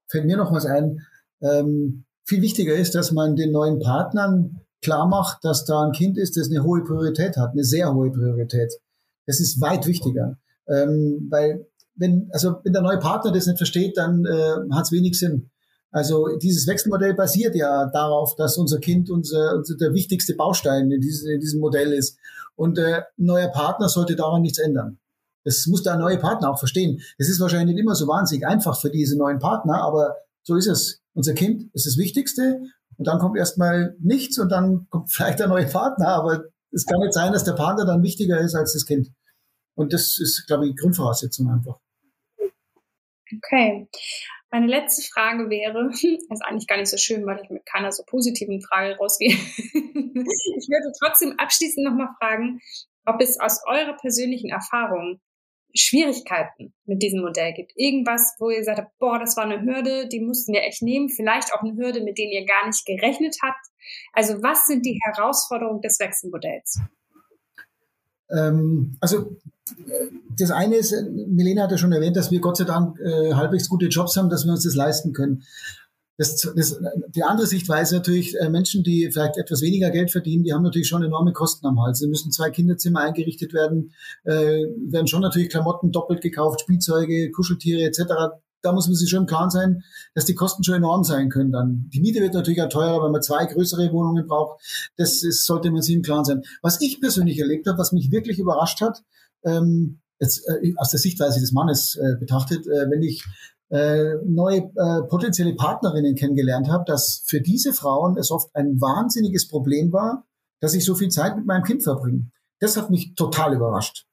Fällt 0.08 0.26
mir 0.26 0.36
noch 0.36 0.52
was 0.52 0.64
ein. 0.66 1.04
Ähm, 1.42 2.05
viel 2.26 2.42
wichtiger 2.42 2.74
ist, 2.74 2.94
dass 2.94 3.12
man 3.12 3.36
den 3.36 3.52
neuen 3.52 3.78
Partnern 3.78 4.60
klar 4.82 5.06
macht, 5.06 5.44
dass 5.44 5.64
da 5.64 5.84
ein 5.84 5.92
Kind 5.92 6.18
ist, 6.18 6.36
das 6.36 6.50
eine 6.50 6.62
hohe 6.62 6.82
Priorität 6.84 7.36
hat, 7.36 7.52
eine 7.52 7.64
sehr 7.64 7.94
hohe 7.94 8.10
Priorität. 8.10 8.72
Das 9.26 9.40
ist 9.40 9.60
weit 9.60 9.86
wichtiger, 9.86 10.38
ähm, 10.68 11.28
weil 11.30 11.66
wenn 11.94 12.28
also 12.32 12.56
wenn 12.62 12.72
der 12.72 12.82
neue 12.82 12.98
Partner 12.98 13.32
das 13.32 13.46
nicht 13.46 13.58
versteht, 13.58 13.96
dann 13.96 14.24
äh, 14.24 14.74
hat 14.74 14.84
es 14.84 14.92
wenig 14.92 15.18
Sinn. 15.18 15.50
Also 15.90 16.36
dieses 16.36 16.66
Wechselmodell 16.66 17.14
basiert 17.14 17.54
ja 17.54 17.86
darauf, 17.86 18.34
dass 18.36 18.58
unser 18.58 18.80
Kind 18.80 19.08
unser, 19.08 19.56
unser 19.56 19.76
der 19.76 19.94
wichtigste 19.94 20.34
Baustein 20.34 20.90
in, 20.90 21.00
diese, 21.00 21.32
in 21.32 21.40
diesem 21.40 21.60
Modell 21.60 21.92
ist. 21.92 22.18
Und 22.54 22.78
äh, 22.78 22.96
ein 22.96 23.24
neuer 23.24 23.48
Partner 23.48 23.88
sollte 23.88 24.14
daran 24.14 24.42
nichts 24.42 24.58
ändern. 24.58 24.98
Das 25.44 25.66
muss 25.68 25.84
der 25.84 25.96
neue 25.96 26.18
Partner 26.18 26.50
auch 26.50 26.58
verstehen. 26.58 27.00
Es 27.18 27.28
ist 27.28 27.40
wahrscheinlich 27.40 27.76
nicht 27.76 27.82
immer 27.82 27.94
so 27.94 28.08
wahnsinnig 28.08 28.46
einfach 28.46 28.78
für 28.78 28.90
diese 28.90 29.16
neuen 29.16 29.38
Partner, 29.38 29.82
aber 29.82 30.16
so 30.46 30.54
ist 30.54 30.68
es. 30.68 31.02
Unser 31.14 31.34
Kind 31.34 31.74
ist 31.74 31.86
das 31.86 31.98
Wichtigste 31.98 32.60
und 32.96 33.06
dann 33.06 33.18
kommt 33.18 33.36
erstmal 33.36 33.96
nichts 33.98 34.38
und 34.38 34.48
dann 34.48 34.86
kommt 34.90 35.12
vielleicht 35.12 35.40
der 35.40 35.48
neue 35.48 35.66
Partner, 35.66 36.08
aber 36.08 36.44
es 36.70 36.86
kann 36.86 37.00
nicht 37.00 37.14
sein, 37.14 37.32
dass 37.32 37.44
der 37.44 37.52
Partner 37.52 37.84
dann 37.84 38.02
wichtiger 38.02 38.38
ist 38.38 38.54
als 38.54 38.72
das 38.72 38.86
Kind. 38.86 39.08
Und 39.74 39.92
das 39.92 40.18
ist, 40.18 40.46
glaube 40.46 40.66
ich, 40.66 40.72
die 40.72 40.76
Grundvoraussetzung 40.76 41.50
einfach. 41.50 41.78
Okay. 43.34 43.88
Meine 44.50 44.68
letzte 44.68 45.02
Frage 45.12 45.50
wäre, 45.50 45.90
ist 45.92 46.44
eigentlich 46.44 46.68
gar 46.68 46.78
nicht 46.78 46.90
so 46.90 46.96
schön, 46.96 47.26
weil 47.26 47.40
ich 47.42 47.50
mit 47.50 47.66
keiner 47.66 47.90
so 47.90 48.04
positiven 48.04 48.62
Frage 48.62 48.96
rausgehe. 48.96 49.32
ich 49.34 50.68
würde 50.68 50.92
trotzdem 51.02 51.34
abschließend 51.38 51.84
nochmal 51.84 52.14
fragen, 52.18 52.60
ob 53.04 53.20
es 53.20 53.40
aus 53.40 53.60
eurer 53.66 53.96
persönlichen 53.96 54.50
Erfahrung 54.50 55.20
Schwierigkeiten 55.76 56.72
mit 56.84 57.02
diesem 57.02 57.20
Modell 57.20 57.52
gibt. 57.52 57.72
Irgendwas, 57.76 58.34
wo 58.38 58.50
ihr 58.50 58.58
gesagt 58.58 58.78
habt, 58.78 58.98
boah, 58.98 59.18
das 59.18 59.36
war 59.36 59.44
eine 59.44 59.62
Hürde, 59.62 60.08
die 60.08 60.20
mussten 60.20 60.52
wir 60.52 60.62
echt 60.62 60.82
nehmen. 60.82 61.08
Vielleicht 61.08 61.52
auch 61.52 61.62
eine 61.62 61.76
Hürde, 61.76 62.02
mit 62.02 62.18
denen 62.18 62.32
ihr 62.32 62.46
gar 62.46 62.66
nicht 62.66 62.84
gerechnet 62.84 63.36
habt. 63.42 63.66
Also 64.12 64.42
was 64.42 64.66
sind 64.66 64.84
die 64.84 64.98
Herausforderungen 65.04 65.80
des 65.80 65.98
Wechselmodells? 66.00 66.80
Ähm, 68.30 68.96
also 69.00 69.36
das 70.36 70.50
eine 70.50 70.76
ist, 70.76 70.94
Milena 71.10 71.64
hat 71.64 71.70
ja 71.72 71.78
schon 71.78 71.92
erwähnt, 71.92 72.16
dass 72.16 72.30
wir 72.30 72.40
Gott 72.40 72.56
sei 72.56 72.64
Dank 72.64 72.98
äh, 73.00 73.34
halbwegs 73.34 73.68
gute 73.68 73.86
Jobs 73.86 74.16
haben, 74.16 74.28
dass 74.28 74.44
wir 74.44 74.52
uns 74.52 74.64
das 74.64 74.74
leisten 74.74 75.12
können. 75.12 75.44
Das, 76.18 76.36
das, 76.56 76.80
die 77.08 77.22
andere 77.22 77.46
Sichtweise 77.46 77.96
natürlich, 77.96 78.38
äh, 78.38 78.48
Menschen, 78.48 78.82
die 78.82 79.10
vielleicht 79.12 79.36
etwas 79.36 79.60
weniger 79.60 79.90
Geld 79.90 80.10
verdienen, 80.10 80.44
die 80.44 80.52
haben 80.52 80.62
natürlich 80.62 80.88
schon 80.88 81.02
enorme 81.02 81.32
Kosten 81.32 81.66
am 81.66 81.80
Hals. 81.82 81.98
Sie 81.98 82.08
müssen 82.08 82.32
zwei 82.32 82.50
Kinderzimmer 82.50 83.00
eingerichtet 83.00 83.52
werden, 83.52 83.92
äh, 84.24 84.64
werden 84.88 85.06
schon 85.06 85.20
natürlich 85.20 85.50
Klamotten 85.50 85.92
doppelt 85.92 86.22
gekauft, 86.22 86.62
Spielzeuge, 86.62 87.30
Kuscheltiere 87.32 87.82
etc. 87.82 88.04
Da 88.62 88.72
muss 88.72 88.88
man 88.88 88.96
sich 88.96 89.10
schon 89.10 89.20
im 89.20 89.26
Klaren 89.26 89.50
sein, 89.50 89.84
dass 90.14 90.24
die 90.24 90.34
Kosten 90.34 90.64
schon 90.64 90.76
enorm 90.76 91.04
sein 91.04 91.28
können 91.28 91.52
dann. 91.52 91.90
Die 91.92 92.00
Miete 92.00 92.20
wird 92.20 92.34
natürlich 92.34 92.62
auch 92.62 92.68
teurer, 92.68 93.04
wenn 93.04 93.12
man 93.12 93.22
zwei 93.22 93.44
größere 93.44 93.92
Wohnungen 93.92 94.26
braucht. 94.26 94.60
Das 94.96 95.22
ist, 95.22 95.44
sollte 95.44 95.70
man 95.70 95.82
sich 95.82 95.94
im 95.94 96.02
Klaren 96.02 96.24
sein. 96.24 96.42
Was 96.62 96.80
ich 96.80 97.00
persönlich 97.00 97.38
erlebt 97.38 97.66
habe, 97.66 97.78
was 97.78 97.92
mich 97.92 98.10
wirklich 98.10 98.38
überrascht 98.38 98.80
hat, 98.80 99.02
ähm, 99.44 100.00
jetzt 100.18 100.48
äh, 100.48 100.72
aus 100.76 100.90
der 100.90 101.00
Sichtweise 101.00 101.40
des 101.40 101.52
Mannes 101.52 101.96
äh, 101.96 102.16
betrachtet, 102.18 102.66
äh, 102.66 102.90
wenn 102.90 103.02
ich 103.02 103.22
äh, 103.70 104.14
neue 104.24 104.70
äh, 104.76 105.02
potenzielle 105.08 105.54
Partnerinnen 105.54 106.14
kennengelernt 106.14 106.68
habe, 106.68 106.84
dass 106.86 107.24
für 107.26 107.40
diese 107.40 107.72
Frauen 107.72 108.16
es 108.16 108.30
oft 108.30 108.54
ein 108.54 108.80
wahnsinniges 108.80 109.48
Problem 109.48 109.92
war, 109.92 110.24
dass 110.60 110.74
ich 110.74 110.84
so 110.84 110.94
viel 110.94 111.08
Zeit 111.08 111.36
mit 111.36 111.46
meinem 111.46 111.64
Kind 111.64 111.82
verbringe. 111.82 112.30
Das 112.60 112.76
hat 112.76 112.90
mich 112.90 113.14
total 113.14 113.54
überrascht. 113.54 114.06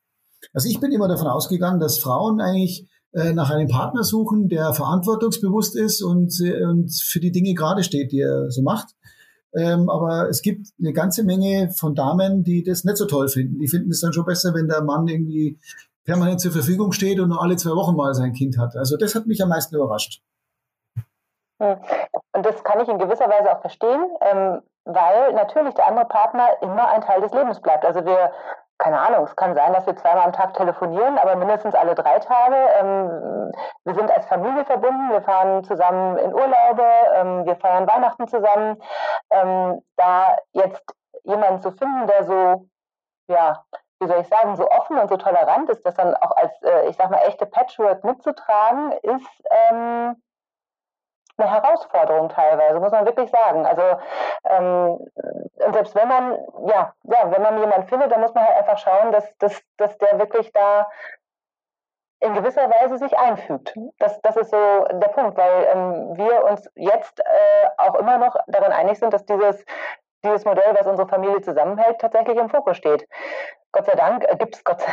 Also 0.53 0.67
ich 0.67 0.79
bin 0.79 0.91
immer 0.91 1.07
davon 1.07 1.27
ausgegangen, 1.27 1.79
dass 1.79 1.99
Frauen 1.99 2.41
eigentlich 2.41 2.89
äh, 3.13 3.31
nach 3.33 3.51
einem 3.51 3.67
Partner 3.67 4.03
suchen, 4.03 4.49
der 4.49 4.73
verantwortungsbewusst 4.73 5.75
ist 5.75 6.01
und, 6.01 6.33
äh, 6.41 6.65
und 6.65 6.91
für 6.91 7.19
die 7.19 7.31
Dinge 7.31 7.53
gerade 7.53 7.83
steht, 7.83 8.11
die 8.11 8.19
er 8.19 8.49
so 8.49 8.61
macht. 8.63 8.95
Ähm, 9.55 9.87
aber 9.87 10.29
es 10.29 10.41
gibt 10.41 10.69
eine 10.79 10.93
ganze 10.93 11.23
Menge 11.23 11.69
von 11.75 11.93
Damen, 11.93 12.43
die 12.43 12.63
das 12.63 12.83
nicht 12.83 12.97
so 12.97 13.05
toll 13.05 13.27
finden. 13.27 13.59
Die 13.59 13.67
finden 13.67 13.91
es 13.91 14.01
dann 14.01 14.13
schon 14.13 14.25
besser, 14.25 14.53
wenn 14.55 14.67
der 14.67 14.83
Mann 14.83 15.07
irgendwie 15.07 15.59
permanent 16.05 16.41
zur 16.41 16.51
Verfügung 16.51 16.91
steht 16.91 17.19
und 17.19 17.29
nur 17.29 17.41
alle 17.41 17.55
zwei 17.55 17.71
Wochen 17.71 17.95
mal 17.95 18.13
sein 18.13 18.33
Kind 18.33 18.57
hat. 18.57 18.75
Also 18.75 18.97
das 18.97 19.15
hat 19.15 19.25
mich 19.25 19.41
am 19.41 19.49
meisten 19.49 19.75
überrascht. 19.75 20.21
Hm. 21.61 21.77
Und 22.35 22.45
das 22.45 22.63
kann 22.63 22.81
ich 22.81 22.89
in 22.89 22.99
gewisser 22.99 23.29
Weise 23.29 23.51
auch 23.51 23.61
verstehen, 23.61 24.05
ähm, 24.21 24.61
weil 24.85 25.33
natürlich 25.33 25.73
der 25.75 25.87
andere 25.87 26.05
Partner 26.05 26.47
immer 26.61 26.89
ein 26.89 27.01
Teil 27.01 27.21
des 27.21 27.31
Lebens 27.31 27.61
bleibt. 27.61 27.85
Also 27.85 28.05
wir, 28.05 28.31
keine 28.79 28.99
Ahnung, 28.99 29.23
es 29.23 29.35
kann 29.35 29.55
sein, 29.55 29.71
dass 29.71 29.85
wir 29.85 29.95
zweimal 29.95 30.25
am 30.25 30.33
Tag 30.33 30.55
telefonieren, 30.55 31.17
aber 31.17 31.35
mindestens 31.35 31.75
alle 31.75 31.95
drei 31.95 32.19
Tage. 32.19 32.55
Ähm, 32.79 33.51
wir 33.85 33.93
sind 33.93 34.11
als 34.11 34.25
Familie 34.25 34.65
verbunden, 34.65 35.11
wir 35.11 35.21
fahren 35.21 35.63
zusammen 35.63 36.17
in 36.17 36.33
Urlaube, 36.33 36.85
ähm, 37.15 37.45
wir 37.45 37.55
feiern 37.55 37.87
Weihnachten 37.87 38.27
zusammen. 38.27 38.77
da 39.95 40.37
jetzt 40.51 40.83
jemanden 41.23 41.61
zu 41.61 41.71
finden, 41.71 42.07
der 42.07 42.23
so, 42.25 42.67
ja, 43.27 43.63
wie 44.03 44.07
soll 44.07 44.21
ich 44.21 44.27
sagen, 44.27 44.55
so 44.55 44.69
offen 44.69 44.97
und 44.97 45.09
so 45.09 45.17
tolerant 45.17 45.69
ist, 45.69 45.85
das 45.85 45.95
dann 45.95 46.15
auch 46.15 46.35
als, 46.35 46.61
äh, 46.61 46.87
ich 46.89 46.95
sag 46.97 47.09
mal, 47.09 47.21
echte 47.25 47.45
Patchwork 47.45 48.03
mitzutragen, 48.03 48.91
ist 49.01 49.43
ähm, 49.69 50.21
eine 51.37 51.51
Herausforderung 51.51 52.29
teilweise, 52.29 52.79
muss 52.79 52.91
man 52.91 53.05
wirklich 53.05 53.31
sagen. 53.31 53.65
Also 53.65 53.81
ähm, 54.49 54.99
und 55.65 55.73
selbst 55.73 55.95
wenn 55.95 56.07
man, 56.07 56.37
ja, 56.67 56.93
ja, 57.03 57.31
wenn 57.31 57.41
man 57.41 57.57
jemanden 57.57 57.87
findet, 57.87 58.11
dann 58.11 58.21
muss 58.21 58.33
man 58.33 58.45
halt 58.45 58.57
einfach 58.57 58.77
schauen, 58.77 59.11
dass, 59.11 59.35
dass, 59.37 59.61
dass 59.77 59.97
der 59.97 60.19
wirklich 60.19 60.51
da 60.51 60.87
in 62.19 62.33
gewisser 62.33 62.69
Weise 62.69 62.97
sich 62.97 63.17
einfügt. 63.17 63.75
Das, 63.99 64.21
das 64.21 64.37
ist 64.37 64.51
so 64.51 64.85
der 64.91 65.09
Punkt, 65.09 65.37
weil 65.37 65.67
ähm, 65.73 66.15
wir 66.15 66.45
uns 66.45 66.69
jetzt 66.75 67.19
äh, 67.19 67.67
auch 67.77 67.95
immer 67.95 68.17
noch 68.17 68.35
darin 68.47 68.71
einig 68.71 68.97
sind, 68.97 69.13
dass 69.13 69.25
dieses 69.25 69.65
dieses 70.23 70.45
Modell, 70.45 70.75
was 70.77 70.87
unsere 70.87 71.07
Familie 71.07 71.41
zusammenhält, 71.41 71.99
tatsächlich 71.99 72.37
im 72.37 72.49
Fokus 72.49 72.77
steht. 72.77 73.07
Gott 73.73 73.85
sei 73.85 73.95
Dank 73.95 74.23
äh, 74.29 74.35
gibt 74.37 74.55
es 74.55 74.63
Dank, 74.63 74.85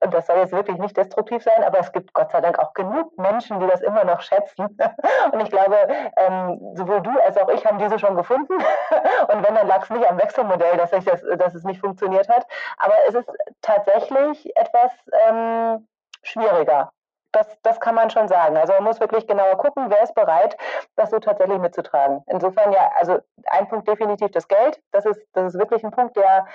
das 0.10 0.26
soll 0.26 0.36
jetzt 0.38 0.52
wirklich 0.52 0.78
nicht 0.78 0.96
destruktiv 0.96 1.42
sein, 1.42 1.64
aber 1.64 1.80
es 1.80 1.92
gibt 1.92 2.14
Gott 2.14 2.30
sei 2.30 2.40
Dank 2.40 2.58
auch 2.58 2.72
genug 2.72 3.16
Menschen, 3.18 3.58
die 3.60 3.66
das 3.66 3.80
immer 3.80 4.04
noch 4.04 4.20
schätzen. 4.20 4.78
Und 5.32 5.40
ich 5.40 5.50
glaube, 5.50 5.76
ähm, 6.16 6.72
sowohl 6.74 7.02
du 7.02 7.10
als 7.20 7.36
auch 7.36 7.48
ich 7.48 7.66
haben 7.66 7.78
diese 7.78 7.98
schon 7.98 8.16
gefunden. 8.16 8.54
Und 9.32 9.46
wenn, 9.46 9.54
dann 9.54 9.66
lag 9.66 9.82
es 9.82 9.90
nicht 9.90 10.08
am 10.08 10.18
Wechselmodell, 10.18 10.76
dass, 10.76 10.92
ich 10.92 11.04
das, 11.04 11.22
dass 11.36 11.54
es 11.54 11.64
nicht 11.64 11.80
funktioniert 11.80 12.28
hat. 12.28 12.46
Aber 12.78 12.94
es 13.08 13.14
ist 13.14 13.28
tatsächlich 13.60 14.56
etwas 14.56 14.92
ähm, 15.28 15.88
schwieriger. 16.22 16.92
Das, 17.32 17.58
das 17.62 17.78
kann 17.78 17.94
man 17.94 18.08
schon 18.08 18.26
sagen. 18.26 18.56
Also 18.56 18.72
man 18.72 18.84
muss 18.84 19.00
wirklich 19.00 19.26
genauer 19.26 19.58
gucken, 19.58 19.90
wer 19.90 20.02
ist 20.02 20.14
bereit, 20.14 20.56
das 20.96 21.10
so 21.10 21.18
tatsächlich 21.18 21.58
mitzutragen. 21.58 22.22
Insofern 22.26 22.72
ja, 22.72 22.90
also 22.98 23.18
ein 23.50 23.68
Punkt 23.68 23.86
definitiv 23.86 24.30
das 24.30 24.48
Geld. 24.48 24.80
Das 24.92 25.04
ist, 25.04 25.20
das 25.34 25.54
ist 25.54 25.60
wirklich 25.60 25.84
ein 25.84 25.90
Punkt, 25.90 26.16
der 26.16 26.46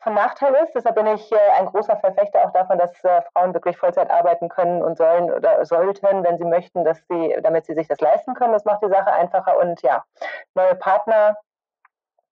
von 0.00 0.14
Nachteil 0.14 0.54
ist. 0.62 0.74
Deshalb 0.74 0.94
bin 0.96 1.06
ich 1.06 1.32
äh, 1.32 1.38
ein 1.58 1.66
großer 1.66 1.96
Verfechter 1.96 2.44
auch 2.44 2.52
davon, 2.52 2.78
dass 2.78 2.92
äh, 3.02 3.22
Frauen 3.32 3.54
wirklich 3.54 3.78
Vollzeit 3.78 4.10
arbeiten 4.10 4.50
können 4.50 4.82
und 4.82 4.98
sollen 4.98 5.30
oder 5.30 5.64
sollten, 5.64 6.22
wenn 6.22 6.36
sie 6.36 6.44
möchten, 6.44 6.84
dass 6.84 6.98
sie, 7.08 7.36
damit 7.42 7.64
sie 7.64 7.74
sich 7.74 7.88
das 7.88 8.00
leisten 8.00 8.34
können. 8.34 8.52
Das 8.52 8.66
macht 8.66 8.82
die 8.82 8.90
Sache 8.90 9.12
einfacher. 9.12 9.58
Und 9.58 9.80
ja, 9.82 10.04
neue 10.54 10.74
Partner 10.74 11.38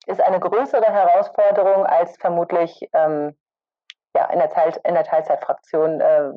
ist 0.06 0.20
eine 0.20 0.40
größere 0.40 0.86
Herausforderung 0.86 1.86
als 1.86 2.16
vermutlich 2.18 2.88
ähm, 2.92 3.34
ja, 4.16 4.24
in 4.26 4.38
der, 4.38 4.50
Teil, 4.50 4.72
in 4.84 4.94
der 4.94 5.04
Teilzeitfraktion, 5.04 6.00
äh, 6.00 6.30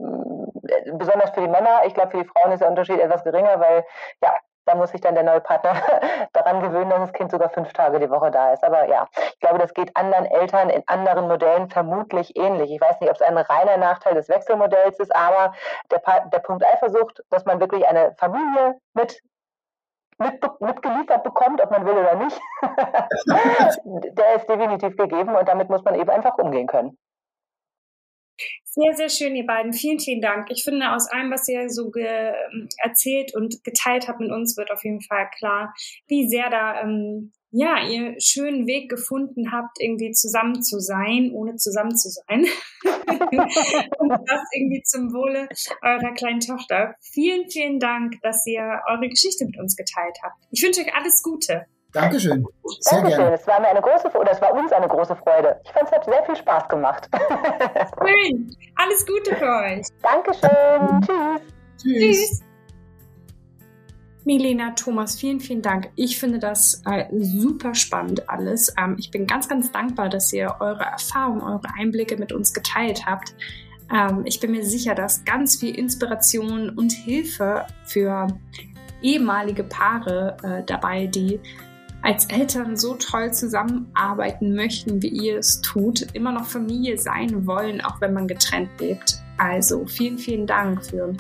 besonders 0.94 1.32
für 1.32 1.42
die 1.42 1.48
Männer. 1.48 1.82
Ich 1.86 1.94
glaube, 1.94 2.12
für 2.12 2.24
die 2.24 2.30
Frauen 2.30 2.52
ist 2.52 2.62
der 2.62 2.70
Unterschied 2.70 3.00
etwas 3.00 3.24
geringer, 3.24 3.60
weil 3.60 3.86
ja, 4.24 4.36
da 4.66 4.76
muss 4.76 4.92
sich 4.92 5.02
dann 5.02 5.16
der 5.16 5.24
neue 5.24 5.42
Partner 5.42 5.74
daran 6.34 6.62
gewöhnen, 6.62 6.90
dass 6.90 7.00
das 7.00 7.14
Kind 7.14 7.32
sogar 7.32 7.50
fünf 7.50 7.74
Tage 7.74 8.00
die 8.00 8.10
Woche 8.10 8.32
da 8.32 8.54
ist. 8.54 8.64
Aber 8.64 8.88
ja, 8.88 9.08
ich 9.34 9.40
glaube, 9.40 9.60
das 9.60 9.74
geht 9.74 9.96
anderen 9.96 10.26
Eltern 10.26 10.70
in 10.70 10.84
anderen 10.88 11.28
Modellen 11.28 11.70
vermutlich 11.70 12.36
ähnlich. 12.38 12.72
Ich 12.72 12.82
weiß 12.82 13.00
nicht, 13.00 13.10
ob 13.10 13.16
es 13.16 13.22
ein 13.22 13.38
reiner 13.38 13.78
Nachteil 13.78 14.14
des 14.14 14.30
Wechselmodells 14.30 15.00
ist, 15.00 15.16
aber 15.16 15.54
der, 15.90 16.02
der 16.32 16.40
Punkt 16.40 16.66
Eifersucht, 16.66 17.24
dass 17.30 17.46
man 17.46 17.60
wirklich 17.60 17.88
eine 17.88 18.14
Familie 18.18 18.78
mit 18.94 19.22
mit, 20.18 20.40
mitgeliefert 20.60 21.24
bekommt, 21.24 21.60
ob 21.62 21.72
man 21.72 21.84
will 21.84 21.98
oder 21.98 22.16
nicht, 22.16 22.40
der 24.16 24.36
ist 24.36 24.48
definitiv 24.48 24.96
gegeben 24.96 25.36
und 25.36 25.48
damit 25.50 25.70
muss 25.70 25.84
man 25.84 25.96
eben 25.96 26.12
einfach 26.12 26.38
umgehen 26.38 26.68
können. 26.68 26.96
Sehr, 28.74 28.96
sehr 28.96 29.10
schön, 29.10 29.36
ihr 29.36 29.46
beiden. 29.46 29.74
Vielen, 29.74 30.00
vielen 30.00 30.22
Dank. 30.22 30.50
Ich 30.50 30.64
finde, 30.64 30.94
aus 30.94 31.10
allem, 31.10 31.30
was 31.30 31.46
ihr 31.50 31.70
so 31.70 31.92
erzählt 32.78 33.36
und 33.36 33.62
geteilt 33.66 34.08
habt 34.08 34.22
mit 34.22 34.32
uns, 34.32 34.56
wird 34.56 34.72
auf 34.72 34.86
jeden 34.86 35.02
Fall 35.02 35.30
klar, 35.38 35.74
wie 36.08 36.30
sehr 36.30 36.50
da, 36.50 36.82
ähm, 36.82 37.34
ja, 37.52 37.86
ihr 37.86 38.16
schönen 38.22 38.68
Weg 38.68 38.90
gefunden 38.90 39.52
habt, 39.52 39.76
irgendwie 39.82 40.12
zusammen 40.12 40.64
zu 40.64 40.80
sein, 40.80 41.32
ohne 41.34 41.58
zusammen 41.58 41.98
zu 41.98 42.08
sein. 42.10 42.46
und 44.00 44.10
das 44.10 44.42
irgendwie 44.56 44.84
zum 44.84 45.12
Wohle 45.12 45.50
eurer 45.82 46.14
kleinen 46.14 46.40
Tochter. 46.40 46.96
Vielen, 47.02 47.50
vielen 47.50 47.78
Dank, 47.78 48.22
dass 48.22 48.48
ihr 48.48 48.80
eure 48.88 49.10
Geschichte 49.10 49.46
mit 49.46 49.60
uns 49.60 49.76
geteilt 49.76 50.18
habt. 50.24 50.38
Ich 50.52 50.64
wünsche 50.64 50.80
euch 50.80 50.96
alles 50.96 51.22
Gute. 51.22 51.66
Dankeschön. 51.94 52.46
Sehr 52.80 52.98
Dankeschön. 52.98 53.20
Gerne. 53.20 53.36
Es 53.36 53.48
war 53.48 53.60
mir 53.60 53.68
eine 53.68 53.82
große 53.82 54.18
oder 54.18 54.32
es 54.32 54.42
war 54.42 54.54
uns 54.54 54.72
eine 54.72 54.88
große 54.88 55.16
Freude. 55.16 55.60
Ich 55.66 55.72
fand 55.72 55.88
es 55.88 55.92
hat 55.92 56.06
sehr 56.06 56.24
viel 56.26 56.36
Spaß 56.36 56.70
gemacht. 56.70 57.10
Schön. 58.08 58.56
Alles 58.76 59.06
Gute 59.06 59.36
für 59.36 59.50
euch. 59.50 59.88
Dankeschön. 60.02 61.02
Tschüss. 61.02 61.42
Tschüss. 61.78 62.30
Tschüss. 62.30 62.44
Milena, 64.24 64.72
Thomas, 64.72 65.16
vielen, 65.16 65.40
vielen 65.40 65.64
Dank. 65.64 65.90
Ich 65.96 66.20
finde 66.20 66.38
das 66.38 66.84
äh, 66.86 67.06
super 67.12 67.74
spannend 67.74 68.30
alles. 68.30 68.74
Ähm, 68.78 68.96
ich 69.00 69.10
bin 69.10 69.26
ganz, 69.26 69.50
ganz 69.50 69.72
dankbar, 69.72 70.10
dass 70.10 70.32
ihr 70.32 70.56
eure 70.60 70.84
Erfahrungen, 70.84 71.42
eure 71.42 71.68
Einblicke 71.78 72.18
mit 72.18 72.32
uns 72.32 72.54
geteilt 72.54 73.06
habt. 73.08 73.34
Ähm, 73.92 74.22
ich 74.26 74.40
bin 74.40 74.52
mir 74.52 74.64
sicher, 74.64 74.94
dass 74.94 75.26
ganz 75.26 75.56
viel 75.56 75.76
Inspiration 75.76 76.70
und 76.70 76.92
Hilfe 76.92 77.66
für 77.84 78.28
ehemalige 79.02 79.64
Paare 79.64 80.38
äh, 80.44 80.64
dabei, 80.66 81.08
die 81.08 81.40
als 82.02 82.26
Eltern 82.26 82.76
so 82.78 82.96
toll 82.96 83.32
zusammenarbeiten 83.34 84.56
möchten, 84.56 85.02
wie 85.02 85.10
ihr 85.10 85.38
es 85.38 85.62
tut, 85.62 86.02
immer 86.14 86.32
noch 86.32 86.46
Familie 86.46 86.98
sein 86.98 87.46
wollen, 87.46 87.82
auch 87.82 88.02
wenn 88.02 88.14
man 88.14 88.28
getrennt 88.28 88.70
lebt. 88.80 89.20
Also 89.38 89.86
vielen, 89.86 90.18
vielen 90.18 90.48
Dank 90.48 90.86
für 90.86 91.14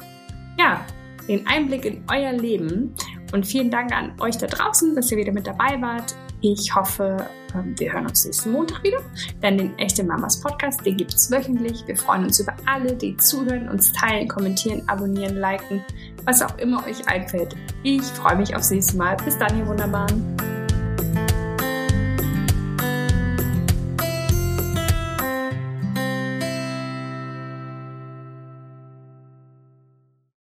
ja, 0.58 0.86
den 1.28 1.46
Einblick 1.48 1.86
in 1.86 2.04
euer 2.12 2.34
Leben 2.34 2.94
und 3.32 3.46
vielen 3.46 3.72
Dank 3.72 3.92
an 3.94 4.14
euch 4.20 4.38
da 4.38 4.48
draußen, 4.48 4.96
dass 4.96 5.12
ihr 5.12 5.18
wieder 5.18 5.32
mit 5.32 5.48
dabei 5.48 5.82
wart. 5.82 6.16
Ich 6.42 6.74
hoffe, 6.74 7.18
ähm, 7.54 7.76
wir 7.78 7.94
hören 7.94 8.08
uns 8.08 8.26
nächsten 8.26 8.52
Montag 8.52 8.84
wieder, 8.84 8.98
denn 9.44 9.58
den 9.58 9.78
Echte 9.78 10.04
Mamas 10.04 10.42
Podcast, 10.42 10.84
den 10.86 10.98
gibt 10.98 11.14
es 11.14 11.30
wöchentlich. 11.30 11.84
Wir 11.86 11.96
freuen 11.96 12.24
uns 12.24 12.40
über 12.40 12.56
alle, 12.66 12.96
die 12.96 13.16
zuhören, 13.18 13.70
uns 13.70 13.94
teilen, 13.94 14.28
kommentieren, 14.28 14.82
abonnieren, 14.88 15.36
liken, 15.36 15.84
was 16.26 16.42
auch 16.42 16.58
immer 16.58 16.86
euch 16.88 17.08
einfällt. 17.08 17.56
Ich 17.84 18.02
freue 18.02 18.38
mich 18.38 18.56
aufs 18.56 18.72
nächste 18.72 18.98
Mal. 18.98 19.16
Bis 19.24 19.38
dann, 19.38 19.58
ihr 19.58 19.68
Wunderbaren. 19.68 20.61